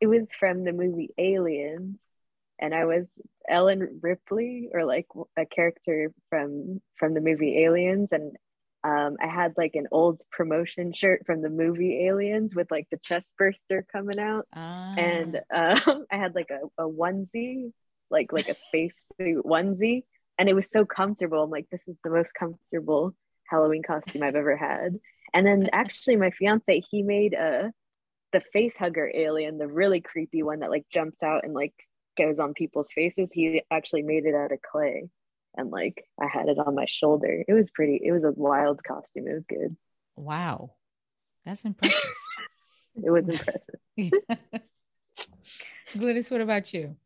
it 0.00 0.06
was 0.06 0.28
from 0.38 0.64
the 0.64 0.72
movie 0.72 1.10
Aliens, 1.18 1.98
and 2.58 2.74
I 2.74 2.84
was 2.84 3.06
Ellen 3.48 4.00
Ripley 4.02 4.68
or 4.72 4.84
like 4.84 5.06
a 5.36 5.46
character 5.46 6.12
from 6.28 6.80
from 6.96 7.14
the 7.14 7.20
movie 7.20 7.64
Aliens, 7.64 8.10
and 8.12 8.36
um, 8.84 9.16
I 9.22 9.28
had 9.28 9.54
like 9.56 9.74
an 9.74 9.86
old 9.92 10.20
promotion 10.30 10.92
shirt 10.92 11.22
from 11.24 11.40
the 11.40 11.48
movie 11.48 12.06
Aliens 12.06 12.54
with 12.54 12.70
like 12.70 12.88
the 12.90 12.98
chest 12.98 13.32
burster 13.38 13.86
coming 13.92 14.18
out, 14.18 14.46
ah. 14.54 14.94
and 14.96 15.36
um, 15.54 16.06
I 16.10 16.16
had 16.16 16.34
like 16.34 16.50
a, 16.50 16.82
a 16.82 16.88
onesie, 16.88 17.72
like 18.10 18.32
like 18.32 18.48
a 18.48 18.56
space 18.56 19.06
suit 19.18 19.44
onesie, 19.44 20.02
and 20.36 20.48
it 20.48 20.54
was 20.54 20.70
so 20.70 20.84
comfortable. 20.84 21.44
I'm 21.44 21.50
like, 21.50 21.68
this 21.70 21.82
is 21.86 21.96
the 22.02 22.10
most 22.10 22.34
comfortable 22.34 23.14
Halloween 23.48 23.82
costume 23.82 24.22
I've 24.22 24.34
ever 24.34 24.56
had. 24.56 24.98
And 25.32 25.46
then 25.46 25.68
actually, 25.72 26.16
my 26.16 26.30
fiance 26.30 26.82
he 26.90 27.02
made 27.02 27.34
a 27.34 27.72
the 28.32 28.40
face 28.40 28.76
hugger 28.76 29.10
alien, 29.14 29.58
the 29.58 29.68
really 29.68 30.00
creepy 30.00 30.42
one 30.42 30.60
that 30.60 30.70
like 30.70 30.86
jumps 30.90 31.22
out 31.22 31.44
and 31.44 31.52
like 31.52 31.74
goes 32.16 32.38
on 32.38 32.54
people's 32.54 32.90
faces. 32.90 33.30
He 33.30 33.62
actually 33.70 34.02
made 34.02 34.24
it 34.24 34.34
out 34.34 34.52
of 34.52 34.60
clay, 34.62 35.08
and 35.56 35.70
like 35.70 36.04
I 36.20 36.26
had 36.26 36.48
it 36.48 36.58
on 36.58 36.74
my 36.74 36.86
shoulder. 36.86 37.44
It 37.46 37.52
was 37.52 37.70
pretty. 37.70 38.00
It 38.02 38.12
was 38.12 38.24
a 38.24 38.32
wild 38.32 38.82
costume. 38.82 39.28
It 39.28 39.34
was 39.34 39.46
good. 39.46 39.76
Wow, 40.16 40.72
that's 41.44 41.64
impressive. 41.64 42.10
it 43.04 43.10
was 43.10 43.28
impressive. 43.28 43.80
Glynis, 45.96 46.30
what 46.30 46.40
about 46.40 46.72
you? 46.72 46.96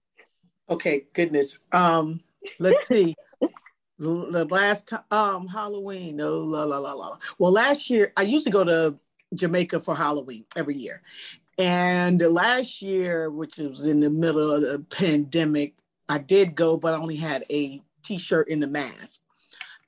Okay, 0.69 1.07
goodness. 1.13 1.65
Um, 1.73 2.21
let's 2.59 2.87
see. 2.87 3.15
the 3.99 4.47
last 4.51 4.93
um 5.11 5.47
Halloween. 5.47 6.21
Oh, 6.21 6.39
la, 6.39 6.65
la, 6.65 6.79
la, 6.79 6.93
la. 6.93 7.17
Well, 7.39 7.53
last 7.53 7.91
year 7.91 8.13
I 8.17 8.23
used 8.23 8.47
to 8.47 8.53
go 8.53 8.65
to 8.65 8.97
Jamaica 9.35 9.81
for 9.81 9.95
Halloween 9.97 10.45
every 10.57 10.77
year. 10.77 11.03
And 11.59 12.21
last 12.21 12.83
year, 12.83 13.31
which 13.31 13.57
was 13.57 13.87
in 13.87 14.01
the 14.01 14.11
middle 14.11 14.51
of 14.53 14.63
the 14.63 14.81
pandemic, 14.91 15.75
I 16.09 16.19
did 16.19 16.55
go, 16.55 16.77
but 16.77 16.95
I 16.95 16.99
only 16.99 17.17
had 17.17 17.45
a 17.51 17.81
t-shirt 18.07 18.49
in 18.49 18.61
the 18.61 18.67
mask. 18.67 19.23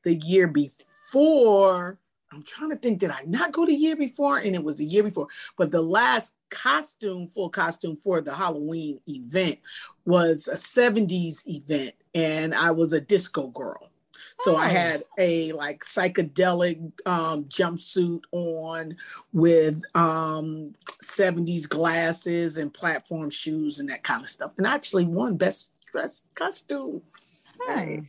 The 0.04 0.14
year 0.14 0.46
before, 0.46 1.98
I'm 2.32 2.42
trying 2.42 2.70
to 2.70 2.76
think, 2.76 2.98
did 2.98 3.10
I 3.10 3.22
not 3.26 3.52
go 3.52 3.64
the 3.64 3.74
year 3.74 3.96
before? 3.96 4.38
And 4.38 4.54
it 4.54 4.62
was 4.62 4.76
the 4.76 4.84
year 4.84 5.02
before. 5.02 5.28
But 5.56 5.70
the 5.70 5.82
last 5.82 6.36
costume, 6.50 7.28
full 7.28 7.48
costume 7.48 7.96
for 7.96 8.20
the 8.20 8.34
Halloween 8.34 9.00
event 9.06 9.58
was 10.04 10.48
a 10.48 10.54
70s 10.54 11.46
event, 11.46 11.94
and 12.14 12.54
I 12.54 12.70
was 12.70 12.92
a 12.92 13.00
disco 13.00 13.48
girl. 13.48 13.90
So 14.40 14.56
I 14.56 14.66
oh. 14.66 14.68
had 14.68 15.04
a 15.18 15.52
like 15.52 15.84
psychedelic 15.84 16.78
um, 17.06 17.44
jumpsuit 17.44 18.22
on 18.32 18.96
with 19.32 19.82
um, 19.94 20.74
70s 21.02 21.68
glasses 21.68 22.58
and 22.58 22.72
platform 22.72 23.30
shoes 23.30 23.78
and 23.78 23.88
that 23.88 24.04
kind 24.04 24.22
of 24.22 24.28
stuff. 24.28 24.52
And 24.56 24.66
I 24.66 24.74
actually 24.74 25.06
won 25.06 25.36
best 25.36 25.72
dress 25.90 26.24
costume. 26.34 27.02
Nice. 27.66 28.04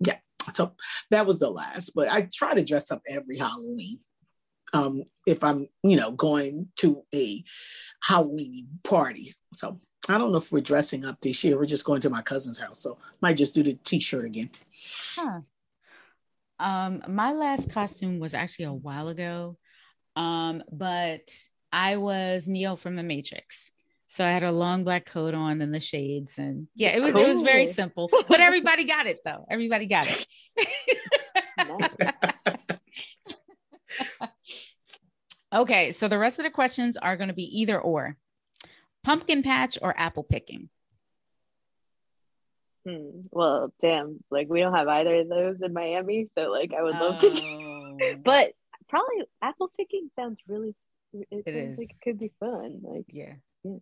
Yeah. 0.00 0.18
So 0.54 0.74
that 1.10 1.26
was 1.26 1.38
the 1.38 1.50
last, 1.50 1.90
but 1.94 2.08
I 2.08 2.28
try 2.32 2.54
to 2.54 2.64
dress 2.64 2.90
up 2.90 3.02
every 3.08 3.38
Halloween. 3.38 3.98
Um, 4.72 5.04
if 5.26 5.42
I'm, 5.42 5.68
you 5.82 5.96
know, 5.96 6.10
going 6.10 6.68
to 6.76 7.02
a 7.14 7.42
Halloween 8.02 8.68
party. 8.84 9.30
So 9.54 9.80
I 10.08 10.18
don't 10.18 10.30
know 10.30 10.38
if 10.38 10.52
we're 10.52 10.60
dressing 10.60 11.04
up 11.04 11.20
this 11.20 11.42
year. 11.42 11.56
We're 11.56 11.66
just 11.66 11.84
going 11.84 12.00
to 12.02 12.10
my 12.10 12.22
cousin's 12.22 12.58
house, 12.58 12.82
so 12.82 12.98
might 13.22 13.36
just 13.36 13.54
do 13.54 13.62
the 13.62 13.74
t-shirt 13.74 14.24
again. 14.24 14.50
Huh. 15.16 15.40
Um, 16.58 17.02
my 17.08 17.32
last 17.32 17.72
costume 17.72 18.18
was 18.18 18.34
actually 18.34 18.66
a 18.66 18.72
while 18.72 19.08
ago, 19.08 19.56
um, 20.16 20.62
but 20.72 21.30
I 21.72 21.96
was 21.96 22.48
Neo 22.48 22.76
from 22.76 22.96
the 22.96 23.02
Matrix. 23.02 23.70
So 24.08 24.24
I 24.24 24.30
had 24.30 24.42
a 24.42 24.52
long 24.52 24.84
black 24.84 25.04
coat 25.04 25.34
on 25.34 25.60
and 25.60 25.72
the 25.72 25.80
shades, 25.80 26.38
and 26.38 26.66
yeah, 26.74 26.96
it 26.96 27.02
was 27.02 27.14
it 27.14 27.32
was 27.32 27.42
very 27.42 27.66
simple. 27.66 28.10
But 28.28 28.40
everybody 28.40 28.84
got 28.84 29.06
it 29.06 29.18
though. 29.24 29.44
Everybody 29.50 29.86
got 29.86 30.06
it. 30.08 30.26
okay, 35.54 35.90
so 35.90 36.08
the 36.08 36.18
rest 36.18 36.38
of 36.38 36.44
the 36.44 36.50
questions 36.50 36.96
are 36.96 37.16
going 37.16 37.28
to 37.28 37.34
be 37.34 37.60
either 37.60 37.78
or 37.78 38.16
pumpkin 39.04 39.42
patch 39.42 39.78
or 39.80 39.98
apple 39.98 40.22
picking? 40.22 40.68
Hmm. 42.86 43.22
Well, 43.30 43.72
damn, 43.80 44.22
like 44.30 44.48
we 44.48 44.60
don't 44.60 44.74
have 44.74 44.88
either 44.88 45.16
of 45.16 45.28
those 45.28 45.56
in 45.62 45.72
Miami, 45.72 46.28
so 46.36 46.50
like 46.50 46.72
I 46.72 46.82
would 46.82 46.94
love 46.94 47.18
oh. 47.22 47.96
to, 47.98 48.16
but 48.24 48.52
probably 48.88 49.24
apple 49.42 49.70
picking 49.76 50.10
sounds 50.16 50.40
really. 50.46 50.74
It, 51.12 51.44
it 51.46 51.54
is. 51.54 51.78
Like 51.78 51.90
it 51.90 52.00
could 52.02 52.18
be 52.18 52.32
fun. 52.38 52.80
Like 52.82 53.06
yeah, 53.08 53.34
yeah. 53.72 53.78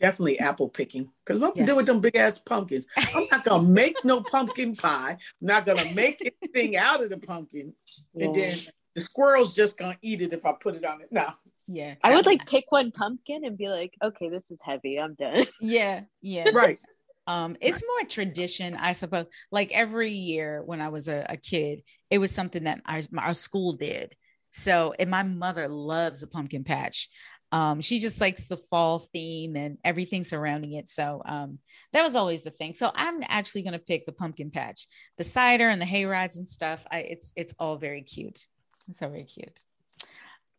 Definitely 0.00 0.38
apple 0.38 0.68
picking. 0.68 1.10
Because 1.24 1.40
what 1.40 1.56
yeah. 1.56 1.64
do 1.64 1.76
with 1.76 1.86
them 1.86 2.00
big 2.00 2.16
ass 2.16 2.38
pumpkins? 2.38 2.86
I'm 2.96 3.26
not 3.30 3.44
gonna 3.44 3.68
make 3.68 4.04
no 4.04 4.22
pumpkin 4.22 4.76
pie. 4.76 5.12
I'm 5.12 5.46
not 5.46 5.66
gonna 5.66 5.92
make 5.94 6.34
anything 6.42 6.76
out 6.88 7.02
of 7.02 7.10
the 7.10 7.18
pumpkin. 7.18 7.74
Yeah. 8.12 8.26
And 8.26 8.34
then 8.34 8.58
the 8.94 9.00
squirrel's 9.00 9.54
just 9.54 9.76
gonna 9.76 9.98
eat 10.02 10.22
it 10.22 10.32
if 10.32 10.44
I 10.44 10.52
put 10.52 10.74
it 10.74 10.84
on 10.84 11.00
it. 11.00 11.08
No. 11.10 11.26
Yeah. 11.66 11.94
I 12.02 12.14
would 12.16 12.26
like 12.26 12.46
pick 12.46 12.66
one 12.70 12.90
pumpkin 12.90 13.44
and 13.44 13.56
be 13.56 13.68
like, 13.68 13.94
okay, 14.02 14.28
this 14.28 14.50
is 14.50 14.58
heavy. 14.62 14.98
I'm 14.98 15.14
done. 15.14 15.44
Yeah. 15.60 16.02
Yeah. 16.20 16.50
right. 16.52 16.78
Um, 17.26 17.56
it's 17.60 17.76
right. 17.76 17.88
more 17.88 18.08
tradition, 18.08 18.74
I 18.74 18.92
suppose. 18.92 19.26
Like 19.50 19.72
every 19.72 20.10
year 20.10 20.62
when 20.64 20.80
I 20.80 20.90
was 20.90 21.08
a, 21.08 21.24
a 21.28 21.36
kid, 21.36 21.82
it 22.10 22.18
was 22.18 22.30
something 22.30 22.64
that 22.64 22.82
our, 22.86 23.00
our 23.16 23.34
school 23.34 23.72
did. 23.72 24.14
So, 24.52 24.94
and 24.98 25.10
my 25.10 25.22
mother 25.22 25.68
loves 25.68 26.22
a 26.22 26.28
pumpkin 26.28 26.64
patch. 26.64 27.08
Um, 27.54 27.80
she 27.80 28.00
just 28.00 28.20
likes 28.20 28.48
the 28.48 28.56
fall 28.56 28.98
theme 28.98 29.54
and 29.54 29.78
everything 29.84 30.24
surrounding 30.24 30.72
it. 30.72 30.88
So 30.88 31.22
um, 31.24 31.60
that 31.92 32.02
was 32.02 32.16
always 32.16 32.42
the 32.42 32.50
thing. 32.50 32.74
So 32.74 32.90
I'm 32.92 33.22
actually 33.28 33.62
going 33.62 33.74
to 33.74 33.78
pick 33.78 34.06
the 34.06 34.12
pumpkin 34.12 34.50
patch, 34.50 34.88
the 35.18 35.22
cider 35.22 35.68
and 35.68 35.80
the 35.80 35.86
hay 35.86 36.04
rides 36.04 36.36
and 36.36 36.48
stuff. 36.48 36.84
I, 36.90 37.02
it's 37.02 37.32
it's 37.36 37.54
all 37.60 37.76
very 37.76 38.02
cute. 38.02 38.40
It's 38.88 39.00
all 39.00 39.10
very 39.10 39.22
cute. 39.22 39.60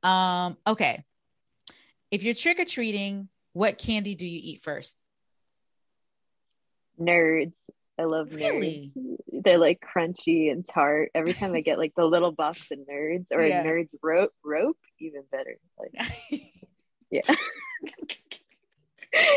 Um, 0.10 0.56
okay. 0.66 1.04
If 2.12 2.24
you're 2.24 2.34
trick 2.34 2.62
or 2.62 2.66
treating, 2.66 3.28
what 3.52 3.78
candy 3.78 4.16
do 4.16 4.26
you 4.26 4.40
eat 4.42 4.62
first? 4.62 5.06
Nerds. 6.98 7.52
I 8.00 8.06
love 8.06 8.34
really? 8.34 8.94
nerds. 8.98 9.44
They're 9.44 9.58
like 9.58 9.82
crunchy 9.82 10.50
and 10.50 10.66
tart. 10.66 11.12
Every 11.14 11.34
time 11.34 11.54
I 11.54 11.60
get 11.60 11.78
like 11.78 11.94
the 11.98 12.06
little 12.06 12.32
box 12.32 12.62
of 12.72 12.80
nerds 12.90 13.34
or 13.34 13.42
yeah. 13.46 13.66
nerds 13.66 13.90
rope 14.02 14.32
rope, 14.46 14.78
even 15.02 15.24
better. 15.30 15.58
Like 15.78 15.92
yeah. 17.12 17.22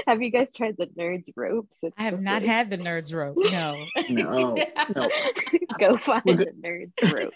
have 0.06 0.22
you 0.22 0.30
guys 0.30 0.52
tried 0.52 0.76
the 0.76 0.86
nerds 0.86 1.28
ropes? 1.36 1.76
It's 1.82 1.94
I 1.98 2.04
have 2.04 2.20
not 2.20 2.42
had 2.42 2.70
the 2.70 2.78
nerds 2.78 3.12
rope. 3.14 3.36
No. 3.38 3.84
no. 4.08 4.56
no. 4.96 5.10
Go 5.78 5.96
find 5.98 6.24
the 6.24 6.52
nerds 6.62 7.14
rope. 7.14 7.34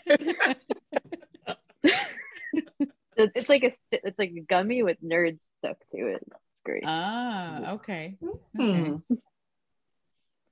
It's 3.16 3.48
like 3.48 3.62
a 3.62 3.72
it's 3.92 4.18
like 4.18 4.32
a 4.36 4.40
gummy 4.40 4.82
with 4.82 5.00
nerds 5.02 5.38
stuck 5.58 5.78
to 5.90 6.08
it. 6.08 6.22
It's 6.26 6.60
great. 6.64 6.82
Ah, 6.86 7.74
okay. 7.74 8.16
Mm-hmm. 8.22 8.62
okay. 8.62 9.00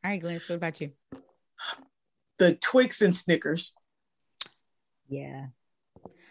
All 0.02 0.10
right, 0.10 0.20
Glenn. 0.20 0.34
What 0.34 0.50
about 0.50 0.80
you? 0.80 0.92
The 2.38 2.54
Twix 2.54 3.02
and 3.02 3.14
Snickers. 3.14 3.72
Yeah. 5.08 5.48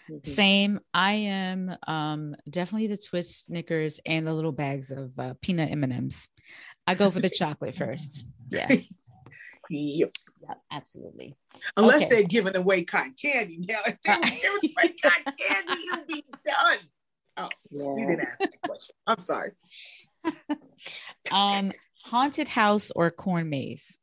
Mm-hmm. 0.09 0.29
Same. 0.29 0.79
I 0.93 1.11
am 1.11 1.75
um, 1.87 2.35
definitely 2.49 2.87
the 2.87 2.97
Twix 2.97 3.45
Snickers 3.45 3.99
and 4.05 4.25
the 4.25 4.33
little 4.33 4.51
bags 4.51 4.91
of 4.91 5.17
uh, 5.19 5.33
peanut 5.41 5.71
M 5.71 5.83
and 5.83 5.93
M's. 5.93 6.29
I 6.87 6.95
go 6.95 7.11
for 7.11 7.19
the 7.19 7.29
chocolate 7.29 7.75
first. 7.75 8.25
Yeah. 8.49 8.75
Yep. 9.71 10.11
Yeah, 10.41 10.53
absolutely. 10.71 11.35
Unless 11.77 12.05
okay. 12.05 12.09
they're 12.09 12.23
giving 12.23 12.55
away 12.55 12.83
cotton 12.85 13.13
candy. 13.21 13.59
Now, 13.67 13.81
if 13.85 14.01
they're 14.01 14.19
giving 14.19 14.71
away 14.75 14.95
cotton 14.99 15.33
candy, 15.37 15.73
you'll 15.85 16.05
be 16.07 16.25
done. 16.43 16.77
Oh, 17.37 17.49
yeah. 17.69 17.83
you 17.95 18.07
didn't 18.07 18.21
ask 18.21 18.39
that 18.39 18.61
question. 18.65 18.95
I'm 19.05 19.19
sorry. 19.19 19.51
um, 21.31 21.71
haunted 22.03 22.47
house 22.47 22.91
or 22.95 23.11
corn 23.11 23.49
maze? 23.49 23.99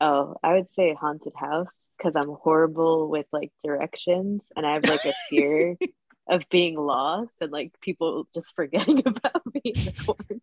Oh, 0.00 0.36
I 0.44 0.54
would 0.54 0.70
say 0.72 0.94
haunted 0.94 1.32
house 1.36 1.74
because 1.96 2.16
I'm 2.16 2.34
horrible 2.42 3.08
with 3.08 3.26
like 3.32 3.52
directions 3.64 4.42
and 4.56 4.66
I 4.66 4.74
have 4.74 4.84
like 4.84 5.04
a 5.04 5.12
fear 5.28 5.76
of 6.28 6.48
being 6.50 6.76
lost 6.76 7.34
and 7.40 7.52
like 7.52 7.72
people 7.80 8.26
just 8.34 8.54
forgetting 8.54 9.02
about 9.06 9.42
me 9.54 9.60
in 9.64 9.84
the 9.84 10.40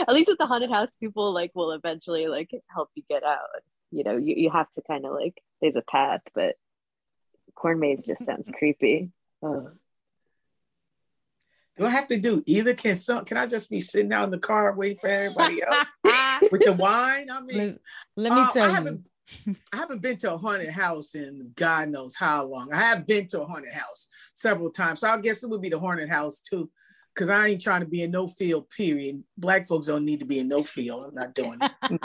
at 0.00 0.14
least 0.14 0.28
with 0.28 0.38
the 0.38 0.46
haunted 0.46 0.70
house, 0.70 0.96
people 0.96 1.32
like 1.32 1.52
will 1.54 1.72
eventually 1.72 2.26
like 2.28 2.50
help 2.74 2.90
you 2.94 3.02
get 3.08 3.22
out. 3.22 3.46
You 3.90 4.04
know, 4.04 4.16
you, 4.16 4.34
you 4.36 4.50
have 4.50 4.70
to 4.72 4.82
kind 4.82 5.06
of 5.06 5.12
like 5.12 5.40
there's 5.60 5.76
a 5.76 5.82
path, 5.82 6.20
but 6.34 6.56
corn 7.54 7.80
maze 7.80 8.02
just 8.04 8.24
sounds 8.24 8.50
creepy. 8.56 9.10
Oh. 9.42 9.70
Do 11.76 11.86
I 11.86 11.90
have 11.90 12.08
to 12.08 12.18
do 12.18 12.42
either? 12.44 12.74
Can 12.74 12.96
some? 12.96 13.24
Can 13.24 13.36
I 13.36 13.46
just 13.46 13.70
be 13.70 13.80
sitting 13.80 14.12
out 14.12 14.24
in 14.24 14.30
the 14.32 14.38
car 14.38 14.74
waiting 14.74 14.98
for 14.98 15.06
everybody 15.06 15.62
else 15.62 16.50
with 16.50 16.64
the 16.64 16.72
wine? 16.72 17.30
I 17.30 17.40
mean, 17.40 17.56
let, 17.56 17.78
let 18.16 18.32
me 18.32 18.40
uh, 18.40 18.50
tell 18.50 18.70
I 18.70 18.80
you. 18.80 19.04
Haven't, 19.28 19.58
I 19.72 19.76
haven't 19.76 20.02
been 20.02 20.16
to 20.18 20.34
a 20.34 20.38
haunted 20.38 20.70
house 20.70 21.14
in 21.14 21.52
God 21.54 21.90
knows 21.90 22.16
how 22.16 22.46
long. 22.46 22.72
I 22.72 22.76
have 22.76 23.06
been 23.06 23.26
to 23.28 23.42
a 23.42 23.46
haunted 23.46 23.72
house 23.72 24.08
several 24.34 24.70
times, 24.70 25.00
so 25.00 25.08
I 25.08 25.18
guess 25.20 25.42
it 25.42 25.50
would 25.50 25.62
be 25.62 25.68
the 25.68 25.78
haunted 25.78 26.08
house 26.08 26.40
too 26.40 26.70
because 27.14 27.30
I 27.30 27.48
ain't 27.48 27.60
trying 27.60 27.80
to 27.80 27.86
be 27.86 28.02
in 28.02 28.12
no 28.12 28.28
field, 28.28 28.70
period. 28.70 29.24
Black 29.36 29.66
folks 29.66 29.88
don't 29.88 30.04
need 30.04 30.20
to 30.20 30.26
be 30.26 30.38
in 30.38 30.46
no 30.46 30.62
field. 30.62 31.06
I'm 31.08 31.14
not 31.14 31.34
doing 31.34 31.58
it. 31.60 32.00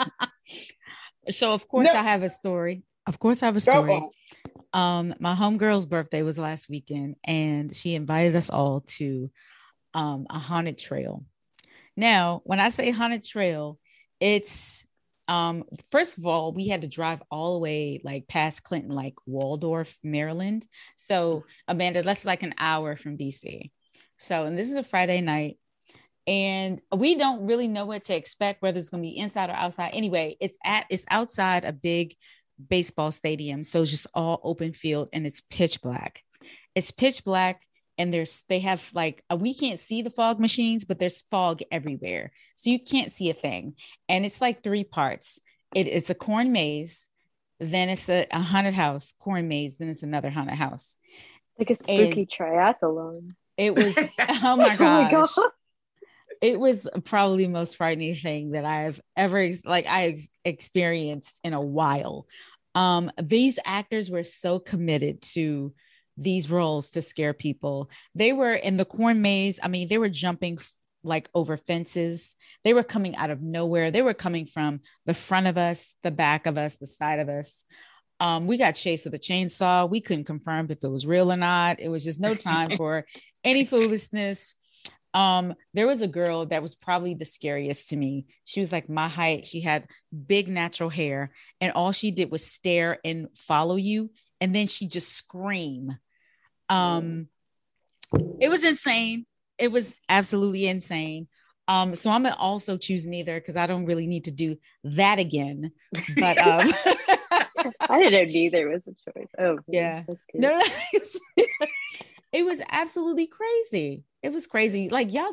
so 1.30 1.52
of 1.52 1.68
course 1.68 1.86
no. 1.86 1.98
I 1.98 2.02
have 2.02 2.24
a 2.24 2.30
story. 2.30 2.82
Of 3.06 3.20
course 3.20 3.42
I 3.42 3.46
have 3.46 3.56
a 3.56 3.60
story. 3.60 4.02
Um, 4.72 5.14
my 5.20 5.34
homegirl's 5.34 5.86
birthday 5.86 6.22
was 6.22 6.36
last 6.36 6.68
weekend, 6.68 7.14
and 7.22 7.74
she 7.74 7.94
invited 7.94 8.34
us 8.34 8.50
all 8.50 8.80
to 8.98 9.30
um, 9.94 10.26
a 10.28 10.38
haunted 10.40 10.78
trail. 10.78 11.24
Now, 11.96 12.42
when 12.44 12.58
I 12.58 12.70
say 12.70 12.90
haunted 12.90 13.22
trail, 13.22 13.78
it's 14.18 14.84
Um, 15.26 15.64
first 15.90 16.18
of 16.18 16.26
all, 16.26 16.52
we 16.52 16.68
had 16.68 16.82
to 16.82 16.88
drive 16.88 17.22
all 17.30 17.54
the 17.54 17.60
way 17.60 18.00
like 18.04 18.28
past 18.28 18.62
Clinton, 18.62 18.94
like 18.94 19.14
Waldorf, 19.26 19.98
Maryland. 20.02 20.66
So 20.96 21.44
Amanda, 21.66 22.02
that's 22.02 22.24
like 22.24 22.42
an 22.42 22.54
hour 22.58 22.96
from 22.96 23.16
DC. 23.16 23.70
So, 24.18 24.44
and 24.44 24.58
this 24.58 24.68
is 24.68 24.76
a 24.76 24.82
Friday 24.82 25.20
night, 25.20 25.58
and 26.26 26.80
we 26.94 27.16
don't 27.16 27.46
really 27.46 27.68
know 27.68 27.86
what 27.86 28.04
to 28.04 28.14
expect, 28.14 28.62
whether 28.62 28.78
it's 28.78 28.88
going 28.88 29.02
to 29.02 29.08
be 29.08 29.16
inside 29.16 29.50
or 29.50 29.54
outside. 29.54 29.90
Anyway, 29.92 30.36
it's 30.40 30.56
at 30.64 30.86
it's 30.88 31.04
outside 31.08 31.64
a 31.64 31.72
big 31.72 32.14
baseball 32.68 33.12
stadium, 33.12 33.64
so 33.64 33.82
it's 33.82 33.90
just 33.90 34.06
all 34.14 34.40
open 34.42 34.72
field, 34.72 35.08
and 35.12 35.26
it's 35.26 35.40
pitch 35.40 35.80
black. 35.82 36.22
It's 36.74 36.90
pitch 36.90 37.24
black 37.24 37.62
and 37.98 38.12
there's 38.12 38.42
they 38.48 38.60
have 38.60 38.88
like 38.94 39.22
uh, 39.30 39.36
we 39.36 39.54
can't 39.54 39.80
see 39.80 40.02
the 40.02 40.10
fog 40.10 40.40
machines 40.40 40.84
but 40.84 40.98
there's 40.98 41.22
fog 41.22 41.60
everywhere. 41.70 42.32
So 42.56 42.70
you 42.70 42.78
can't 42.78 43.12
see 43.12 43.30
a 43.30 43.34
thing. 43.34 43.74
And 44.08 44.24
it's 44.24 44.40
like 44.40 44.62
three 44.62 44.84
parts. 44.84 45.40
It, 45.74 45.86
it's 45.88 46.10
a 46.10 46.14
corn 46.14 46.52
maze 46.52 47.08
then 47.60 47.88
it's 47.88 48.08
a, 48.08 48.26
a, 48.32 48.40
haunted 48.40 48.74
house 48.74 49.14
corn 49.20 49.48
maze 49.48 49.78
then 49.78 49.88
it's 49.88 50.02
another 50.02 50.30
haunted 50.30 50.56
house. 50.56 50.96
Like 51.58 51.70
a 51.70 51.76
spooky 51.76 52.20
and 52.20 52.30
triathlon. 52.30 53.34
It 53.56 53.74
was 53.74 53.96
oh 54.42 54.56
my 54.56 54.76
gosh 54.76 55.34
oh 55.36 55.42
my 55.42 55.50
it 56.40 56.58
was 56.58 56.86
probably 57.04 57.44
the 57.44 57.50
most 57.50 57.76
frightening 57.76 58.14
thing 58.14 58.50
that 58.50 58.64
i've 58.64 59.00
ever 59.16 59.48
like 59.64 59.86
i 59.86 60.08
ex- 60.08 60.28
experienced 60.44 61.40
in 61.44 61.54
a 61.54 61.60
while. 61.60 62.26
Um 62.74 63.10
these 63.22 63.58
actors 63.64 64.10
were 64.10 64.24
so 64.24 64.58
committed 64.58 65.22
to 65.34 65.72
these 66.16 66.50
roles 66.50 66.90
to 66.90 67.02
scare 67.02 67.34
people. 67.34 67.90
They 68.14 68.32
were 68.32 68.54
in 68.54 68.76
the 68.76 68.84
corn 68.84 69.22
maze. 69.22 69.58
I 69.62 69.68
mean, 69.68 69.88
they 69.88 69.98
were 69.98 70.08
jumping 70.08 70.58
f- 70.60 70.72
like 71.02 71.28
over 71.34 71.56
fences. 71.56 72.36
They 72.62 72.74
were 72.74 72.82
coming 72.82 73.16
out 73.16 73.30
of 73.30 73.42
nowhere. 73.42 73.90
They 73.90 74.02
were 74.02 74.14
coming 74.14 74.46
from 74.46 74.80
the 75.06 75.14
front 75.14 75.46
of 75.46 75.58
us, 75.58 75.94
the 76.02 76.10
back 76.10 76.46
of 76.46 76.56
us, 76.56 76.76
the 76.76 76.86
side 76.86 77.20
of 77.20 77.28
us. 77.28 77.64
Um, 78.20 78.46
we 78.46 78.56
got 78.56 78.72
chased 78.72 79.04
with 79.04 79.14
a 79.14 79.18
chainsaw. 79.18 79.88
We 79.88 80.00
couldn't 80.00 80.24
confirm 80.24 80.68
if 80.70 80.82
it 80.82 80.88
was 80.88 81.06
real 81.06 81.32
or 81.32 81.36
not. 81.36 81.80
It 81.80 81.88
was 81.88 82.04
just 82.04 82.20
no 82.20 82.34
time 82.34 82.70
for 82.76 83.04
any 83.42 83.64
foolishness. 83.64 84.54
Um, 85.12 85.54
there 85.74 85.86
was 85.86 86.02
a 86.02 86.08
girl 86.08 86.46
that 86.46 86.62
was 86.62 86.74
probably 86.74 87.14
the 87.14 87.24
scariest 87.24 87.90
to 87.90 87.96
me. 87.96 88.26
She 88.44 88.60
was 88.60 88.72
like 88.72 88.88
my 88.88 89.08
height. 89.08 89.46
She 89.46 89.60
had 89.60 89.86
big 90.26 90.48
natural 90.48 90.90
hair, 90.90 91.32
and 91.60 91.72
all 91.72 91.92
she 91.92 92.10
did 92.10 92.30
was 92.32 92.44
stare 92.44 92.98
and 93.04 93.28
follow 93.36 93.76
you. 93.76 94.10
And 94.40 94.54
then 94.54 94.66
she 94.66 94.88
just 94.88 95.12
scream 95.12 95.96
um, 96.68 97.28
it 98.40 98.48
was 98.48 98.64
insane. 98.64 99.26
It 99.58 99.70
was 99.70 100.00
absolutely 100.08 100.66
insane. 100.66 101.28
Um, 101.66 101.94
so 101.94 102.10
I'm 102.10 102.22
gonna 102.22 102.36
also 102.38 102.76
choose 102.76 103.06
neither 103.06 103.40
because 103.40 103.56
I 103.56 103.66
don't 103.66 103.86
really 103.86 104.06
need 104.06 104.24
to 104.24 104.30
do 104.30 104.56
that 104.84 105.18
again. 105.18 105.72
But 106.18 106.36
um, 106.38 106.74
I 107.80 107.98
didn't 107.98 108.12
know 108.12 108.24
neither 108.24 108.68
was 108.68 108.82
a 108.86 109.12
choice. 109.12 109.28
Oh 109.38 109.58
yeah, 109.66 110.02
no, 110.34 110.58
no 110.58 110.62
it 112.32 112.44
was 112.44 112.60
absolutely 112.68 113.26
crazy. 113.26 114.04
It 114.22 114.32
was 114.32 114.46
crazy. 114.46 114.90
Like 114.90 115.14
y'all, 115.14 115.32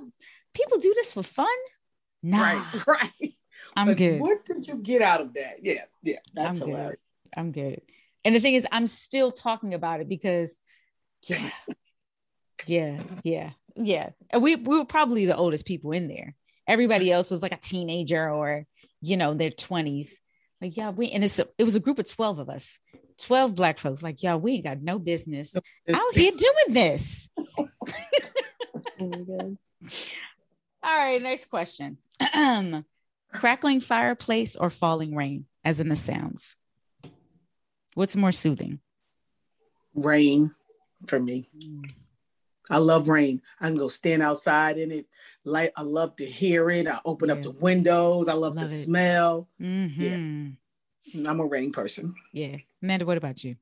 people 0.53 0.77
do 0.77 0.93
this 0.95 1.11
for 1.11 1.23
fun. 1.23 1.47
Nah, 2.23 2.41
right, 2.41 2.87
right. 2.87 3.33
I'm 3.75 3.87
but 3.87 3.97
good. 3.97 4.21
What 4.21 4.45
did 4.45 4.67
you 4.67 4.75
get 4.75 5.01
out 5.01 5.21
of 5.21 5.33
that? 5.33 5.57
Yeah, 5.61 5.83
yeah, 6.01 6.19
that's 6.33 6.61
I'm 6.61 6.67
hilarious. 6.67 6.91
Good. 6.91 7.39
I'm 7.39 7.51
good. 7.51 7.81
And 8.23 8.35
the 8.35 8.39
thing 8.39 8.53
is, 8.53 8.67
I'm 8.71 8.87
still 8.87 9.31
talking 9.31 9.73
about 9.73 9.99
it 9.99 10.07
because 10.07 10.55
yeah. 11.23 11.49
Yeah. 12.67 12.99
Yeah. 13.23 13.49
Yeah. 13.75 14.09
And 14.29 14.43
we, 14.43 14.55
we 14.55 14.77
were 14.77 14.85
probably 14.85 15.25
the 15.25 15.35
oldest 15.35 15.65
people 15.65 15.91
in 15.91 16.07
there. 16.07 16.35
Everybody 16.67 17.11
else 17.11 17.31
was 17.31 17.41
like 17.41 17.51
a 17.51 17.57
teenager 17.57 18.29
or, 18.29 18.65
you 19.01 19.17
know, 19.17 19.33
their 19.33 19.49
20s. 19.49 20.13
Like, 20.61 20.77
yeah, 20.77 20.91
we, 20.91 21.09
and 21.09 21.23
it's, 21.23 21.39
a, 21.39 21.47
it 21.57 21.63
was 21.63 21.75
a 21.75 21.79
group 21.79 21.97
of 21.97 22.09
12 22.09 22.39
of 22.39 22.49
us, 22.49 22.79
12 23.21 23.55
black 23.55 23.79
folks. 23.79 24.03
Like, 24.03 24.21
yeah, 24.21 24.35
we 24.35 24.53
ain't 24.53 24.63
got 24.63 24.81
no 24.81 24.99
business 24.99 25.55
out 25.55 26.13
here 26.13 26.31
doing 26.31 26.73
this. 26.73 27.29
oh 28.99 29.57
All 30.83 31.05
right. 31.05 31.21
Next 31.21 31.45
question. 31.45 31.97
Crackling 33.31 33.81
fireplace 33.81 34.55
or 34.55 34.69
falling 34.69 35.15
rain, 35.15 35.45
as 35.63 35.79
in 35.79 35.89
the 35.89 35.95
sounds? 35.95 36.57
What's 37.95 38.15
more 38.15 38.31
soothing? 38.31 38.79
Rain 39.95 40.51
for 41.07 41.19
me. 41.19 41.49
I 42.69 42.77
love 42.77 43.09
rain. 43.09 43.41
I 43.59 43.67
can 43.67 43.75
go 43.75 43.87
stand 43.87 44.21
outside 44.21 44.77
in 44.77 44.91
it. 44.91 45.07
Like 45.43 45.73
I 45.75 45.81
love 45.81 46.15
to 46.17 46.25
hear 46.25 46.69
it. 46.69 46.87
I 46.87 46.99
open 47.05 47.29
yeah. 47.29 47.35
up 47.35 47.43
the 47.43 47.51
windows. 47.51 48.27
I 48.27 48.33
love, 48.33 48.55
love 48.55 48.69
the 48.69 48.73
it. 48.73 48.83
smell. 48.83 49.49
Mm-hmm. 49.59 50.49
Yeah. 51.13 51.29
I'm 51.29 51.39
a 51.39 51.45
rain 51.45 51.71
person. 51.71 52.13
Yeah. 52.31 52.57
Amanda, 52.81 53.05
what 53.05 53.17
about 53.17 53.43
you? 53.43 53.55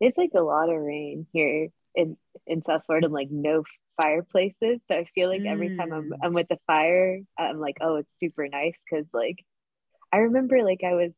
It's 0.00 0.18
like 0.18 0.30
a 0.34 0.40
lot 0.40 0.68
of 0.68 0.80
rain 0.80 1.26
here 1.32 1.68
in, 1.94 2.16
in 2.46 2.62
South 2.64 2.82
Florida, 2.86 3.08
like 3.08 3.30
no 3.30 3.64
fireplaces. 4.00 4.80
So 4.86 4.96
I 4.96 5.04
feel 5.14 5.28
like 5.28 5.44
every 5.44 5.76
time 5.76 5.92
I'm, 5.92 6.10
mm. 6.10 6.18
I'm 6.22 6.32
with 6.32 6.48
the 6.48 6.58
fire, 6.66 7.20
I'm 7.38 7.60
like, 7.60 7.78
oh, 7.80 7.96
it's 7.96 8.12
super 8.18 8.48
nice. 8.48 8.76
Cause 8.90 9.06
like 9.12 9.44
I 10.12 10.18
remember 10.18 10.62
like 10.62 10.82
I 10.84 10.94
was 10.94 11.12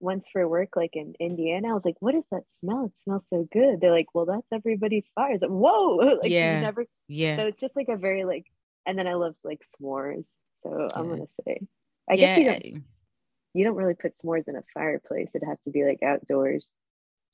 once 0.00 0.26
for 0.32 0.46
work, 0.48 0.70
like 0.76 0.94
in 0.94 1.14
Indiana, 1.18 1.68
I 1.68 1.72
was 1.74 1.84
like, 1.84 1.96
what 2.00 2.14
is 2.14 2.24
that 2.30 2.42
smell? 2.60 2.86
It 2.86 3.02
smells 3.02 3.26
so 3.28 3.48
good. 3.52 3.80
They're 3.80 3.90
like, 3.90 4.14
well, 4.14 4.26
that's 4.26 4.46
everybody's 4.52 5.06
fires. 5.14 5.40
Like, 5.42 5.50
Whoa. 5.50 5.96
like 6.22 6.30
yeah. 6.30 6.56
you 6.56 6.62
never 6.62 6.84
yeah. 7.08 7.36
So 7.36 7.46
it's 7.46 7.60
just 7.60 7.76
like 7.76 7.88
a 7.88 7.96
very 7.96 8.24
like 8.24 8.46
and 8.86 8.98
then 8.98 9.06
I 9.06 9.14
love 9.14 9.34
like 9.44 9.60
s'mores. 9.62 10.24
So 10.62 10.78
yeah. 10.80 10.88
I'm 10.94 11.08
gonna 11.08 11.26
say 11.44 11.60
I 12.08 12.14
yeah. 12.14 12.16
guess 12.16 12.38
you 12.38 12.44
don't 12.44 12.84
you 13.54 13.64
don't 13.64 13.76
really 13.76 13.94
put 13.94 14.12
s'mores 14.18 14.48
in 14.48 14.56
a 14.56 14.62
fireplace. 14.74 15.30
It'd 15.34 15.48
have 15.48 15.60
to 15.62 15.70
be 15.70 15.84
like 15.84 16.02
outdoors, 16.02 16.66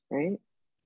right? 0.09 0.37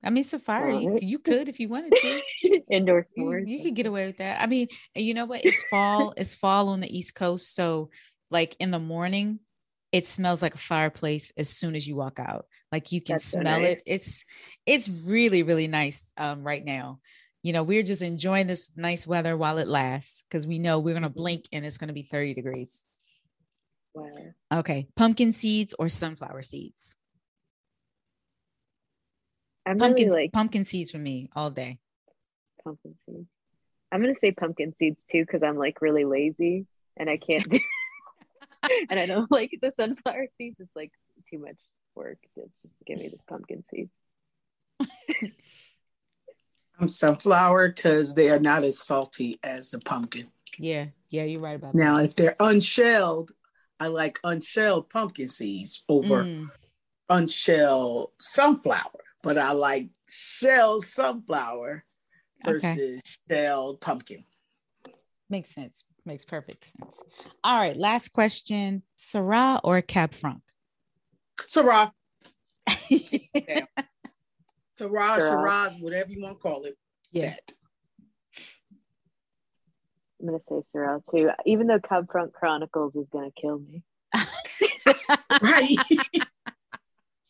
I 0.03 0.11
mean, 0.11 0.23
safari, 0.23 0.83
you, 0.83 0.97
you 1.01 1.19
could 1.19 1.49
if 1.49 1.59
you 1.59 1.67
wanted 1.67 1.93
to. 1.93 2.21
Indoor 2.69 3.03
s'mores. 3.03 3.47
You, 3.47 3.57
you 3.57 3.63
could 3.63 3.75
get 3.75 3.85
away 3.85 4.05
with 4.05 4.17
that. 4.17 4.41
I 4.41 4.47
mean, 4.47 4.67
you 4.95 5.13
know 5.13 5.25
what? 5.25 5.43
It's 5.43 5.61
fall. 5.69 6.13
it's 6.15 6.35
fall 6.35 6.69
on 6.69 6.79
the 6.79 6.97
East 6.97 7.15
Coast. 7.15 7.53
So, 7.53 7.89
like 8.31 8.55
in 8.59 8.71
the 8.71 8.79
morning, 8.79 9.39
it 9.91 10.05
smells 10.05 10.41
like 10.41 10.55
a 10.55 10.59
fireplace 10.59 11.31
as 11.37 11.49
soon 11.49 11.75
as 11.75 11.87
you 11.87 11.95
walk 11.95 12.19
out. 12.19 12.45
Like 12.71 12.91
you 12.91 13.01
can 13.01 13.15
That's 13.15 13.25
smell 13.25 13.61
nice. 13.61 13.77
it. 13.77 13.83
It's 13.85 14.25
it's 14.65 14.89
really 14.89 15.43
really 15.43 15.67
nice 15.67 16.13
um, 16.17 16.43
right 16.43 16.63
now. 16.63 16.99
You 17.41 17.53
know, 17.53 17.63
we're 17.63 17.83
just 17.83 18.01
enjoying 18.01 18.47
this 18.47 18.71
nice 18.75 19.07
weather 19.07 19.37
while 19.37 19.57
it 19.57 19.67
lasts 19.67 20.23
because 20.23 20.45
we 20.45 20.59
know 20.59 20.79
we're 20.79 20.93
gonna 20.93 21.09
mm-hmm. 21.09 21.17
blink 21.17 21.45
and 21.51 21.65
it's 21.65 21.77
gonna 21.77 21.93
be 21.93 22.03
30 22.03 22.33
degrees. 22.33 22.85
Wow. 23.93 24.59
Okay, 24.59 24.87
pumpkin 24.95 25.31
seeds 25.31 25.73
or 25.79 25.89
sunflower 25.89 26.43
seeds? 26.43 26.95
I'm 29.65 29.77
pumpkin 29.77 30.09
really 30.09 30.23
like 30.23 30.33
pumpkin 30.33 30.65
seeds 30.65 30.91
for 30.91 30.97
me 30.97 31.29
all 31.35 31.49
day. 31.49 31.79
Pumpkin 32.63 32.95
seeds. 33.05 33.27
I'm 33.91 34.01
gonna 34.01 34.13
say 34.21 34.31
pumpkin 34.31 34.75
seeds 34.77 35.03
too 35.09 35.21
because 35.21 35.41
I'm 35.41 35.57
like 35.57 35.81
really 35.81 36.05
lazy 36.05 36.67
and 36.97 37.09
I 37.09 37.17
can't 37.17 37.49
do 37.49 37.59
and 38.89 38.99
I 38.99 39.05
don't 39.05 39.31
like 39.31 39.57
the 39.61 39.71
sunflower 39.77 40.27
seeds. 40.37 40.57
It's 40.59 40.75
like 40.75 40.91
too 41.29 41.39
much 41.39 41.57
work. 41.95 42.17
Just, 42.35 42.51
just 42.61 42.73
give 42.85 42.99
me 42.99 43.09
the 43.09 43.17
pumpkin 43.27 43.63
seeds. 43.71 43.91
I'm 46.79 46.89
sunflower 46.89 47.69
because 47.69 48.13
they 48.13 48.29
are 48.29 48.39
not 48.39 48.63
as 48.63 48.79
salty 48.79 49.39
as 49.43 49.71
the 49.71 49.79
pumpkin. 49.79 50.27
Yeah, 50.57 50.87
yeah, 51.09 51.23
you're 51.23 51.41
right 51.41 51.55
about 51.55 51.75
now, 51.75 51.95
that. 51.95 51.99
Now, 51.99 52.05
if 52.05 52.15
they're 52.15 52.35
unshelled, 52.39 53.31
I 53.79 53.87
like 53.87 54.19
unshelled 54.23 54.89
pumpkin 54.89 55.27
seeds 55.27 55.83
over 55.89 56.23
mm. 56.23 56.49
unshelled 57.09 58.11
sunflower, 58.19 59.03
but 59.23 59.37
I 59.37 59.51
like 59.53 59.89
shelled 60.09 60.85
sunflower 60.85 61.83
versus 62.45 63.01
okay. 63.29 63.35
shelled 63.35 63.81
pumpkin. 63.81 64.25
Makes 65.29 65.53
sense. 65.53 65.83
Makes 66.05 66.25
perfect 66.25 66.65
sense. 66.65 66.97
All 67.43 67.57
right, 67.57 67.75
last 67.75 68.13
question: 68.13 68.83
Syrah 68.97 69.59
or 69.63 69.81
Cab 69.81 70.13
Franc? 70.13 70.41
Syrah. 71.41 71.91
yeah. 72.89 73.65
Syrah, 74.79 75.19
Syrah, 75.19 75.81
whatever 75.81 76.11
you 76.11 76.21
want 76.21 76.37
to 76.37 76.41
call 76.41 76.63
it. 76.63 76.77
Yeah. 77.11 77.31
That. 77.31 77.51
I'm 80.21 80.27
gonna 80.27 80.39
say 80.49 80.61
Syrah 80.73 81.01
too, 81.11 81.29
even 81.45 81.67
though 81.67 81.79
Cab 81.79 82.07
Franc 82.11 82.33
Chronicles 82.33 82.95
is 82.95 83.07
gonna 83.11 83.31
kill 83.31 83.59
me. 83.59 83.83
right. 84.13 84.23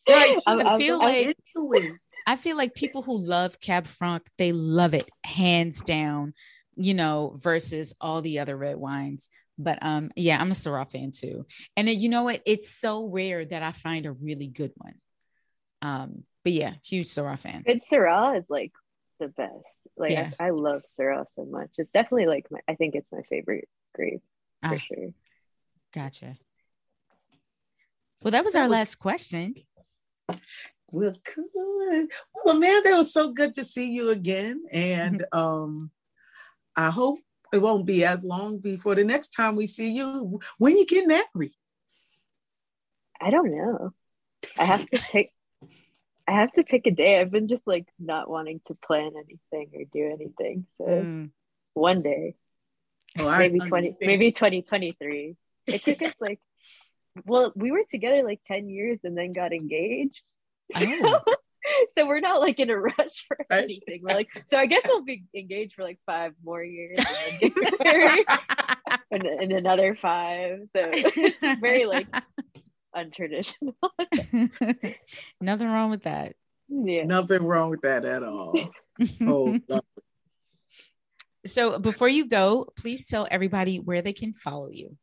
right. 0.08 0.36
I, 0.46 0.74
I 0.74 0.78
feel 0.78 0.98
like 0.98 1.36
I 2.26 2.36
feel 2.36 2.56
like 2.56 2.74
people 2.74 3.02
who 3.02 3.18
love 3.18 3.60
Cab 3.60 3.86
Franc, 3.86 4.26
they 4.38 4.52
love 4.52 4.94
it 4.94 5.10
hands 5.24 5.82
down 5.82 6.34
you 6.76 6.94
know, 6.94 7.34
versus 7.36 7.94
all 8.00 8.22
the 8.22 8.38
other 8.38 8.56
red 8.56 8.76
wines. 8.76 9.28
But 9.58 9.78
um, 9.82 10.10
yeah, 10.16 10.40
I'm 10.40 10.50
a 10.50 10.54
Syrah 10.54 10.90
fan 10.90 11.10
too. 11.10 11.46
And 11.76 11.86
then, 11.86 12.00
you 12.00 12.08
know 12.08 12.22
what? 12.22 12.40
It's 12.46 12.70
so 12.70 13.06
rare 13.06 13.44
that 13.44 13.62
I 13.62 13.72
find 13.72 14.06
a 14.06 14.12
really 14.12 14.46
good 14.46 14.72
one. 14.76 14.94
Um, 15.82 16.24
but 16.44 16.52
yeah, 16.52 16.74
huge 16.84 17.08
Syrah 17.08 17.38
fan. 17.38 17.62
Good 17.66 17.82
Syrah 17.82 18.38
is 18.38 18.46
like 18.48 18.72
the 19.18 19.28
best. 19.28 19.52
Like 19.96 20.12
yeah. 20.12 20.30
I, 20.38 20.46
I, 20.46 20.50
love 20.50 20.82
Syrah 20.98 21.26
so 21.36 21.44
much. 21.44 21.70
It's 21.76 21.90
definitely 21.90 22.26
like 22.26 22.46
my, 22.50 22.60
I 22.66 22.74
think 22.74 22.94
it's 22.94 23.12
my 23.12 23.22
favorite 23.28 23.68
grape 23.94 24.22
for 24.62 24.74
ah, 24.74 24.78
sure. 24.78 25.10
Gotcha. 25.92 26.36
Well, 28.22 28.32
that 28.32 28.44
was 28.44 28.54
our 28.54 28.68
last 28.68 28.96
question. 28.96 29.54
Well, 30.92 31.14
good. 31.34 32.10
Well, 32.34 32.56
Amanda, 32.56 32.90
it 32.90 32.96
was 32.96 33.12
so 33.12 33.32
good 33.32 33.54
to 33.54 33.64
see 33.64 33.86
you 33.86 34.10
again. 34.10 34.64
And 34.70 35.24
um, 35.32 35.90
I 36.80 36.90
hope 36.90 37.18
it 37.52 37.60
won't 37.60 37.86
be 37.86 38.04
as 38.04 38.24
long 38.24 38.58
before 38.58 38.94
the 38.94 39.04
next 39.04 39.28
time 39.28 39.56
we 39.56 39.66
see 39.66 39.90
you. 39.90 40.40
When 40.58 40.76
you 40.76 40.86
get 40.86 41.06
married? 41.06 41.52
I 43.20 43.30
don't 43.30 43.50
know. 43.50 43.90
I 44.58 44.64
have 44.64 44.86
to 44.88 44.98
pick 44.98 45.32
I 46.26 46.32
have 46.32 46.52
to 46.52 46.62
pick 46.62 46.86
a 46.86 46.92
day. 46.92 47.20
I've 47.20 47.32
been 47.32 47.48
just 47.48 47.66
like 47.66 47.88
not 47.98 48.30
wanting 48.30 48.60
to 48.68 48.74
plan 48.74 49.12
anything 49.16 49.70
or 49.74 49.84
do 49.92 50.12
anything. 50.14 50.66
So 50.78 50.84
mm. 50.84 51.30
one 51.74 52.02
day. 52.02 52.36
Oh, 53.18 53.36
maybe 53.36 53.58
20 53.58 53.96
maybe 54.00 54.30
2023. 54.30 55.36
It 55.66 55.82
took 55.82 56.02
us 56.02 56.14
like 56.20 56.38
well, 57.26 57.52
we 57.56 57.72
were 57.72 57.82
together 57.90 58.22
like 58.22 58.40
10 58.44 58.68
years 58.68 59.00
and 59.02 59.16
then 59.18 59.32
got 59.32 59.52
engaged. 59.52 60.30
Oh. 60.74 61.20
So, 61.66 61.84
so 61.98 62.06
we're 62.06 62.20
not 62.20 62.40
like 62.40 62.58
in 62.58 62.70
a 62.70 62.78
rush 62.78 63.26
for 63.26 63.38
anything. 63.50 64.02
We're 64.02 64.14
like, 64.14 64.28
so 64.48 64.58
I 64.58 64.66
guess 64.66 64.82
we'll 64.86 65.04
be 65.04 65.24
engaged 65.34 65.74
for 65.74 65.82
like 65.82 65.98
five 66.06 66.32
more 66.44 66.62
years 66.62 66.98
and 67.42 67.52
and, 69.10 69.26
and 69.26 69.52
another 69.52 69.94
five. 69.94 70.60
So 70.74 70.82
it's 70.82 71.60
very 71.60 71.86
like 71.86 72.08
untraditional. 72.94 73.74
Nothing 75.40 75.68
wrong 75.68 75.90
with 75.90 76.04
that. 76.04 76.34
Yeah. 76.68 77.04
Nothing 77.04 77.44
wrong 77.44 77.70
with 77.70 77.82
that 77.82 78.04
at 78.04 78.22
all. 78.22 78.70
oh, 79.22 79.58
so 81.46 81.78
before 81.78 82.08
you 82.08 82.28
go, 82.28 82.68
please 82.76 83.06
tell 83.06 83.26
everybody 83.30 83.78
where 83.78 84.02
they 84.02 84.12
can 84.12 84.34
follow 84.34 84.68
you. 84.70 84.96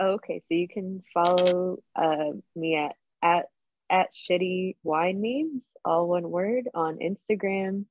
Okay, 0.00 0.42
so 0.48 0.54
you 0.54 0.66
can 0.66 1.02
follow 1.14 1.78
uh, 1.94 2.32
me 2.56 2.76
at 2.76 2.96
at 3.22 3.46
at 3.92 4.08
shitty 4.28 4.74
wine 4.82 5.20
memes, 5.20 5.62
all 5.84 6.08
one 6.08 6.28
word, 6.30 6.68
on 6.74 6.98
Instagram. 6.98 7.84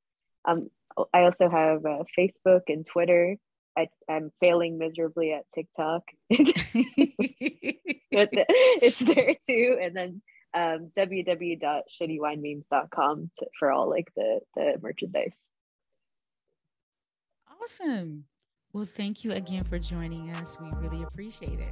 Um, 0.43 0.69
I 1.13 1.21
also 1.21 1.49
have 1.49 1.85
uh, 1.85 2.03
Facebook 2.17 2.63
and 2.67 2.85
Twitter. 2.85 3.37
I, 3.77 3.87
am 4.09 4.33
failing 4.41 4.77
miserably 4.77 5.31
at 5.31 5.45
TikTok, 5.55 6.03
but 6.29 6.39
the, 8.31 8.45
it's 8.81 8.99
there 8.99 9.37
too. 9.47 9.77
And 9.81 9.95
then 9.95 10.21
um, 10.53 10.91
www.shittywinememes.com 10.97 13.31
to, 13.39 13.45
for 13.57 13.71
all 13.71 13.89
like 13.89 14.11
the 14.15 14.41
the 14.55 14.73
merchandise. 14.81 15.31
Awesome. 17.61 18.25
Well, 18.73 18.85
thank 18.85 19.25
you 19.25 19.33
again 19.33 19.63
for 19.65 19.77
joining 19.79 20.29
us. 20.31 20.57
We 20.61 20.69
really 20.79 21.03
appreciate 21.03 21.59
it. 21.59 21.71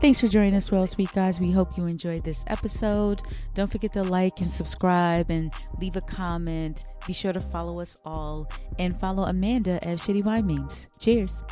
Thanks 0.00 0.20
for 0.20 0.28
joining 0.28 0.54
us, 0.54 0.66
Swirl 0.66 0.86
Suite 0.86 1.12
guys. 1.12 1.40
We 1.40 1.50
hope 1.50 1.78
you 1.78 1.86
enjoyed 1.86 2.22
this 2.22 2.44
episode. 2.48 3.22
Don't 3.54 3.70
forget 3.70 3.94
to 3.94 4.02
like 4.02 4.40
and 4.40 4.50
subscribe 4.50 5.30
and 5.30 5.52
leave 5.80 5.96
a 5.96 6.02
comment. 6.02 6.84
Be 7.06 7.14
sure 7.14 7.32
to 7.32 7.40
follow 7.40 7.80
us 7.80 7.96
all 8.04 8.46
and 8.78 8.94
follow 8.98 9.24
Amanda 9.24 9.82
at 9.88 9.98
Shitty 9.98 10.22
Wine 10.22 10.46
Memes. 10.46 10.88
Cheers. 10.98 11.42